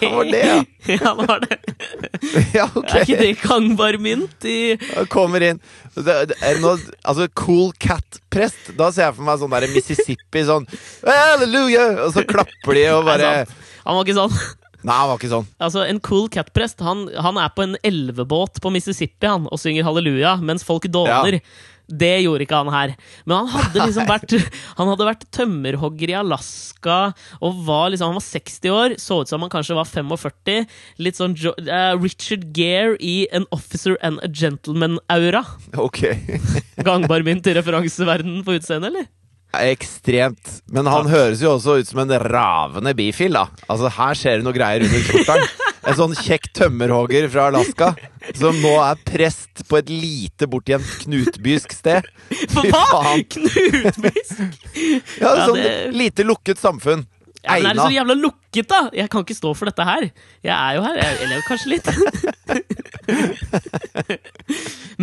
Han 0.00 0.14
var 0.16 0.24
det, 0.24 0.38
ja. 0.40 0.64
ja, 0.94 0.98
han 1.04 1.26
var 1.28 1.42
det. 1.44 1.58
Ja, 2.56 2.64
ok. 2.72 2.86
Er 2.94 3.02
ikke 3.04 3.18
det 3.20 3.30
gangbarmynt 3.42 4.44
i 4.48 4.56
Han 4.94 5.08
kommer 5.12 5.42
inn 5.44 5.58
det, 5.96 6.14
det 6.30 6.52
noe, 6.62 6.78
Altså, 7.04 7.26
Cool 7.36 7.74
Cat-prest. 7.82 8.72
Da 8.78 8.88
ser 8.94 9.10
jeg 9.10 9.16
for 9.18 9.26
meg 9.28 9.42
sånn 9.42 9.52
der 9.52 9.66
Mississippi 9.74 10.44
sånn 10.48 10.64
Halleluja! 11.04 11.84
Og 12.06 12.14
så 12.16 12.24
klapper 12.28 12.78
de 12.78 12.86
og 12.94 13.04
bare. 13.10 13.34
Han 13.84 13.98
var 13.98 14.06
ikke 14.08 14.16
sånn. 14.22 14.40
Nei, 14.82 14.96
han 14.98 15.10
var 15.10 15.20
ikke 15.20 15.32
sånn. 15.32 15.50
Altså, 15.62 15.84
En 15.88 16.00
cool 16.04 16.30
cat-prest 16.32 16.82
han, 16.84 17.06
han 17.14 17.38
er 17.40 17.52
på 17.54 17.66
en 17.66 17.76
elvebåt 17.86 18.62
på 18.62 18.72
Mississippi 18.74 19.30
han, 19.30 19.46
og 19.50 19.60
synger 19.62 19.86
halleluja 19.86 20.36
mens 20.42 20.66
folk 20.66 20.88
dåner. 20.90 21.40
Det 21.92 22.12
gjorde 22.22 22.46
ikke 22.46 22.60
han 22.62 22.70
her. 22.72 22.92
Men 23.26 23.42
han 23.42 23.50
hadde 23.52 23.82
liksom 23.88 24.06
vært 24.08 24.34
Han 24.78 24.90
hadde 24.92 25.08
vært 25.08 25.26
tømmerhogger 25.34 26.12
i 26.12 26.18
Alaska 26.20 26.98
og 27.42 27.62
var 27.66 27.90
liksom 27.92 28.12
Han 28.12 28.18
var 28.20 28.24
60 28.24 28.72
år, 28.72 28.94
så 29.02 29.20
ut 29.22 29.32
som 29.32 29.42
han 29.44 29.52
kanskje 29.52 29.76
var 29.76 29.88
45. 29.90 30.68
Litt 31.02 31.18
sånn 31.18 31.36
jo, 31.38 31.54
uh, 31.66 31.94
Richard 31.98 32.48
Gere 32.56 32.96
i 33.02 33.26
An 33.34 33.48
Officer 33.54 33.98
and 34.00 34.22
a 34.24 34.30
Gentleman-aura. 34.30 35.44
Ok. 35.76 36.04
Gangbar 36.86 37.26
mynt 37.26 37.50
i 37.50 37.56
referanseverdenen 37.58 38.46
på 38.46 38.56
utseendet, 38.58 38.92
eller? 38.92 39.10
Ekstremt. 39.52 40.62
Men 40.72 40.86
han 40.88 41.08
høres 41.12 41.42
jo 41.44 41.50
også 41.58 41.78
ut 41.82 41.88
som 41.90 42.00
en 42.04 42.14
ravende 42.22 42.94
bifil, 42.96 43.34
da. 43.36 43.46
Altså, 43.68 43.90
her 43.92 44.16
skjer 44.16 44.40
det 44.40 44.46
noe 44.46 44.56
greier 44.56 44.84
under 44.86 45.04
skjorteren. 45.04 45.44
En 45.82 45.96
sånn 45.98 46.12
kjekk 46.14 46.46
tømmerhogger 46.54 47.24
fra 47.32 47.48
Alaska 47.50 47.88
som 48.38 48.54
nå 48.62 48.70
er 48.84 49.00
prest 49.02 49.64
på 49.68 49.80
et 49.80 49.88
lite 49.90 50.46
bortgjemt 50.46 50.86
knutbysk 51.02 51.74
sted. 51.74 52.06
Fy 52.30 52.68
hva?! 52.70 53.16
Knutbysk! 53.34 54.44
Ja, 55.18 55.34
Ja, 55.34 55.46
sånn 55.48 55.58
det- 55.58 55.90
lite 55.98 56.22
lukket 56.28 56.62
samfunn. 56.62 57.02
Ja, 57.42 57.56
men 57.58 57.66
er 57.66 57.74
det 57.74 57.82
så 57.82 57.90
jævla 57.90 58.14
lukket, 58.14 58.68
da? 58.70 58.80
Jeg 58.94 59.10
kan 59.10 59.24
ikke 59.24 59.34
stå 59.34 59.50
for 59.58 59.66
dette 59.66 59.82
her. 59.82 60.04
Jeg 60.46 60.54
er 60.54 60.76
jo 60.76 60.82
her. 60.86 60.94
Jeg, 61.02 61.16
eller 61.26 61.42
kanskje 61.42 61.72
litt. 61.74 61.86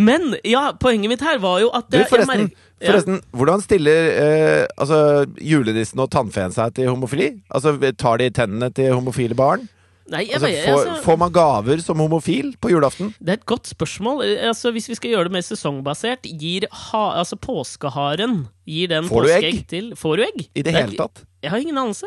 men 0.08 0.36
ja, 0.48 0.70
poenget 0.80 1.12
mitt 1.12 1.20
her 1.24 1.38
var 1.42 1.60
jo 1.60 1.68
at 1.76 1.90
Du, 1.90 1.98
jeg, 2.00 2.08
jeg 2.08 2.48
forresten, 2.86 3.20
hvordan 3.36 3.60
stiller 3.64 4.08
eh, 4.22 4.66
altså, 4.80 5.26
julenissen 5.40 6.00
og 6.00 6.10
tannfeen 6.10 6.52
seg 6.54 6.72
til 6.74 6.88
homofili? 6.88 7.42
Altså, 7.54 7.76
Tar 7.98 8.16
de 8.22 8.30
tennene 8.30 8.70
til 8.74 8.92
homofile 8.94 9.34
barn? 9.36 9.68
Nei, 10.10 10.24
jeg, 10.26 10.34
Altså, 10.40 10.48
bare- 10.48 10.62
får, 10.66 10.86
altså, 10.88 11.02
får 11.04 11.18
man 11.18 11.32
gaver 11.32 11.80
som 11.84 11.98
homofil 12.02 12.48
på 12.58 12.70
julaften? 12.72 13.12
det 13.20 13.28
er 13.28 13.38
et 13.38 13.46
godt 13.46 13.68
spørsmål. 13.70 14.24
Eh, 14.26 14.48
Altså, 14.48 14.72
hvis 14.72 14.88
vi 14.88 14.94
skal 14.98 15.10
gjøre 15.12 15.24
det 15.28 15.32
mer 15.36 15.44
sesongbasert, 15.46 16.22
gir 16.40 16.66
ha, 16.72 17.04
altså 17.20 17.36
påskeharen 17.38 18.48
Gir 18.66 18.88
den 18.88 19.04
Får 19.08 19.22
du 19.22 19.28
egg? 19.30 19.44
påskeegg 19.44 19.66
til 19.68 19.92
Får 19.96 20.16
du 20.16 20.22
egg? 20.24 20.48
I 20.54 20.62
det 20.62 20.74
hele 20.74 20.96
tatt? 20.98 21.22
Jeg 21.42 21.50
har 21.50 21.58
ingen 21.62 21.78
anelse. 21.78 22.06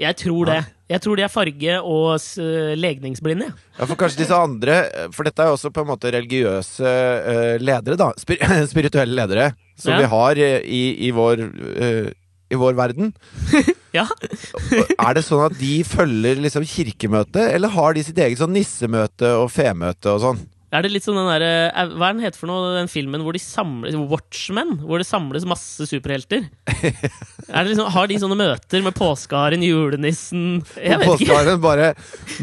Jeg 0.00 0.16
tror 0.16 0.44
det. 0.46 0.64
Jeg 0.90 1.00
tror 1.04 1.16
de 1.16 1.22
er 1.22 1.30
farge- 1.30 1.76
og 1.86 2.16
s- 2.18 2.34
legningsblinde. 2.76 3.46
Ja, 3.78 3.86
for 3.86 3.94
kanskje 4.00 4.24
disse 4.24 4.34
andre 4.34 4.80
For 5.14 5.22
dette 5.28 5.44
er 5.44 5.46
jo 5.52 5.54
også 5.54 5.70
på 5.72 5.84
en 5.84 5.90
måte 5.92 6.10
religiøse 6.10 6.82
eh, 6.90 7.58
ledere, 7.62 7.96
da. 8.00 8.08
Spir 8.18 8.42
spirituelle 8.72 9.14
ledere. 9.14 9.52
Som 9.78 9.94
Ja. 9.94 10.00
vi 10.02 10.08
har 10.12 10.40
eh, 10.42 10.60
i, 10.66 10.82
i, 11.06 11.12
vår, 11.14 11.44
eh, 11.78 12.10
i 12.50 12.58
vår 12.58 12.74
verden. 12.78 13.14
Ja. 13.90 14.04
Er 15.02 15.16
det 15.18 15.24
sånn 15.26 15.48
at 15.48 15.56
de 15.58 15.80
følger 15.82 16.38
liksom 16.38 16.62
kirkemøtet, 16.62 17.48
eller 17.56 17.72
har 17.74 17.96
de 17.96 18.04
sitt 18.06 18.18
eget 18.22 18.38
sånn 18.38 18.52
nissemøte 18.54 19.32
og 19.40 19.48
femøte 19.50 20.12
og 20.12 20.20
sånn? 20.22 20.38
Er 20.70 20.84
det 20.86 20.92
litt 20.94 21.02
sånn 21.02 21.18
den 21.18 21.26
der, 21.26 21.42
eh, 21.42 21.88
Hva 21.98 22.10
er 22.10 22.14
den 22.14 22.22
heter 22.22 22.38
for 22.38 22.50
noe, 22.50 22.74
den 22.76 22.90
filmen 22.90 23.24
hvor 23.26 23.34
de 23.34 23.42
samles 23.42 23.96
Watchmen? 24.10 24.76
Hvor 24.84 25.02
det 25.02 25.08
samles 25.08 25.46
masse 25.48 25.86
superhelter? 25.90 26.46
er 26.70 27.64
det 27.64 27.72
liksom, 27.72 27.90
har 27.90 28.10
de 28.10 28.18
sånne 28.22 28.38
møter 28.38 28.84
med 28.86 28.94
påskeharen, 28.98 29.66
julenissen 29.66 30.60
Jeg 30.78 31.02
vet 31.02 31.26
ikke. 31.26 31.58
bare 31.62 31.92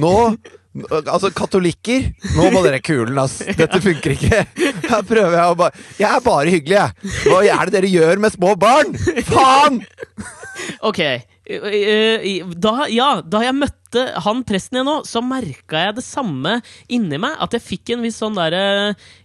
Nå 0.02 0.14
Altså, 0.78 1.32
katolikker, 1.34 2.04
nå 2.36 2.52
må 2.54 2.60
dere 2.62 2.78
kulen, 2.86 3.18
ass. 3.18 3.40
Dette 3.58 3.80
funker 3.82 4.14
ikke. 4.14 4.44
Her 4.86 5.02
prøver 5.10 5.34
jeg 5.34 5.50
å 5.50 5.56
bare 5.58 5.86
Jeg 5.98 6.10
er 6.12 6.22
bare 6.22 6.54
hyggelig, 6.54 6.76
jeg. 6.78 7.16
Hva 7.26 7.40
er 7.42 7.64
det 7.66 7.74
dere 7.80 7.90
gjør 7.90 8.22
med 8.22 8.36
små 8.36 8.54
barn? 8.62 8.94
Faen! 9.26 9.80
Ok. 10.86 11.02
Eh, 11.50 12.28
eh, 12.28 12.46
Da, 12.56 12.88
ja, 12.92 13.22
da 13.22 13.42
jeg 13.46 13.56
møtte 13.56 13.74
han 14.20 14.42
presten 14.44 14.76
igjen 14.76 14.86
nå, 14.90 14.94
så 15.08 15.22
merka 15.24 15.80
jeg 15.86 15.94
det 15.96 16.04
samme 16.04 16.58
inni 16.92 17.16
meg. 17.24 17.38
At 17.40 17.54
jeg 17.56 17.64
fikk 17.64 17.94
en 17.96 18.02
viss 18.04 18.18
sånn 18.20 18.36
der, 18.36 18.52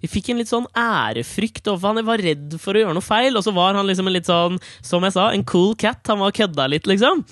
Jeg 0.01 0.11
fikk 0.12 0.29
en 0.31 0.39
litt 0.39 0.49
sånn 0.53 0.68
ærefrykt 0.79 1.66
overfor 1.66 1.91
han. 1.91 1.99
Jeg 1.99 2.07
var 2.07 2.23
redd 2.23 2.55
for 2.62 2.79
å 2.79 2.85
gjøre 2.85 2.95
noe 2.95 3.03
feil, 3.03 3.35
og 3.37 3.43
så 3.43 3.53
var 3.57 3.75
han 3.75 3.89
liksom 3.91 4.07
en 4.07 4.14
litt 4.14 4.31
sånn, 4.31 4.61
som 4.87 5.03
jeg 5.03 5.16
sa, 5.16 5.25
en 5.35 5.43
cool 5.51 5.75
cat. 5.75 5.99
Han 6.07 6.23
var 6.23 6.31
kødda 6.37 6.68
litt, 6.70 6.87
liksom. 6.87 7.25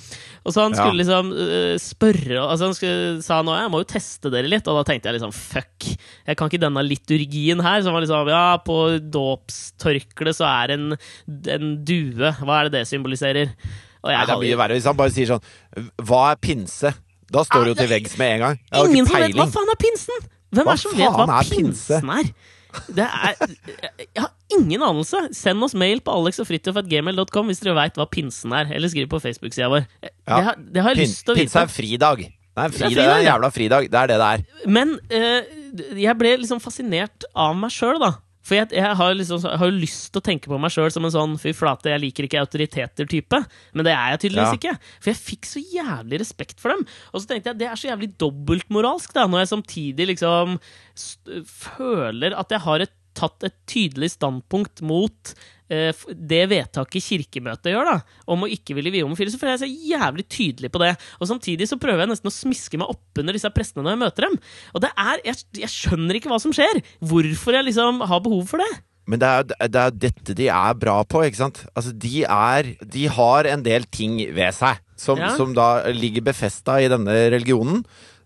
Og 0.43 0.55
så 0.57 0.65
han 0.65 0.73
Ja. 0.75 0.81
skulle 0.83 1.03
liksom 1.05 1.31
uh, 1.37 1.77
spørre 1.77 2.39
Altså 2.41 2.65
Han 2.65 2.75
skulle, 2.75 3.23
sa 3.23 3.43
nå 3.45 3.53
jeg 3.59 3.71
må 3.71 3.83
jo 3.83 3.89
teste 3.93 4.31
dere 4.33 4.49
litt, 4.49 4.67
og 4.67 4.79
da 4.81 4.85
tenkte 4.89 5.11
jeg 5.13 5.21
liksom 5.21 5.35
fuck. 5.37 5.87
Jeg 6.27 6.37
kan 6.41 6.49
ikke 6.51 6.63
denne 6.65 6.83
liturgien 6.83 7.61
her, 7.63 7.83
som 7.85 7.93
var 7.95 8.03
liksom 8.03 8.27
Ja, 8.33 8.57
på 8.59 8.99
dåpstørkleet 8.99 10.37
så 10.41 10.49
er 10.49 10.75
en, 10.77 10.97
en 11.47 11.71
due. 11.85 12.33
Hva 12.43 12.59
er 12.61 12.69
det 12.71 12.81
det 12.81 12.89
symboliserer? 12.91 13.55
Og 14.01 14.13
jeg 14.13 14.17
Nei, 14.17 14.27
det 14.27 14.35
er 14.35 14.43
mye 14.45 14.59
verre 14.63 14.77
hvis 14.79 14.89
han 14.89 14.99
bare 14.99 15.13
sier 15.15 15.29
sånn 15.29 15.91
Hva 16.09 16.21
er 16.33 16.39
pinse? 16.41 16.93
Da 17.31 17.45
står 17.47 17.67
du 17.67 17.73
jo 17.73 17.79
til 17.79 17.91
veggs 17.93 18.17
med 18.19 18.37
en 18.37 18.41
gang. 18.45 18.63
Ingen 18.81 19.07
som 19.07 19.21
vet 19.23 19.37
hva 19.39 19.47
faen 19.53 19.71
er 19.71 19.79
pinsen! 19.79 20.25
Hvem 20.51 20.67
Hva 20.67 20.75
er 20.75 20.81
som 20.83 20.97
vet 20.99 21.19
hva 21.21 21.27
er 21.37 21.51
pinse? 21.53 22.01
pinsen 22.01 22.11
er? 22.17 22.33
Det 22.91 23.07
er 23.07 23.37
Jeg 24.03 24.25
har 24.25 24.33
ingen 24.57 24.83
anelse! 24.87 25.23
Send 25.37 25.63
oss 25.67 25.77
mail 25.79 26.03
på 26.07 26.17
alexogfritjof.gmail.com 26.23 27.53
hvis 27.53 27.63
dere 27.63 27.77
veit 27.79 28.01
hva 28.01 28.09
pinsen 28.11 28.55
er. 28.57 28.73
Eller 28.75 28.91
skriv 28.91 29.07
på 29.13 29.23
Facebook-sida 29.23 29.71
vår. 29.71 29.87
Det, 30.03 30.13
har, 30.27 30.59
det 30.59 30.85
har 30.85 30.95
jeg 30.95 31.05
Pin, 31.05 31.13
lyst 31.13 31.25
til 31.27 31.37
å 31.37 31.39
pinse 31.39 31.63
er 31.63 31.71
fridag. 31.71 32.25
Det 32.27 32.65
er 32.65 32.67
en, 32.67 32.75
er 32.75 32.75
fridag, 32.75 32.97
det 32.97 33.05
er 33.07 33.21
en 33.21 33.29
jævla 33.29 33.53
fridag. 33.55 33.87
Det 33.93 34.01
er 34.01 34.11
det 34.11 34.19
det 34.25 34.31
er. 34.35 34.45
Men 34.79 34.97
uh, 34.99 35.95
jeg 36.03 36.17
ble 36.19 36.35
liksom 36.43 36.63
fascinert 36.63 37.29
av 37.39 37.55
meg 37.59 37.75
sjøl, 37.75 38.01
da. 38.03 38.17
For 38.51 38.59
jeg, 38.59 38.73
jeg, 38.75 38.97
har 38.99 39.13
liksom, 39.15 39.45
har 39.47 39.69
jo 39.71 39.77
lyst 39.79 40.09
til 40.11 40.19
å 40.19 40.25
tenke 40.27 40.51
på 40.51 40.59
meg 40.59 40.73
sjøl 40.75 40.91
som 40.91 41.05
en 41.07 41.13
sånn 41.15 41.37
fy 41.39 41.53
flate, 41.55 41.87
jeg 41.93 42.03
liker 42.03 42.27
ikke 42.27 42.41
autoriteter-type. 42.43 43.39
Men 43.79 43.87
det 43.87 43.93
er 43.95 44.17
jeg 44.17 44.23
tydeligvis 44.25 44.51
Ja. 44.51 44.59
ikke. 44.59 44.73
For 44.99 45.13
jeg 45.13 45.21
fikk 45.23 45.47
så 45.47 45.63
jævlig 45.63 46.19
respekt 46.25 46.59
for 46.59 46.75
dem. 46.75 46.83
Og 47.15 47.23
så 47.23 47.31
tenkte 47.31 47.53
jeg 47.53 47.61
det 47.63 47.69
er 47.71 47.79
så 47.79 47.93
jævlig 47.93 48.11
dobbeltmoralsk, 48.19 49.15
da, 49.15 49.29
når 49.31 49.45
jeg 49.45 49.53
samtidig 49.53 50.09
liksom 50.11 50.59
føler 51.47 52.35
at 52.39 52.51
jeg 52.57 52.65
har 52.67 52.87
et, 52.89 52.97
tatt 53.21 53.43
et 53.47 53.57
tydelig 53.71 54.13
standpunkt 54.15 54.83
mot 54.87 55.33
det 55.71 56.43
vedtaket 56.51 57.05
Kirkemøtet 57.07 57.71
gjør, 57.71 57.87
da, 57.93 58.21
om 58.31 58.43
å 58.43 58.51
ikke 58.51 58.75
ville 58.75 58.91
vie 58.91 59.05
homofile, 59.07 59.31
så 59.31 59.39
føler 59.39 59.55
jeg 59.55 59.63
så 59.63 59.71
jævlig 59.95 60.25
tydelig 60.29 60.71
på 60.75 60.83
det. 60.83 60.93
Og 61.23 61.31
samtidig 61.31 61.69
så 61.71 61.79
prøver 61.81 62.03
jeg 62.05 62.11
nesten 62.13 62.31
å 62.31 62.35
smiske 62.35 62.81
meg 62.83 62.91
oppunder 62.91 63.37
disse 63.39 63.51
prestene 63.55 63.87
når 63.87 63.95
jeg 63.95 64.03
møter 64.03 64.27
dem. 64.29 64.37
Og 64.75 64.83
det 64.85 64.91
er, 64.99 65.23
jeg, 65.31 65.43
jeg 65.63 65.73
skjønner 65.73 66.19
ikke 66.19 66.33
hva 66.33 66.41
som 66.43 66.55
skjer. 66.57 66.83
Hvorfor 67.07 67.55
jeg 67.59 67.69
liksom 67.71 68.03
har 68.11 68.23
behov 68.27 68.47
for 68.51 68.63
det. 68.65 68.71
Men 69.11 69.19
det 69.23 69.31
er, 69.31 69.47
det 69.73 69.81
er 69.81 69.95
dette 70.05 70.35
de 70.39 70.51
er 70.53 70.75
bra 70.79 70.99
på, 71.09 71.23
ikke 71.27 71.41
sant? 71.41 71.65
Altså, 71.75 71.91
de 71.97 72.21
er 72.27 72.69
De 72.95 73.07
har 73.11 73.49
en 73.51 73.63
del 73.65 73.87
ting 73.91 74.21
ved 74.37 74.55
seg 74.55 74.79
som, 75.01 75.19
Ja. 75.19 75.33
som 75.39 75.55
da 75.57 75.87
ligger 75.97 76.27
befesta 76.29 76.77
i 76.83 76.91
denne 76.93 77.15
religionen, 77.33 77.81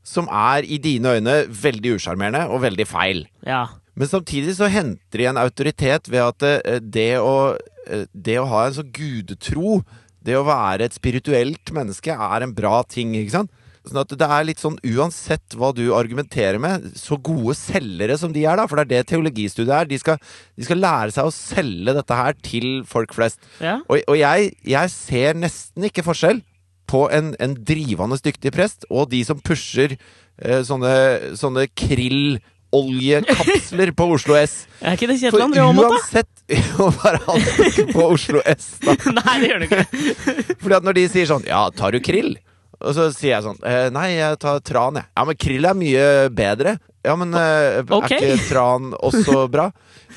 som 0.05 0.27
er 0.29 0.67
i 0.67 0.77
dine 0.83 1.15
øyne 1.17 1.37
veldig 1.49 1.95
usjarmerende 1.97 2.43
og 2.51 2.61
veldig 2.67 2.87
feil. 2.91 3.23
Ja. 3.47 3.63
Men 3.95 4.11
samtidig 4.11 4.57
så 4.59 4.71
henter 4.73 5.21
de 5.21 5.29
en 5.31 5.41
autoritet 5.41 6.11
ved 6.11 6.25
at 6.25 6.47
eh, 6.49 6.81
det 6.83 7.13
å 7.23 7.55
eh, 7.89 8.07
det 8.13 8.39
å 8.41 8.49
ha 8.51 8.67
en 8.67 8.79
sånn 8.79 8.95
gudetro, 8.95 9.83
det 10.25 10.39
å 10.39 10.47
være 10.47 10.89
et 10.89 10.97
spirituelt 10.97 11.73
menneske, 11.75 12.15
er 12.15 12.45
en 12.45 12.55
bra 12.57 12.81
ting, 12.89 13.15
ikke 13.19 13.39
sant? 13.39 13.53
Sånn 13.85 14.01
at 14.01 14.13
det 14.17 14.27
er 14.33 14.47
litt 14.49 14.63
sånn 14.63 14.79
uansett 14.81 15.55
hva 15.61 15.69
du 15.77 15.83
argumenterer 15.93 16.57
med, 16.63 16.87
så 16.97 17.19
gode 17.21 17.53
selgere 17.59 18.17
som 18.17 18.33
de 18.33 18.47
er, 18.47 18.57
da, 18.57 18.65
for 18.69 18.81
det 18.81 18.87
er 18.87 18.93
det 18.95 19.11
teologistudiet 19.13 19.75
er. 19.77 19.91
De 19.91 19.99
skal, 20.01 20.17
de 20.57 20.65
skal 20.65 20.81
lære 20.81 21.13
seg 21.13 21.29
å 21.29 21.35
selge 21.35 21.93
dette 21.99 22.17
her 22.17 22.39
til 22.41 22.69
folk 22.89 23.13
flest. 23.13 23.45
Ja. 23.61 23.83
Og, 23.85 24.01
og 24.09 24.17
jeg, 24.17 24.55
jeg 24.65 24.93
ser 24.95 25.37
nesten 25.37 25.85
ikke 25.91 26.07
forskjell 26.07 26.41
på 26.89 27.05
en, 27.13 27.35
en 27.45 27.59
drivende 27.61 28.17
dyktig 28.25 28.55
prest 28.57 28.89
og 28.89 29.11
de 29.13 29.21
som 29.29 29.41
pusher 29.45 29.99
eh, 29.99 30.63
sånne, 30.65 31.37
sånne 31.37 31.67
krillolje-kapsler 32.75 33.93
på 33.93 34.07
Oslo 34.15 34.37
S. 34.39 34.67
Er 34.81 34.97
ikke 34.97 35.09
det 35.11 35.19
Kjetil 35.21 35.45
André 35.45 35.63
Aamodt, 35.63 35.91
da? 35.91 35.99
uansett 35.99 36.31
Jo, 36.79 36.91
bare 37.03 37.21
han 37.27 37.93
på 37.93 38.09
Oslo 38.09 38.43
S, 38.45 38.75
da. 38.85 38.97
Nei, 39.21 39.37
det 39.41 39.51
gjør 39.53 39.63
det 39.63 39.69
ikke. 39.69 40.57
Fordi 40.63 40.77
at 40.79 40.89
når 40.89 40.99
de 40.99 41.07
sier 41.13 41.31
sånn 41.31 41.47
Ja, 41.49 41.63
tar 41.75 41.95
du 41.95 42.01
krill? 42.05 42.35
Og 42.85 42.93
så 42.97 43.09
sier 43.15 43.37
jeg 43.37 43.47
sånn 43.47 43.61
eh, 43.65 43.87
Nei, 43.95 44.11
jeg 44.19 44.41
tar 44.43 44.61
tran, 44.67 44.99
jeg. 45.01 45.09
Ja, 45.15 45.25
men 45.29 45.41
krill 45.41 45.69
er 45.71 45.79
mye 45.79 46.05
bedre. 46.35 46.77
Ja, 47.05 47.15
men 47.21 47.33
okay. 47.37 48.19
Er 48.19 48.35
ikke 48.35 48.49
tran 48.49 48.93
også 48.99 49.47
bra? 49.53 49.71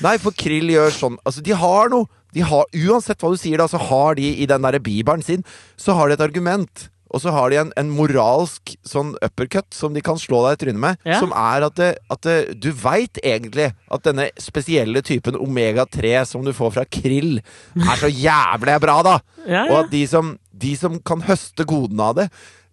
Nei, 0.04 0.16
for 0.20 0.36
krill 0.36 0.70
gjør 0.72 0.92
sånn 0.94 1.18
Altså, 1.24 1.44
de 1.44 1.56
har 1.56 1.92
noe. 1.92 2.08
De 2.36 2.42
har, 2.44 2.66
uansett 2.76 3.22
hva 3.24 3.30
du 3.32 3.38
sier, 3.40 3.56
da, 3.56 3.64
så 3.72 3.80
har 3.80 4.18
de 4.18 4.26
i 4.42 4.46
den 4.46 4.60
derre 4.60 4.82
bibelen 4.84 5.22
sin, 5.24 5.40
så 5.80 5.94
har 5.96 6.10
de 6.10 6.18
et 6.18 6.24
argument. 6.26 6.82
Og 7.08 7.22
så 7.22 7.32
har 7.32 7.50
de 7.50 7.60
en, 7.62 7.70
en 7.80 7.90
moralsk 7.94 8.74
sånn 8.86 9.14
uppercut 9.24 9.72
som 9.74 9.94
de 9.96 10.02
kan 10.04 10.20
slå 10.20 10.42
deg 10.46 10.58
i 10.58 10.60
trynet 10.64 10.82
med. 10.82 11.00
Ja. 11.08 11.20
Som 11.22 11.32
er 11.32 11.64
at, 11.68 11.78
det, 11.80 11.90
at 12.12 12.26
det, 12.26 12.36
du 12.60 12.70
veit 12.76 13.20
egentlig 13.22 13.70
at 13.88 14.04
denne 14.04 14.28
spesielle 14.40 15.02
typen 15.06 15.38
omega-3 15.40 16.12
som 16.28 16.44
du 16.44 16.52
får 16.56 16.74
fra 16.76 16.84
krill, 16.84 17.40
er 17.78 17.96
så 18.00 18.10
jævlig 18.12 18.76
bra, 18.84 19.00
da! 19.06 19.18
Ja, 19.48 19.64
Og 19.70 19.84
at 19.84 19.92
de 19.94 20.02
som, 20.10 20.34
de 20.52 20.74
som 20.76 20.98
kan 21.00 21.24
høste 21.24 21.64
godene 21.68 22.10
av 22.10 22.18
det, 22.20 22.28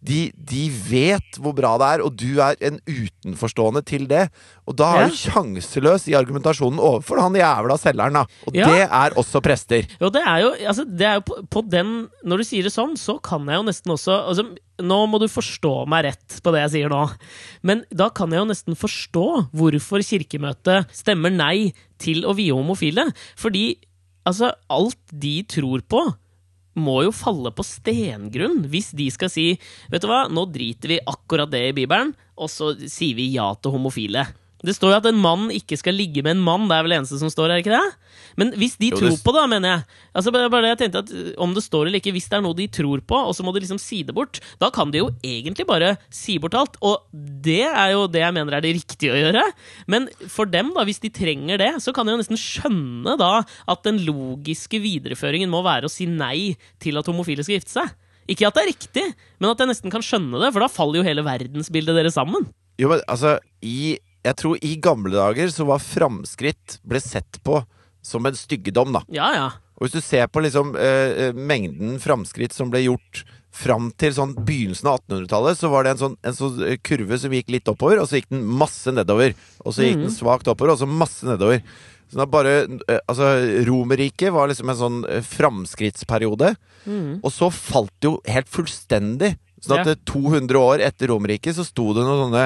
de, 0.05 0.19
de 0.37 0.63
vet 0.69 1.39
hvor 1.41 1.55
bra 1.57 1.71
det 1.81 1.87
er, 1.95 2.03
og 2.05 2.15
du 2.19 2.37
er 2.43 2.55
en 2.67 2.77
utenforstående 2.85 3.81
til 3.89 4.05
det. 4.09 4.27
Og 4.69 4.75
da 4.77 4.89
er 4.95 5.01
Ja. 5.05 5.07
du 5.09 5.15
sjanseløs 5.17 6.05
i 6.11 6.15
argumentasjonen 6.17 6.77
overfor 6.79 7.21
han 7.23 7.33
jævla 7.37 7.77
selgeren, 7.81 8.13
da. 8.13 8.25
Og 8.47 8.53
Ja. 8.55 8.67
det 8.69 8.83
er 8.89 9.15
også 9.17 9.41
prester. 9.41 9.87
Jo, 10.01 10.09
det 10.13 10.21
er 10.25 10.37
jo, 10.43 10.51
altså, 10.67 10.85
det 10.85 11.07
er 11.07 11.13
jo 11.19 11.21
på, 11.21 11.39
på 11.49 11.61
den 11.69 12.07
Når 12.25 12.37
du 12.37 12.43
sier 12.43 12.63
det 12.63 12.73
sånn, 12.73 12.95
så 12.97 13.17
kan 13.21 13.45
jeg 13.47 13.55
jo 13.59 13.63
nesten 13.69 13.91
også 13.93 14.15
altså, 14.29 14.45
Nå 14.81 14.97
må 15.07 15.19
du 15.21 15.27
forstå 15.31 15.87
meg 15.87 16.03
rett 16.03 16.41
på 16.43 16.51
det 16.51 16.61
jeg 16.65 16.71
sier 16.73 16.89
nå. 16.91 17.03
Men 17.63 17.85
da 17.95 18.09
kan 18.09 18.29
jeg 18.29 18.41
jo 18.43 18.49
nesten 18.49 18.75
forstå 18.75 19.23
hvorfor 19.55 20.03
Kirkemøtet 20.03 20.89
stemmer 20.91 21.31
nei 21.31 21.71
til 21.97 22.25
å 22.27 22.33
vie 22.35 22.51
homofile. 22.51 23.05
Fordi 23.39 23.77
altså, 24.27 24.51
alt 24.69 24.99
de 25.13 25.43
tror 25.47 25.79
på 25.87 26.01
må 26.79 27.01
jo 27.05 27.13
falle 27.15 27.51
på 27.55 27.65
stengrunn 27.65 28.65
hvis 28.71 28.91
de 28.97 29.07
skal 29.13 29.31
si 29.31 29.47
Vet 29.91 30.03
du 30.03 30.09
hva, 30.11 30.25
nå 30.31 30.45
driter 30.51 30.95
vi 30.95 31.03
akkurat 31.07 31.51
det 31.51 31.63
i 31.69 31.75
Bibelen, 31.75 32.13
og 32.35 32.51
så 32.51 32.73
sier 32.75 33.15
vi 33.17 33.31
ja 33.33 33.47
til 33.59 33.75
homofile. 33.75 34.25
Det 34.65 34.73
står 34.75 34.91
jo 34.93 34.97
at 34.97 35.05
en 35.11 35.19
mann 35.21 35.47
ikke 35.53 35.77
skal 35.79 35.95
ligge 35.95 36.23
med 36.25 36.35
en 36.37 36.43
mann. 36.43 36.65
Det 36.69 36.75
er 36.77 36.83
vel 36.85 36.93
det 36.95 36.97
eneste 37.01 37.19
som 37.21 37.29
står 37.31 37.53
her, 37.53 37.61
ikke 37.63 37.75
det? 37.75 37.83
Men 38.39 38.51
hvis 38.59 38.75
de 38.81 38.89
Jo, 38.91 38.97
tror 38.99 39.11
det- 39.13 39.23
på 39.23 39.31
det, 39.35 39.43
mener 39.51 39.69
jeg 39.69 39.83
Altså 40.15 40.31
bare, 40.31 40.49
bare 40.51 40.69
jeg 40.71 40.77
tenkte 40.79 40.99
at 41.03 41.09
uh, 41.11 41.31
Om 41.43 41.53
det 41.55 41.63
står 41.63 41.87
eller 41.87 41.99
ikke, 41.99 42.11
hvis 42.15 42.27
det 42.31 42.37
er 42.37 42.41
noe 42.43 42.55
de 42.55 42.67
tror 42.67 42.99
på, 43.03 43.15
og 43.15 43.35
så 43.35 43.43
må 43.43 43.53
de 43.53 43.61
liksom 43.63 43.79
si 43.79 44.01
det 44.03 44.15
bort, 44.15 44.39
da 44.59 44.69
kan 44.71 44.91
de 44.91 44.99
jo 45.03 45.09
egentlig 45.23 45.65
bare 45.67 45.97
si 46.09 46.37
bort 46.39 46.55
alt. 46.55 46.77
Og 46.81 47.03
det 47.13 47.61
er 47.67 47.91
jo 47.93 48.07
det 48.07 48.23
jeg 48.23 48.33
mener 48.35 48.55
er 48.57 48.61
det 48.65 48.73
riktige 48.79 49.11
å 49.13 49.19
gjøre. 49.19 49.43
Men 49.87 50.07
for 50.31 50.45
dem, 50.45 50.71
da, 50.75 50.83
hvis 50.87 50.99
de 51.03 51.09
trenger 51.09 51.57
det, 51.61 51.71
så 51.83 51.93
kan 51.95 52.07
jeg 52.07 52.15
jo 52.17 52.23
nesten 52.23 52.39
skjønne 52.39 53.17
da 53.19 53.43
at 53.67 53.83
den 53.83 53.99
logiske 54.07 54.79
videreføringen 54.81 55.49
må 55.51 55.61
være 55.63 55.85
å 55.87 55.91
si 55.91 56.05
nei 56.09 56.55
til 56.79 56.97
at 56.97 57.05
homofile 57.11 57.43
skal 57.45 57.59
gifte 57.59 57.75
seg. 57.75 57.93
Ikke 58.31 58.47
at 58.47 58.55
det 58.57 58.63
er 58.63 58.71
riktig, 58.71 59.03
men 59.39 59.51
at 59.51 59.59
jeg 59.61 59.69
nesten 59.69 59.91
kan 59.93 60.01
skjønne 60.01 60.39
det, 60.41 60.51
for 60.55 60.63
da 60.63 60.67
faller 60.71 60.97
jo 60.97 61.05
hele 61.05 61.21
verdensbildet 61.27 61.93
deres 61.99 62.15
sammen. 62.17 62.47
Jo, 62.81 62.89
men 62.89 63.03
altså, 63.07 63.35
i 63.63 63.99
Jeg 64.25 64.37
tror 64.41 64.57
i 64.65 64.75
gamle 64.81 65.13
dager 65.13 65.51
så 65.53 65.67
var 65.69 65.83
framskritt 65.83 66.79
ble 66.87 67.01
sett 67.03 67.39
på 67.45 67.61
som 68.05 68.25
en 68.25 68.37
styggedom, 68.37 68.93
da. 68.95 69.01
Ja, 69.13 69.29
ja. 69.35 69.47
Og 69.75 69.87
hvis 69.87 69.95
du 69.97 70.03
ser 70.03 70.29
på 70.31 70.41
liksom 70.45 70.75
eh, 70.79 71.27
eh, 71.27 71.33
mengden 71.35 71.97
framskritt 71.99 72.53
som 72.55 72.69
ble 72.71 72.85
gjort 72.85 73.25
fram 73.55 73.89
til 73.99 74.13
sånn 74.15 74.33
begynnelsen 74.45 74.87
av 74.91 75.01
1800-tallet, 75.01 75.59
så 75.59 75.71
var 75.71 75.83
det 75.85 75.93
en 75.95 76.01
sånn, 76.01 76.15
en 76.27 76.37
sånn 76.37 76.61
eh, 76.67 76.77
kurve 76.83 77.17
som 77.19 77.33
gikk 77.35 77.51
litt 77.55 77.71
oppover, 77.71 77.99
og 78.01 78.07
så 78.09 78.19
gikk 78.19 78.29
den 78.31 78.45
masse 78.61 78.93
nedover. 78.95 79.35
Og 79.65 79.75
så 79.75 79.85
gikk 79.85 79.99
den 80.05 80.15
svakt 80.15 80.47
oppover, 80.51 80.75
og 80.75 80.81
så 80.81 80.87
masse 80.89 81.27
nedover. 81.27 81.61
Sånn 82.11 82.23
at 82.23 82.31
bare 82.31 82.53
eh, 82.87 83.01
Altså, 83.09 83.29
Romerriket 83.67 84.31
var 84.35 84.51
liksom 84.51 84.71
en 84.71 84.79
sånn 84.79 84.99
framskrittsperiode. 85.33 86.53
Og 87.25 87.31
så 87.33 87.49
falt 87.51 87.93
det 87.99 88.11
jo 88.11 88.19
helt 88.29 88.49
fullstendig. 88.51 89.33
Sånn 89.65 89.79
at 89.81 89.87
Ja. 89.87 89.91
eh, 89.97 90.01
200 90.05 90.55
år 90.61 90.79
etter 90.85 91.07
Romerriket 91.11 91.55
så 91.57 91.65
sto 91.65 91.91
det 91.93 92.03
noen 92.05 92.25
sånne 92.29 92.45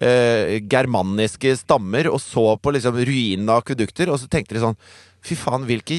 eh, 0.00 0.58
germaniske 0.70 1.56
stammer 1.58 2.08
og 2.12 2.20
så 2.22 2.54
på 2.60 2.72
liksom 2.76 2.98
ruinene 2.98 3.50
av 3.54 3.62
akvedukter, 3.64 4.10
og 4.12 4.20
så 4.20 4.28
tenkte 4.30 4.54
de 4.58 4.60
sånn 4.66 4.78
Fy 5.20 5.34
faen, 5.34 5.64
hvilke 5.66 5.96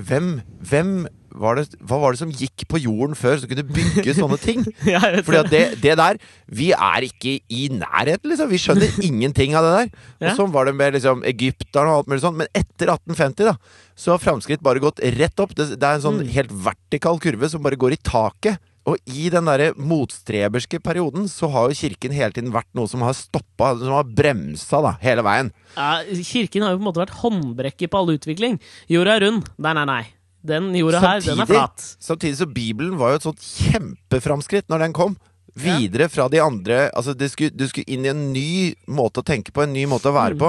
Hvem, 0.00 0.38
hvem 0.64 0.92
var 1.36 1.58
det, 1.58 1.74
Hva 1.84 1.98
var 2.00 2.14
det 2.14 2.20
som 2.22 2.30
gikk 2.32 2.64
på 2.72 2.78
jorden 2.80 3.12
før 3.14 3.36
som 3.42 3.50
kunne 3.50 3.66
bygge 3.68 4.14
sånne 4.16 4.38
ting? 4.40 4.62
ja 4.88 4.98
Fordi 5.20 5.40
at 5.42 5.50
det, 5.52 5.60
det 5.84 5.96
der 6.00 6.16
Vi 6.48 6.70
er 6.72 7.04
ikke 7.04 7.34
i 7.52 7.66
nærheten, 7.68 8.30
liksom. 8.32 8.48
Vi 8.48 8.56
skjønner 8.62 8.96
ingenting 9.08 9.52
av 9.60 9.66
det 9.68 9.74
der. 9.76 9.92
Og 10.22 10.26
Ja. 10.30 10.34
sånn 10.40 10.52
var 10.56 10.64
det 10.70 10.74
med 10.80 10.96
liksom 10.96 11.20
Egypterne 11.28 11.92
og 11.92 11.98
alt 12.00 12.08
mulig 12.14 12.24
sånt. 12.24 12.40
Men 12.40 12.48
etter 12.56 12.88
1850, 12.96 13.44
da, 13.44 13.56
så 13.94 14.14
har 14.16 14.24
framskritt 14.24 14.64
bare 14.64 14.80
gått 14.80 15.04
rett 15.20 15.44
opp. 15.44 15.52
Det, 15.54 15.74
det 15.76 15.84
er 15.84 16.00
en 16.00 16.06
sånn 16.08 16.20
Mm. 16.24 16.32
helt 16.32 16.52
vertikal 16.64 17.20
kurve 17.20 17.48
som 17.52 17.60
bare 17.62 17.76
går 17.76 17.92
i 17.92 18.00
taket. 18.08 18.56
Og 18.90 18.98
i 19.06 19.28
den 19.30 19.46
derre 19.46 19.68
motstreberske 19.78 20.80
perioden 20.82 21.28
så 21.30 21.46
har 21.52 21.68
jo 21.70 21.76
kirken 21.78 22.10
hele 22.16 22.34
tiden 22.34 22.50
vært 22.54 22.66
noe 22.74 22.90
som 22.90 23.04
har 23.06 23.14
stoppa, 23.14 23.76
som 23.78 23.92
har 23.94 24.08
bremsa, 24.10 24.80
da, 24.82 24.96
hele 25.04 25.22
veien. 25.22 25.52
Ja, 25.76 26.00
kirken 26.26 26.64
har 26.66 26.72
jo 26.74 26.80
på 26.80 26.82
en 26.82 26.88
måte 26.88 27.02
vært 27.04 27.14
håndbrekket 27.20 27.92
på 27.92 28.00
all 28.00 28.10
utvikling. 28.16 28.58
Jorda 28.90 29.14
er 29.20 29.26
rund. 29.28 29.46
Nei, 29.62 29.74
nei, 29.78 29.84
nei. 29.86 30.02
Den 30.42 30.72
jorda 30.74 30.98
her, 30.98 31.20
den 31.22 31.38
er 31.44 31.46
flat. 31.46 31.84
samtidig 32.02 32.40
så 32.40 32.48
Bibelen 32.50 32.96
var 32.98 33.12
jo 33.12 33.20
et 33.20 33.26
sånt 33.28 33.44
kjempeframskritt 33.46 34.66
når 34.72 34.82
den 34.88 34.92
kom. 34.96 35.14
Videre 35.54 36.06
fra 36.08 36.30
de 36.32 36.38
andre 36.40 36.86
Altså 36.96 37.12
du 37.12 37.26
skulle, 37.28 37.52
Du 37.52 37.66
skulle 37.68 37.84
inn 37.92 38.06
i 38.06 38.08
en 38.08 38.22
ny 38.32 38.72
måte 38.88 39.20
å 39.20 39.26
tenke 39.26 39.52
på, 39.52 39.60
en 39.62 39.72
ny 39.74 39.84
måte 39.86 40.08
å 40.08 40.14
være 40.16 40.32
Mm. 40.34 40.38
på. 40.40 40.48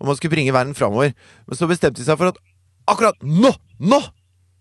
Og 0.00 0.06
man 0.06 0.16
skulle 0.16 0.30
bringe 0.30 0.52
verden 0.54 0.74
framover. 0.78 1.12
Men 1.46 1.56
så 1.58 1.66
bestemte 1.68 1.98
de 1.98 2.04
seg 2.06 2.16
for 2.16 2.28
at 2.28 2.38
akkurat 2.86 3.16
nå! 3.20 3.50
Nå 3.80 4.00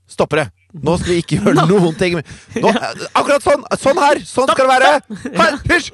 stopper 0.10 0.44
det! 0.44 0.52
Nå 0.74 0.96
skal 0.98 1.12
vi 1.14 1.20
ikke 1.22 1.40
gjøre 1.42 1.66
noen 1.72 1.98
ting. 2.00 2.18
Nå, 2.58 2.72
akkurat 3.14 3.46
sånn! 3.46 3.66
Sånn 3.78 4.00
her! 4.02 4.22
Sånn 4.26 4.50
skal 4.50 4.66
det 4.66 4.72
være! 4.72 4.94
Her, 5.38 5.60
hysj! 5.70 5.92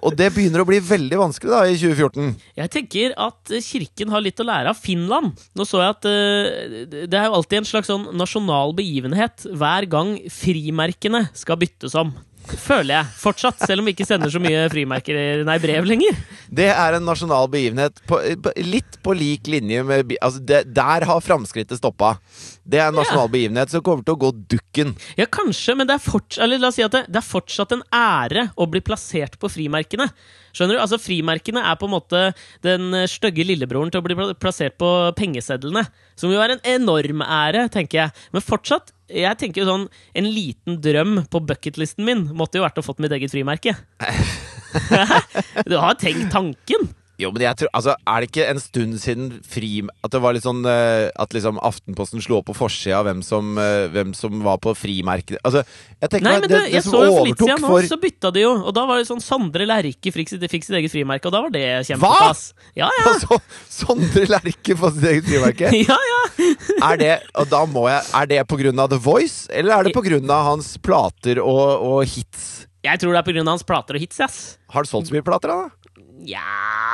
Og 0.00 0.14
det 0.16 0.30
begynner 0.32 0.62
å 0.62 0.68
bli 0.68 0.78
veldig 0.84 1.18
vanskelig 1.20 1.52
da 1.52 1.60
i 1.68 1.76
2014. 1.76 2.30
Jeg 2.56 2.72
tenker 2.72 3.14
at 3.20 3.52
eh, 3.52 3.64
kirken 3.64 4.12
har 4.14 4.24
litt 4.24 4.40
å 4.40 4.46
lære 4.48 4.72
av 4.72 4.80
Finland. 4.80 5.36
Nå 5.56 5.66
så 5.68 5.82
jeg 5.82 5.96
at 5.96 6.08
uh, 6.08 7.04
det 7.04 7.16
er 7.18 7.28
jo 7.28 7.36
alltid 7.36 7.60
en 7.60 7.68
slags 7.68 7.90
sånn 7.92 8.08
nasjonal 8.16 8.72
begivenhet 8.76 9.44
hver 9.52 9.88
gang 9.92 10.16
frimerkene 10.32 11.26
skal 11.36 11.60
byttes 11.60 11.96
om. 12.00 12.14
Føler 12.58 12.94
jeg. 12.94 13.08
Fortsatt, 13.20 13.60
selv 13.66 13.82
om 13.82 13.88
vi 13.88 13.94
ikke 13.94 14.06
sender 14.08 14.32
så 14.32 14.40
mye 14.42 14.64
frimerker, 14.72 15.42
nei, 15.46 15.56
brev 15.62 15.86
lenger. 15.88 16.18
Det 16.50 16.66
er 16.72 16.96
en 16.96 17.06
nasjonal 17.06 17.48
begivenhet 17.52 18.00
på, 18.10 18.18
litt 18.66 18.98
på 19.04 19.14
lik 19.16 19.50
linje 19.50 19.84
med 19.86 20.14
altså 20.18 20.42
det, 20.42 20.62
Der 20.74 21.06
har 21.08 21.22
framskrittet 21.24 21.80
stoppa. 21.80 22.16
Det 22.66 22.80
er 22.80 22.90
en 22.90 22.98
nasjonal 22.98 23.30
begivenhet 23.32 23.72
som 23.72 23.84
kommer 23.86 24.06
til 24.06 24.16
å 24.16 24.22
gå 24.26 24.32
dukken. 24.56 24.94
Ja, 25.20 25.28
kanskje, 25.30 25.76
men 25.78 25.88
det 25.90 25.98
er, 25.98 26.04
fortsatt, 26.04 26.42
eller, 26.46 26.70
si 26.74 26.84
det, 26.84 27.04
det 27.08 27.22
er 27.22 27.26
fortsatt 27.26 27.74
en 27.76 27.86
ære 27.94 28.48
å 28.56 28.68
bli 28.70 28.82
plassert 28.84 29.38
på 29.40 29.50
frimerkene. 29.52 30.10
Skjønner 30.56 30.76
du? 30.76 30.82
Altså, 30.82 30.98
Frimerkene 31.00 31.62
er 31.62 31.78
på 31.78 31.86
en 31.86 31.94
måte 31.94 32.22
den 32.66 32.90
stygge 33.10 33.46
lillebroren 33.46 33.92
til 33.92 34.02
å 34.02 34.06
bli 34.06 34.16
plassert 34.42 34.78
på 34.80 34.90
pengesedlene. 35.18 35.84
Som 36.18 36.34
jo 36.34 36.42
er 36.42 36.56
en 36.56 36.64
enorm 36.76 37.22
ære, 37.24 37.68
tenker 37.72 38.04
jeg. 38.04 38.16
Men 38.34 38.44
fortsatt, 38.44 38.90
jeg 39.10 39.38
tenker 39.40 39.62
jo 39.62 39.68
sånn 39.68 39.86
En 40.16 40.28
liten 40.30 40.78
drøm 40.82 41.24
på 41.30 41.42
bucketlisten 41.48 42.06
min 42.06 42.28
måtte 42.36 42.60
jo 42.60 42.64
vært 42.66 42.78
å 42.80 42.86
fått 42.86 43.02
mitt 43.02 43.14
eget 43.16 43.32
frimerke. 43.34 43.74
du 45.70 45.76
har 45.76 45.98
tenkt 45.98 46.30
tanken? 46.32 46.88
Jo, 47.20 47.30
men 47.34 47.44
jeg 47.44 47.58
tror, 47.60 47.70
altså, 47.76 47.94
Er 48.08 48.22
det 48.22 48.30
ikke 48.30 48.46
en 48.48 48.60
stund 48.62 48.96
siden 49.02 49.28
fri 49.46 49.70
At 50.04 50.14
det 50.14 50.20
var 50.24 50.36
litt 50.36 50.46
sånn 50.46 50.62
eh, 50.68 51.10
At 51.20 51.34
liksom 51.36 51.60
Aftenposten 51.66 52.22
slo 52.24 52.40
opp 52.40 52.48
på 52.50 52.56
forsida 52.56 53.02
hvem, 53.06 53.20
som, 53.26 53.52
eh, 53.60 53.88
hvem 53.92 54.14
som 54.16 54.40
var 54.46 54.60
på 54.62 54.72
frimerket 54.78 55.38
Altså, 55.44 55.64
jeg 56.00 56.12
tenker 56.14 56.28
Nei, 56.28 56.36
men 56.40 56.48
det, 56.48 56.62
det, 56.66 56.72
det 56.78 56.84
som 56.86 56.96
så 56.96 57.02
jo 57.06 57.16
for 57.18 57.28
litt 57.28 57.42
siden 57.44 57.64
nå, 57.64 57.80
så 57.90 57.98
bytta 58.00 58.30
de 58.34 58.44
jo. 58.44 58.52
Og 58.68 58.74
da 58.76 58.84
var 58.88 59.00
det 59.00 59.08
sånn 59.08 59.22
Sondre 59.24 59.66
Lerche 59.68 60.12
fikk 60.14 60.32
fikk 60.50 60.66
sitt 60.66 60.76
eget 60.78 60.92
frimerke, 60.92 61.28
og 61.28 61.34
da 61.34 61.42
var 61.44 61.52
det 61.54 61.64
kjempepass. 61.88 62.42
Ja, 62.78 62.88
ja. 62.88 63.04
Altså, 63.10 63.40
Sondre 63.72 64.24
Lerche 64.30 64.76
får 64.78 64.94
sitt 64.96 65.08
eget 65.12 65.28
frimerke? 65.28 65.72
ja, 65.90 65.98
ja. 66.12 66.22
Er 66.90 67.00
det, 67.00 67.12
og 67.38 67.50
da 67.52 67.64
må 67.68 67.84
jeg, 67.90 68.06
er 68.16 68.30
det 68.30 68.40
på 68.48 68.58
grunn 68.60 68.80
av 68.80 68.90
The 68.92 69.00
Voice, 69.02 69.44
eller 69.52 69.76
er 69.76 69.88
det 69.88 69.94
på 69.96 70.04
grunn 70.06 70.30
av 70.32 70.46
hans 70.52 70.72
plater 70.82 71.42
og, 71.42 71.84
og 71.90 72.00
hits? 72.08 72.64
Jeg 72.80 73.00
tror 73.02 73.12
det 73.12 73.20
er 73.20 73.26
pga. 73.28 73.44
hans 73.44 73.66
plater 73.66 73.98
og 73.98 74.00
hits. 74.00 74.20
ass 74.24 74.38
Har 74.72 74.80
han 74.80 74.88
solgt 74.88 75.10
så 75.10 75.16
mye 75.16 75.24
plater, 75.26 75.52
da? 75.52 75.79
Ja, 76.28 76.42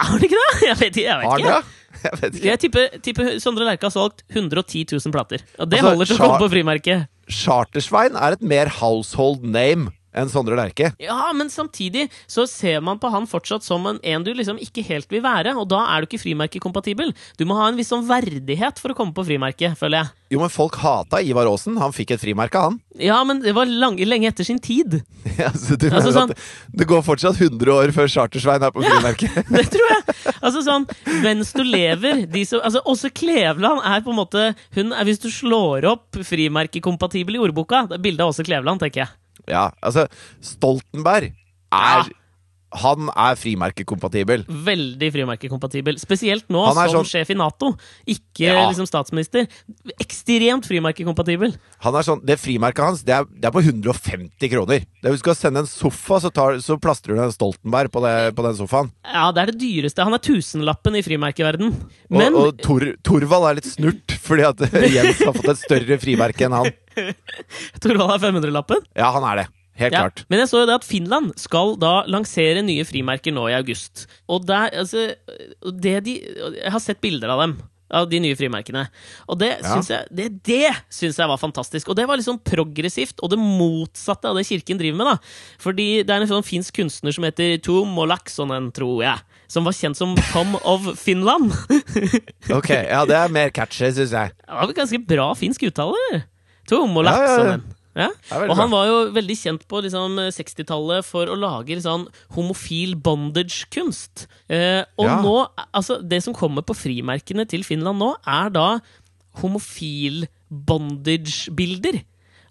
har 0.06 0.18
det 0.20 0.28
ikke 0.30 0.38
det? 0.42 0.68
Jeg 0.68 0.76
vet, 0.78 0.96
ikke- 0.96 1.08
jeg 1.08 1.18
vet 1.22 1.40
ikke. 1.40 1.62
Jeg 2.06 2.12
vet 2.20 2.34
ikke. 2.36 2.46
Jeg 2.46 2.58
tipper, 2.60 2.88
tipper 3.02 3.28
Sondre 3.40 3.64
Lerche 3.64 3.86
har 3.88 3.90
solgt 3.94 4.20
110 4.28 4.82
000 4.92 5.12
plater. 5.14 5.40
Og 5.58 5.70
det 5.70 5.78
Altså, 5.80 5.88
holder 5.94 6.06
til 6.10 6.16
å 6.16 6.18
komme 6.20 6.40
på 6.42 6.48
frimerket. 6.52 7.06
Chartersvein 7.32 8.14
er 8.20 8.36
et 8.36 8.42
mer 8.42 8.68
household 8.68 9.42
name 9.42 9.88
enn 10.16 10.30
Sondre 10.32 10.56
Lerche. 10.58 10.90
Ja, 11.02 11.30
men 11.36 11.50
samtidig 11.52 12.08
så 12.26 12.46
ser 12.50 12.80
man 12.84 12.98
på 13.02 13.10
han 13.12 13.28
fortsatt 13.30 13.64
som 13.66 13.84
en, 13.90 14.00
en 14.02 14.24
du 14.26 14.32
liksom 14.34 14.58
ikke 14.62 14.84
helt 14.88 15.10
vil 15.12 15.22
være, 15.24 15.52
og 15.60 15.68
da 15.70 15.82
er 15.92 16.02
du 16.02 16.08
ikke 16.10 16.22
frimerkekompatibel. 16.24 17.12
Du 17.38 17.44
må 17.48 17.56
ha 17.60 17.68
en 17.70 17.76
viss 17.78 17.92
sånn 17.92 18.06
verdighet 18.08 18.80
for 18.82 18.92
å 18.94 18.98
komme 18.98 19.14
på 19.16 19.24
frimerket, 19.28 19.76
føler 19.78 20.02
jeg. 20.04 20.14
Jo, 20.34 20.40
men 20.42 20.50
folk 20.50 20.74
hata 20.82 21.20
Ivar 21.22 21.46
Aasen. 21.46 21.76
Han 21.78 21.92
fikk 21.94 22.16
et 22.16 22.22
frimerke, 22.24 22.58
han. 22.58 22.80
Ja, 22.98 23.20
men 23.28 23.44
det 23.44 23.52
var 23.54 23.68
lang, 23.70 23.94
lenge 24.02 24.26
etter 24.32 24.46
sin 24.48 24.58
tid. 24.62 25.02
Altså, 25.36 25.76
du 25.76 25.84
Altså, 25.90 26.08
mener 26.08 26.14
sånn- 26.16 26.30
at 26.32 26.78
det 26.80 26.86
går 26.88 27.02
fortsatt 27.04 27.36
100 27.44 27.68
år 27.74 27.90
før 27.94 28.08
Chartersvein 28.08 28.62
er 28.64 28.72
på 28.72 28.80
frimerket? 28.82 29.34
Ja, 29.36 29.42
Det 29.58 29.64
tror 29.74 29.90
jeg. 29.92 30.14
Altså 30.40 30.62
sånn, 30.64 30.86
Mens 31.22 31.50
du 31.52 31.60
lever 31.66 32.22
de 32.30 32.42
som, 32.48 32.62
altså 32.64 32.80
Også 32.88 33.10
Kleveland 33.14 33.82
er 33.84 34.00
på 34.06 34.14
en 34.14 34.18
måte 34.18 34.46
hun 34.76 34.94
er, 34.96 35.04
Hvis 35.06 35.20
du 35.22 35.28
slår 35.32 35.84
opp 35.90 36.16
frimerkekompatibel 36.26 37.36
i 37.36 37.42
ordboka, 37.42 37.84
det 37.90 37.98
er 37.98 38.04
bildet 38.06 38.24
av 38.24 38.32
Åse 38.32 38.46
Kleveland, 38.46 38.80
tenker 38.82 39.04
jeg. 39.04 39.12
Ja, 39.48 39.70
altså 39.82 40.06
Stoltenberg 40.42 41.32
Ja. 41.72 42.00
er 42.04 42.12
Han 42.76 43.06
er 43.16 43.36
frimerkekompatibel. 43.38 44.42
Veldig 44.44 45.08
frimerkekompatibel. 45.14 45.96
Spesielt 46.02 46.44
nå 46.52 46.64
som 46.74 46.88
sånn- 46.92 47.06
sjef 47.08 47.30
i 47.30 47.34
Nato, 47.38 47.70
ikke 48.06 48.50
Ja. 48.50 48.66
liksom 48.68 48.84
statsminister. 48.90 49.46
Ekstremt 50.02 50.66
frimerkekompatibel. 50.66 51.54
Han 51.86 51.94
er 51.94 52.02
sånn, 52.02 52.20
Det 52.26 52.36
frimerket 52.38 52.84
hans 52.84 53.02
det 53.02 53.14
er, 53.14 53.24
det 53.24 53.44
er 53.46 53.50
på 53.54 53.62
150 53.62 54.50
kroner. 54.50 54.80
Det 55.00 55.04
er 55.06 55.10
Hvis 55.14 55.22
du 55.22 55.30
skal 55.30 55.34
sende 55.36 55.58
en 55.60 55.66
sofa, 55.70 56.18
så, 56.20 56.30
tar, 56.30 56.58
så 56.60 56.76
plastrer 56.78 57.14
du 57.16 57.22
en 57.22 57.32
Stoltenberg 57.32 57.88
på, 57.90 58.02
det, 58.02 58.34
på 58.34 58.42
den 58.42 58.56
sofaen. 58.58 58.90
Ja, 59.04 59.30
det 59.32 59.42
er 59.48 59.52
det 59.52 59.60
dyreste. 59.62 60.02
Han 60.04 60.12
er 60.12 60.18
tusenlappen 60.18 60.96
i 60.96 61.02
frimerkeverden. 61.06 61.72
Og, 62.10 62.34
og 62.34 62.58
Tor, 62.58 62.80
Torvald 63.02 63.48
er 63.48 63.54
litt 63.54 63.70
snurt, 63.72 64.18
fordi 64.20 64.42
at 64.44 64.58
Jens 64.92 65.22
har 65.24 65.32
fått 65.32 65.48
et 65.54 65.62
større 65.64 65.96
frimerke 66.02 66.44
enn 66.44 66.52
han. 66.52 66.72
Torvald 67.82 68.16
er 68.16 68.24
500-lappen. 68.26 68.82
Ja, 68.96 69.10
han 69.16 69.26
er 69.32 69.42
det. 69.42 69.46
Helt 69.76 69.92
Ja, 69.92 70.06
klart. 70.06 70.22
men 70.32 70.40
jeg 70.40 70.48
så 70.48 70.62
jo 70.62 70.66
det 70.70 70.78
at 70.78 70.84
Finland 70.88 71.34
skal 71.36 71.74
da 71.76 71.98
lansere 72.08 72.62
nye 72.64 72.84
frimerker 72.88 73.34
nå 73.36 73.42
i 73.50 73.56
august. 73.58 74.06
Og 74.32 74.46
der, 74.48 74.70
altså 74.72 75.10
det 75.82 75.98
de, 76.06 76.14
Jeg 76.62 76.72
har 76.72 76.80
sett 76.80 77.02
bilder 77.04 77.34
av 77.34 77.42
dem. 77.44 77.58
Av 77.92 78.08
de 78.10 78.18
nye 78.18 78.34
frimerkene. 78.34 78.86
Og 79.28 79.36
det 79.38 79.50
Ja. 79.60 79.74
syns 79.76 79.90
jeg, 79.92 80.08
det, 80.10 80.24
det 80.48 80.70
synes 80.90 81.18
jeg 81.20 81.28
var 81.28 81.36
fantastisk. 81.38 81.90
Og 81.92 81.94
det 82.00 82.06
var 82.08 82.16
liksom 82.18 82.40
progressivt, 82.42 83.20
og 83.22 83.30
det 83.30 83.38
motsatte 83.38 84.26
av 84.32 84.34
det 84.40 84.46
kirken 84.48 84.80
driver 84.80 84.96
med. 84.96 85.06
da 85.12 85.18
Fordi 85.62 86.02
det 86.02 86.10
er 86.16 86.24
en 86.24 86.32
sånn 86.32 86.42
finsk 86.48 86.74
kunstner 86.80 87.12
som 87.14 87.28
heter 87.28 87.60
Tom 87.62 87.92
Molaksonen, 87.94 88.72
tror 88.74 89.04
jeg. 89.04 89.20
Som 89.46 89.68
var 89.68 89.76
kjent 89.76 89.94
som 90.00 90.16
Tom 90.32 90.56
of 90.64 90.88
Finland. 90.98 91.52
Ok, 92.56 92.70
Ja, 92.72 93.04
det 93.06 93.14
er 93.20 93.28
mer 93.28 93.52
catchy, 93.54 93.92
syns 93.92 94.10
jeg. 94.16 94.32
Det 94.40 94.56
var 94.56 94.72
ganske 94.72 95.02
bra 95.06 95.28
finsk 95.38 95.68
uttale. 95.68 96.24
Tom 96.68 96.96
Ja, 97.06 97.16
ja, 97.16 97.48
ja. 97.52 97.58
Ja, 97.96 98.10
Og 98.44 98.52
han 98.58 98.68
var 98.68 98.84
jo 98.90 98.96
veldig 99.16 99.34
kjent 99.40 99.62
på 99.70 99.78
liksom, 99.80 100.18
60-tallet 100.36 101.06
for 101.08 101.30
å 101.32 101.36
lage 101.40 101.78
sånn 101.80 102.04
homofil 102.36 102.92
bondage-kunst. 103.00 104.26
Eh, 104.52 104.82
og 105.00 105.08
nå, 105.24 105.36
altså 105.72 105.96
det 106.04 106.18
som 106.26 106.36
kommer 106.36 106.60
på 106.66 106.76
frimerkene 106.76 107.46
til 107.48 107.64
Finland 107.64 108.02
nå, 108.02 108.10
er 108.28 108.52
da 108.52 108.66
homofil 109.40 110.26
bondage-bilder. 110.52 112.02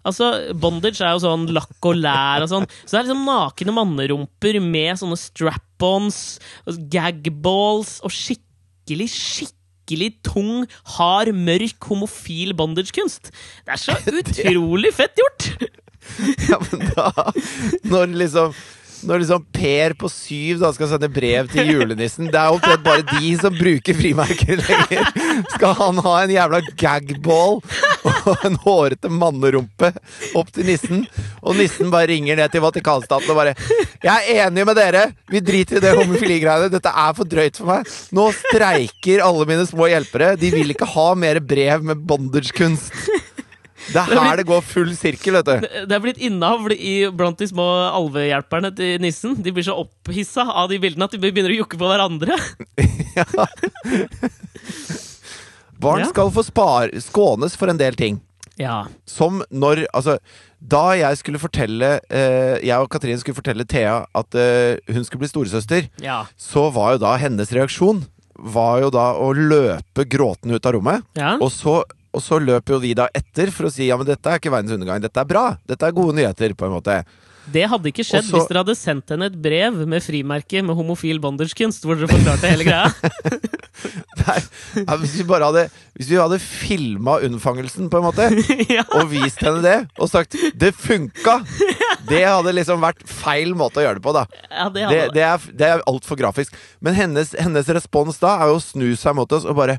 Altså, 0.06 0.26
Bondage 0.54 1.02
er 1.02 1.16
jo 1.16 1.22
sånn 1.24 1.48
lakk 1.54 1.82
og 1.90 1.96
lær 1.98 2.44
og 2.44 2.50
sånn. 2.50 2.66
Så 2.84 2.92
det 2.92 2.98
er 3.00 3.06
liksom 3.08 3.24
nakne 3.26 3.74
mannerumper 3.74 4.58
med 4.62 4.98
sånne 5.00 5.18
strap-ons, 5.18 6.18
gagballs 6.92 7.96
og 8.06 8.14
skikkelig, 8.14 9.08
skikkelig 9.10 9.54
tung, 10.24 10.66
hard, 10.96 11.32
mørk, 11.32 11.78
homofil 11.82 12.54
bondage-kunst. 12.54 13.30
Det 13.64 13.72
er 13.72 13.76
så 13.76 13.96
utrolig 14.20 14.94
fett 14.94 15.14
gjort! 15.16 15.50
Ja, 16.46 16.60
men 16.70 16.84
da 16.94 17.10
Når 17.90 18.12
liksom 18.14 18.52
når 19.06 19.22
liksom 19.22 19.44
Per 19.56 19.94
på 19.98 20.10
syv 20.10 20.60
da 20.62 20.72
skal 20.74 20.90
sende 20.90 21.08
brev 21.12 21.48
til 21.52 21.70
julenissen 21.70 22.30
Det 22.32 22.40
er 22.40 22.54
omtrent 22.54 22.84
bare 22.84 23.04
de 23.08 23.32
som 23.40 23.54
bruker 23.56 23.96
frimerker 23.96 24.60
lenger. 24.60 25.10
Skal 25.54 25.76
han 25.78 26.00
ha 26.04 26.14
en 26.22 26.34
jævla 26.34 26.60
gagball 26.78 27.60
og 28.06 28.46
en 28.46 28.58
hårete 28.64 29.10
mannerumpe 29.12 29.92
opp 30.38 30.52
til 30.54 30.68
nissen? 30.68 31.04
Og 31.42 31.58
nissen 31.58 31.92
bare 31.94 32.10
ringer 32.10 32.38
ned 32.38 32.52
til 32.52 32.64
Vatikanstaten 32.64 33.32
og 33.32 33.40
bare 33.40 33.54
'Jeg 34.02 34.36
er 34.36 34.46
enig 34.46 34.66
med 34.66 34.76
dere! 34.76 35.04
Vi 35.30 35.40
driter 35.40 35.78
i 35.78 35.80
det 35.82 35.94
homofiligreiene. 35.96 36.70
Dette 36.70 36.90
er 36.90 37.14
for 37.16 37.24
drøyt 37.24 37.56
for 37.58 37.70
meg.' 37.70 37.88
Nå 38.12 38.28
streiker 38.34 39.24
alle 39.24 39.46
mine 39.48 39.66
små 39.66 39.88
hjelpere. 39.90 40.36
De 40.38 40.50
vil 40.52 40.74
ikke 40.74 40.88
ha 40.92 41.08
mer 41.14 41.40
brev 41.40 41.82
med 41.82 42.04
bondagekunst. 42.06 42.92
Det 43.92 44.00
er 44.02 44.18
her 44.18 44.36
det 44.40 44.46
går 44.48 44.62
full 44.66 44.90
sirkel, 44.98 45.36
vet 45.38 45.46
du. 45.46 45.66
Det 45.86 45.94
er 45.96 46.02
blitt 46.02 46.18
innavl 46.26 46.72
i, 46.74 46.94
blant 47.14 47.38
de 47.38 47.46
små 47.50 47.66
alvehjelperne 47.94 48.72
til 48.76 48.98
nissen. 49.04 49.36
De 49.44 49.52
blir 49.54 49.66
så 49.66 49.76
opphissa 49.78 50.42
av 50.50 50.68
de 50.72 50.78
bildene 50.82 51.06
at 51.06 51.14
de 51.14 51.20
begynner 51.22 51.54
å 51.54 51.60
jukke 51.62 51.78
på 51.78 51.90
hverandre. 51.90 52.34
ja. 53.18 53.26
Barn 55.78 56.06
skal 56.08 56.30
få 56.32 56.42
spar, 56.46 56.90
skånes 57.04 57.56
for 57.58 57.68
en 57.72 57.78
del 57.80 57.96
ting. 57.98 58.18
Ja. 58.56 58.86
Som 59.04 59.42
når 59.52 59.82
Altså, 59.92 60.14
da 60.64 60.94
jeg 60.96 61.18
skulle 61.20 61.36
fortelle 61.42 61.98
eh, 62.08 62.54
Jeg 62.64 62.78
og 62.80 62.88
Katrin 62.88 63.18
skulle 63.20 63.36
fortelle 63.36 63.66
Thea 63.68 63.98
at 64.16 64.32
eh, 64.40 64.78
hun 64.88 65.04
skulle 65.04 65.26
bli 65.26 65.28
storesøster, 65.28 65.90
Ja. 66.00 66.22
så 66.40 66.70
var 66.72 66.94
jo 66.94 67.02
da 67.04 67.10
hennes 67.20 67.52
reaksjon 67.52 68.00
Var 68.56 68.80
jo 68.86 68.88
da 68.96 69.10
å 69.20 69.28
løpe 69.36 70.06
gråtende 70.08 70.56
ut 70.56 70.64
av 70.70 70.72
rommet. 70.78 71.04
ja. 71.20 71.34
Og 71.36 71.52
så, 71.52 71.82
og 72.16 72.24
så 72.24 72.38
løper 72.40 72.76
jo 72.78 72.80
vi 72.82 72.94
da 72.96 73.10
etter 73.14 73.52
for 73.52 73.68
å 73.68 73.72
si 73.72 73.90
ja, 73.90 73.96
men 74.00 74.08
dette 74.08 74.32
er 74.32 74.40
ikke 74.40 74.52
verdens 74.54 74.72
undergang. 74.72 75.02
Dette 75.04 75.20
er 75.20 75.28
bra. 75.28 75.46
Dette 75.68 75.84
er 75.90 75.96
gode 75.96 76.16
nyheter, 76.16 76.54
på 76.56 76.64
en 76.68 76.72
måte. 76.78 77.02
Det 77.46 77.62
hadde 77.70 77.92
ikke 77.92 78.02
skjedd 78.02 78.24
Og 78.24 78.26
så- 78.26 78.38
hvis 78.40 78.48
dere 78.50 78.62
hadde 78.64 78.74
sendt 78.74 79.12
henne 79.12 79.26
et 79.28 79.36
brev 79.38 79.76
med 79.86 80.02
frimerke 80.02 80.64
med 80.66 80.74
homofil 80.74 81.20
bonderskunst, 81.22 81.84
hvor 81.86 81.94
dere 81.94 82.08
forklarte 82.10 82.48
hele 82.50 82.64
greia. 82.66 82.88
Nei, 84.26 84.38
ja, 84.82 84.96
hvis 84.98 85.12
vi 85.20 85.26
bare 85.28 85.46
hadde 85.50 85.66
Hvis 85.96 86.08
vi 86.10 86.16
hadde 86.18 86.38
filma 86.42 87.18
unnfangelsen, 87.24 87.90
på 87.92 88.00
en 88.00 88.06
måte, 88.08 88.26
ja. 88.76 88.82
og 88.98 89.10
vist 89.12 89.38
henne 89.44 89.62
det, 89.62 89.76
og 90.00 90.10
sagt 90.10 90.34
'det 90.56 90.72
funka', 90.74 91.38
det 92.10 92.24
hadde 92.26 92.52
liksom 92.56 92.80
vært 92.82 93.04
feil 93.06 93.54
måte 93.54 93.80
å 93.80 93.86
gjøre 93.86 94.00
det 94.00 94.04
på, 94.04 94.12
da. 94.16 94.26
ja, 94.50 94.68
det 94.68 94.74
Det, 94.74 95.00
hadde 95.00 95.14
det 95.14 95.22
er, 95.28 95.46
det 95.62 95.70
er 95.70 95.86
altfor 95.86 96.18
grafisk. 96.18 96.52
Men 96.80 96.94
hennes, 96.98 97.32
hennes 97.38 97.68
respons 97.78 98.18
da 98.18 98.34
er 98.42 98.50
jo 98.52 98.58
å 98.58 98.64
snu 98.64 98.90
seg 98.96 99.14
mot 99.16 99.32
oss 99.32 99.44
og 99.46 99.56
bare 99.56 99.78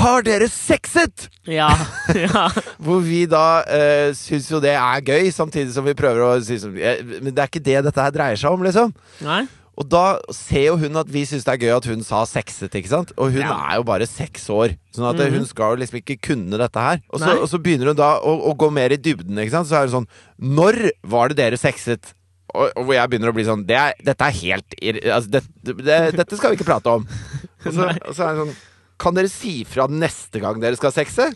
Har 0.00 0.24
dere 0.24 0.48
sexet?! 0.48 1.28
Ja. 1.48 1.70
ja. 2.16 2.46
Hvor 2.82 3.02
vi 3.04 3.24
da 3.30 3.62
uh, 3.66 4.12
syns 4.16 4.48
jo 4.50 4.60
det 4.62 4.74
er 4.78 5.02
gøy, 5.04 5.30
samtidig 5.34 5.74
som 5.74 5.84
vi 5.86 5.96
prøver 5.98 6.22
å 6.24 6.30
si 6.44 6.58
som 6.62 6.72
Men 6.72 7.32
det 7.32 7.42
er 7.42 7.50
ikke 7.50 7.64
det 7.64 7.82
dette 7.88 8.06
her 8.06 8.14
dreier 8.14 8.40
seg 8.40 8.54
om, 8.54 8.64
liksom. 8.64 8.94
Nei. 9.26 9.44
Og 9.80 9.86
da 9.88 10.18
ser 10.36 10.66
jo 10.66 10.76
hun 10.82 11.00
at 11.00 11.08
vi 11.10 11.22
syns 11.28 11.46
det 11.46 11.54
er 11.54 11.62
gøy 11.64 11.74
at 11.74 11.86
hun 11.88 12.02
sa 12.04 12.22
sexet, 12.28 12.74
ikke 12.76 12.90
sant? 12.90 13.12
Og 13.16 13.32
hun 13.32 13.40
Ja. 13.40 13.56
er 13.70 13.76
jo 13.80 13.86
bare 13.88 14.08
seks 14.08 14.48
år, 14.52 14.76
sånn 14.92 15.08
at 15.08 15.16
mm 15.16 15.22
-hmm. 15.22 15.36
hun 15.38 15.46
skal 15.46 15.70
jo 15.72 15.80
liksom 15.80 15.98
ikke 15.98 16.20
kunne 16.28 16.58
dette 16.58 16.80
her. 16.80 17.00
Og 17.08 17.20
så, 17.20 17.40
og 17.40 17.48
så 17.48 17.58
begynner 17.58 17.88
hun 17.88 17.96
da 17.96 18.20
å, 18.20 18.52
å 18.52 18.56
gå 18.56 18.70
mer 18.70 18.92
i 18.92 19.00
dybden, 19.00 19.38
ikke 19.38 19.50
sant? 19.50 19.68
Så 19.68 19.76
er 19.76 19.86
det 19.86 19.92
sånn 19.96 20.08
Når 20.38 20.90
var 21.02 21.28
det 21.28 21.36
dere 21.36 21.56
sexet? 21.56 22.14
Og, 22.54 22.70
og 22.76 22.84
hvor 22.84 22.94
jeg 22.94 23.08
begynner 23.08 23.30
å 23.30 23.32
bli 23.32 23.44
sånn 23.44 23.64
det 23.66 23.76
er, 23.76 23.92
Dette 24.04 24.24
er 24.24 24.30
helt 24.30 24.74
altså, 25.08 25.30
det, 25.30 25.42
det, 25.64 26.16
Dette 26.16 26.36
skal 26.36 26.50
vi 26.50 26.56
ikke 26.56 26.68
prate 26.68 26.90
om. 26.90 27.06
Og 27.64 27.72
så, 27.72 27.94
og 28.08 28.14
så 28.14 28.22
er 28.26 28.34
det 28.34 28.42
sånn 28.42 28.56
Kan 29.02 29.18
dere 29.18 29.30
si 29.32 29.62
fra 29.68 29.88
neste 29.90 30.42
gang 30.42 30.62
dere 30.62 30.78
skal 30.78 30.94
sexe? 30.94 31.32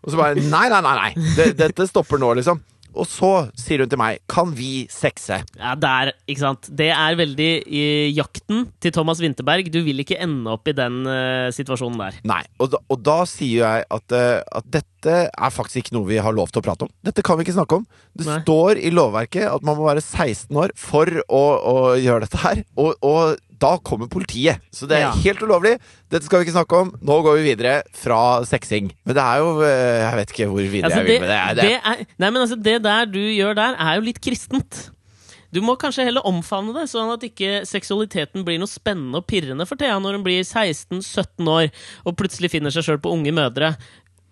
Og 0.00 0.12
så 0.12 0.16
bare 0.16 0.40
Nei, 0.40 0.66
nei, 0.72 0.80
nei. 0.80 0.96
nei. 1.04 1.50
Dette 1.58 1.88
stopper 1.90 2.20
nå, 2.20 2.32
liksom. 2.40 2.62
Og 2.90 3.06
så 3.06 3.28
sier 3.58 3.84
hun 3.84 3.90
til 3.90 4.00
meg 4.00 4.18
Kan 4.30 4.50
vi 4.56 4.84
sexe? 4.90 5.40
Ja, 5.58 5.74
der, 5.78 6.12
ikke 6.30 6.42
sant. 6.42 6.70
Det 6.74 6.88
er 6.90 7.18
veldig 7.18 7.50
i 7.70 7.82
jakten 8.16 8.64
til 8.82 8.94
Thomas 8.96 9.20
Winterberg. 9.22 9.70
Du 9.72 9.80
vil 9.86 10.02
ikke 10.02 10.18
ende 10.22 10.50
opp 10.56 10.66
i 10.70 10.74
den 10.76 11.04
uh, 11.06 11.50
situasjonen 11.54 12.00
der. 12.00 12.18
Nei, 12.26 12.40
og 12.58 12.72
da, 12.74 12.80
og 12.90 13.04
da 13.06 13.18
sier 13.30 13.62
jeg 13.62 13.86
at, 13.98 14.16
uh, 14.16 14.40
at 14.60 14.70
dette 14.78 15.18
er 15.30 15.54
faktisk 15.54 15.84
ikke 15.84 15.96
noe 15.96 16.08
vi 16.10 16.18
har 16.22 16.34
lov 16.36 16.50
til 16.50 16.62
å 16.62 16.66
prate 16.66 16.88
om. 16.88 16.92
Dette 17.06 17.24
kan 17.26 17.38
vi 17.38 17.46
ikke 17.46 17.56
snakke 17.60 17.78
om. 17.80 17.86
Det 18.18 18.26
Nei. 18.26 18.40
står 18.42 18.82
i 18.82 18.92
lovverket 18.94 19.46
at 19.52 19.66
man 19.66 19.78
må 19.78 19.86
være 19.86 20.02
16 20.02 20.58
år 20.64 20.74
for 20.78 21.22
å, 21.28 21.44
å 21.70 21.76
gjøre 22.00 22.26
dette 22.26 22.42
her. 22.42 22.64
Og, 22.74 22.98
og 23.06 23.38
da 23.60 23.74
kommer 23.84 24.08
politiet. 24.10 24.60
Så 24.72 24.88
det 24.88 24.98
er 24.98 25.06
Ja. 25.08 25.12
helt 25.24 25.42
ulovlig. 25.44 25.74
Dette 26.10 26.24
skal 26.26 26.40
vi 26.40 26.46
ikke 26.48 26.56
snakke 26.58 26.78
om. 26.80 26.92
Nå 27.02 27.18
går 27.22 27.36
vi 27.40 27.54
videre 27.54 27.82
fra 27.94 28.42
sexing. 28.48 28.90
Men 29.04 29.14
det 29.18 29.22
er 29.24 29.42
jo 29.42 29.50
eh, 29.62 30.00
Jeg 30.00 30.16
vet 30.20 30.32
ikke 30.34 30.48
hvor 30.50 30.62
videre 30.64 30.88
Altså, 30.90 31.02
jeg 31.02 31.06
vil 31.06 31.20
med 31.20 31.28
det. 31.28 31.42
det. 31.56 31.66
det 31.68 31.80
er, 31.84 32.06
nei, 32.18 32.30
men 32.30 32.40
altså, 32.42 32.56
det 32.62 32.78
der 32.82 33.04
du 33.06 33.20
gjør 33.20 33.54
der, 33.60 33.76
er 33.78 33.94
jo 34.00 34.06
litt 34.08 34.20
kristent. 34.24 34.90
Du 35.52 35.58
må 35.66 35.74
kanskje 35.76 36.04
heller 36.06 36.22
omfavne 36.28 36.70
det, 36.76 36.84
sånn 36.92 37.08
at 37.10 37.24
ikke 37.26 37.64
seksualiteten 37.66 38.44
blir 38.46 38.60
noe 38.62 38.70
spennende 38.70 39.18
og 39.18 39.26
pirrende 39.26 39.66
for 39.66 39.74
Thea 39.80 39.96
når 39.98 40.20
hun 40.20 40.22
blir 40.22 40.44
16-17 40.46 41.48
år 41.50 41.72
og 42.06 42.14
plutselig 42.20 42.52
finner 42.52 42.70
seg 42.70 42.86
sjøl 42.86 43.00
på 43.02 43.10
unge 43.10 43.32
mødre. 43.34 43.72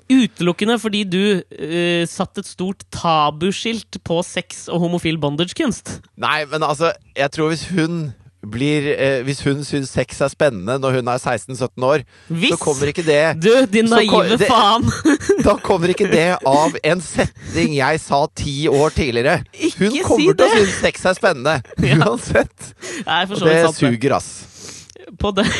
Utelukkende 0.08 0.78
fordi 0.80 1.02
du 1.04 1.18
uh, 1.42 2.04
satt 2.08 2.38
et 2.40 2.46
stort 2.48 2.86
tabuskilt 2.94 3.98
på 4.06 4.22
sex 4.24 4.68
og 4.72 4.80
homofil 4.86 5.18
bondage-kunst. 5.20 5.98
Nei, 6.16 6.44
men 6.48 6.62
altså, 6.64 6.94
jeg 7.18 7.34
tror 7.34 7.50
hvis 7.52 7.66
hun 7.74 8.14
blir 8.46 8.84
eh, 8.94 9.22
Hvis 9.26 9.40
hun 9.42 9.64
syns 9.66 9.90
sex 9.90 10.20
er 10.22 10.28
spennende 10.30 10.76
når 10.78 10.92
hun 11.00 11.08
er 11.10 11.18
16-17 11.18 11.82
år, 11.88 11.98
Hvis 12.30 12.52
så 12.54 12.58
kommer 12.62 12.86
ikke 12.92 13.02
det 13.06 13.40
Du, 13.42 13.50
din 13.66 13.84
naive 13.90 14.36
det- 14.38 14.46
faen! 14.48 14.86
Da 15.46 15.56
kommer 15.62 15.88
ikke 15.90 16.06
det 16.12 16.28
av 16.46 16.76
en 16.84 17.00
setning 17.02 17.74
jeg 17.78 18.00
sa 18.02 18.26
ti 18.38 18.68
år 18.70 18.90
tidligere. 18.94 19.40
Ikke 19.54 19.78
Hun 19.84 19.90
si 19.96 20.02
kommer 20.06 20.34
til 20.38 20.46
å 20.46 20.48
synes 20.54 20.78
sex 20.82 21.04
er 21.10 21.14
spennende. 21.18 21.56
Ja. 21.88 21.96
Uansett. 22.04 22.58
Nei, 23.06 23.22
Og 23.26 23.30
det. 23.42 23.74
suger, 23.78 24.12
ass. 24.18 24.30
På 25.18 25.30
det 25.34 25.46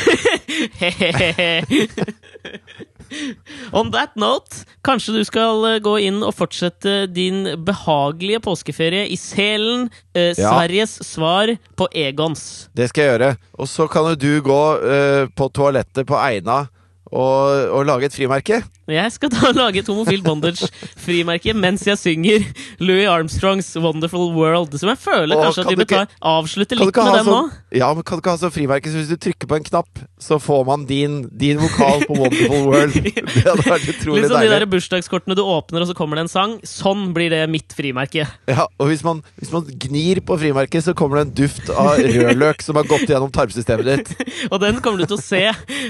On 3.79 3.91
that 3.93 4.15
note, 4.19 4.63
kanskje 4.85 5.15
du 5.19 5.23
skal 5.27 5.65
eh, 5.69 5.79
gå 5.83 5.95
inn 6.07 6.21
og 6.25 6.33
fortsette 6.37 7.07
din 7.11 7.43
behagelige 7.65 8.41
påskeferie 8.45 9.05
i 9.09 9.17
Selen. 9.19 9.89
Eh, 10.13 10.33
Ja. 10.39 10.53
Sveriges 10.53 10.97
svar 11.03 11.51
på 11.79 11.87
Egons. 11.95 12.69
Det 12.75 12.89
skal 12.91 13.03
jeg 13.03 13.13
gjøre. 13.15 13.31
Og 13.59 13.67
så 13.67 13.87
kan 13.91 14.11
jo 14.11 14.15
du 14.19 14.41
gå 14.45 14.61
eh, 14.85 15.23
på 15.35 15.49
toalettet 15.55 16.07
på 16.07 16.17
Eina 16.19 16.67
og, 17.09 17.69
og 17.73 17.85
lage 17.89 18.09
et 18.09 18.15
frimerke. 18.15 18.61
Jeg 18.89 19.13
skal 19.13 19.29
da 19.29 19.51
lage 19.53 19.83
et 19.83 19.89
homofilt 19.89 20.25
bondage-frimerke 20.25 21.53
mens 21.57 21.83
jeg 21.85 21.97
synger 22.01 22.45
Louis 22.81 23.05
Armstrongs 23.09 23.69
'Wonderful 23.77 24.31
World', 24.33 24.77
som 24.81 24.89
jeg 24.89 24.97
føler 24.97 25.37
og 25.37 25.43
kanskje 25.45 25.61
at 25.61 25.69
kan 25.69 25.77
vi 25.77 25.83
du 25.83 25.93
bør 25.93 26.15
avslutte 26.33 26.77
litt 26.77 26.89
med 26.89 27.17
den 27.19 27.27
nå. 27.27 27.35
sånn, 27.35 27.51
ja, 27.77 27.89
men 27.93 28.03
kan 28.03 28.17
du 28.17 28.23
ikke 28.23 28.33
ha 28.33 28.41
sånn 28.41 28.53
frimerke, 28.55 28.89
så 28.89 29.01
hvis 29.01 29.11
du 29.13 29.17
trykker 29.21 29.49
på 29.49 29.59
en 29.59 29.67
knapp, 29.67 30.01
så 30.19 30.39
får 30.41 30.65
man 30.65 30.85
din, 30.89 31.21
din 31.29 31.61
vokal 31.61 32.05
på 32.09 32.17
Wonderful 32.17 32.65
World. 32.69 32.97
Det 33.39 33.45
hadde 33.45 33.65
vært 33.65 33.87
utrolig 33.93 34.23
Litt 34.23 34.31
sånn 34.33 34.43
de 34.43 34.51
der 34.51 34.65
bursdagskortene 34.69 35.37
du 35.37 35.43
åpner, 35.45 35.85
og 35.85 35.91
så 35.91 35.95
kommer 35.97 36.17
det 36.17 36.25
en 36.25 36.31
sang. 36.31 36.55
Sånn 36.67 37.11
blir 37.15 37.29
det 37.33 37.43
mitt 37.51 37.73
frimerke. 37.77 38.25
Ja, 38.49 38.65
og 38.65 38.89
hvis 38.89 39.03
man, 39.05 39.21
hvis 39.39 39.53
man 39.53 39.67
gnir 39.85 40.21
på 40.25 40.37
frimerket, 40.41 40.85
så 40.87 40.95
kommer 40.97 41.21
det 41.21 41.27
en 41.27 41.35
duft 41.43 41.69
av 41.69 42.01
rødløk 42.01 42.65
som 42.65 42.79
har 42.79 42.89
gått 42.89 43.05
gjennom 43.09 43.31
tarmsystemet 43.33 43.89
ditt. 43.89 44.13
Og 44.51 44.59
den 44.63 44.81
kommer 44.83 45.03
du 45.03 45.09
til 45.09 45.19
å 45.19 45.21
se. 45.21 45.43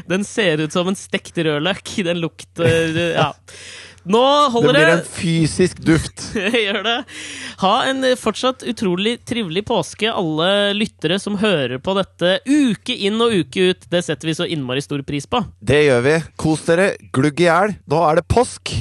Den 0.10 0.26
ser 0.28 0.62
ut 0.64 0.76
som 0.76 0.90
en 0.90 0.98
stekt 1.10 1.38
rødløk. 1.46 1.94
Den 2.08 2.22
lukter 2.24 3.00
Ja. 3.18 3.32
Nå 4.10 4.22
Det 4.50 4.62
blir 4.72 4.74
det. 4.80 4.94
en 4.94 5.02
fysisk 5.06 5.82
duft. 5.86 6.22
Gjør 6.64 6.80
det. 6.86 6.98
Ha 7.60 7.74
en 7.92 8.00
eh, 8.08 8.16
fortsatt 8.18 8.64
utrolig 8.72 9.18
trivelig 9.28 9.66
påske, 9.68 10.08
alle 10.10 10.72
lyttere 10.74 11.18
som 11.20 11.36
hører 11.38 11.82
på 11.84 11.94
dette 11.98 12.40
uke 12.48 12.96
inn 12.96 13.20
og 13.22 13.36
uke 13.36 13.68
ut. 13.74 13.84
Det 13.92 14.02
setter 14.08 14.32
vi 14.32 14.38
så 14.40 14.48
innmari 14.48 14.82
stor 14.82 15.04
pris 15.06 15.28
på. 15.30 15.44
Det 15.62 15.82
gjør 15.84 16.02
vi. 16.08 16.16
Kos 16.40 16.64
dere. 16.70 16.94
Glugg 17.14 17.44
i 17.44 17.50
hjel. 17.52 17.76
Nå 17.92 18.00
er 18.08 18.22
det 18.22 18.26
påsk. 18.32 18.72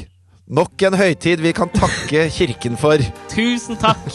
Nok 0.49 0.87
en 0.89 0.97
høytid 0.97 1.43
vi 1.45 1.53
kan 1.53 1.69
takke 1.75 2.29
Kirken 2.33 2.79
for. 2.81 3.03
Tusen 3.35 3.77
takk! 3.77 4.07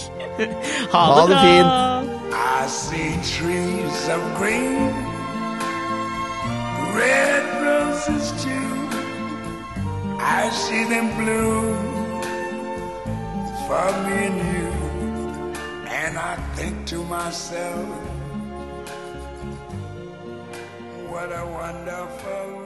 Ha 0.96 1.04
Ha 1.14 1.28
det 1.30 1.44
fint. 1.44 2.32
I 2.34 2.66
see 2.72 3.12
trees 3.28 4.08
of 4.10 4.24
green, 4.40 4.88
red 6.96 7.63
roses 8.08 8.44
too. 8.44 8.90
I 10.20 10.50
see 10.50 10.84
them 10.86 11.08
bloom 11.18 12.22
for 13.68 13.92
me 14.04 14.16
and 14.28 14.38
you. 14.54 14.72
And 15.88 16.18
I 16.18 16.36
think 16.56 16.86
to 16.88 17.04
myself, 17.06 17.88
what 21.10 21.30
a 21.32 21.46
wonderful 21.46 22.63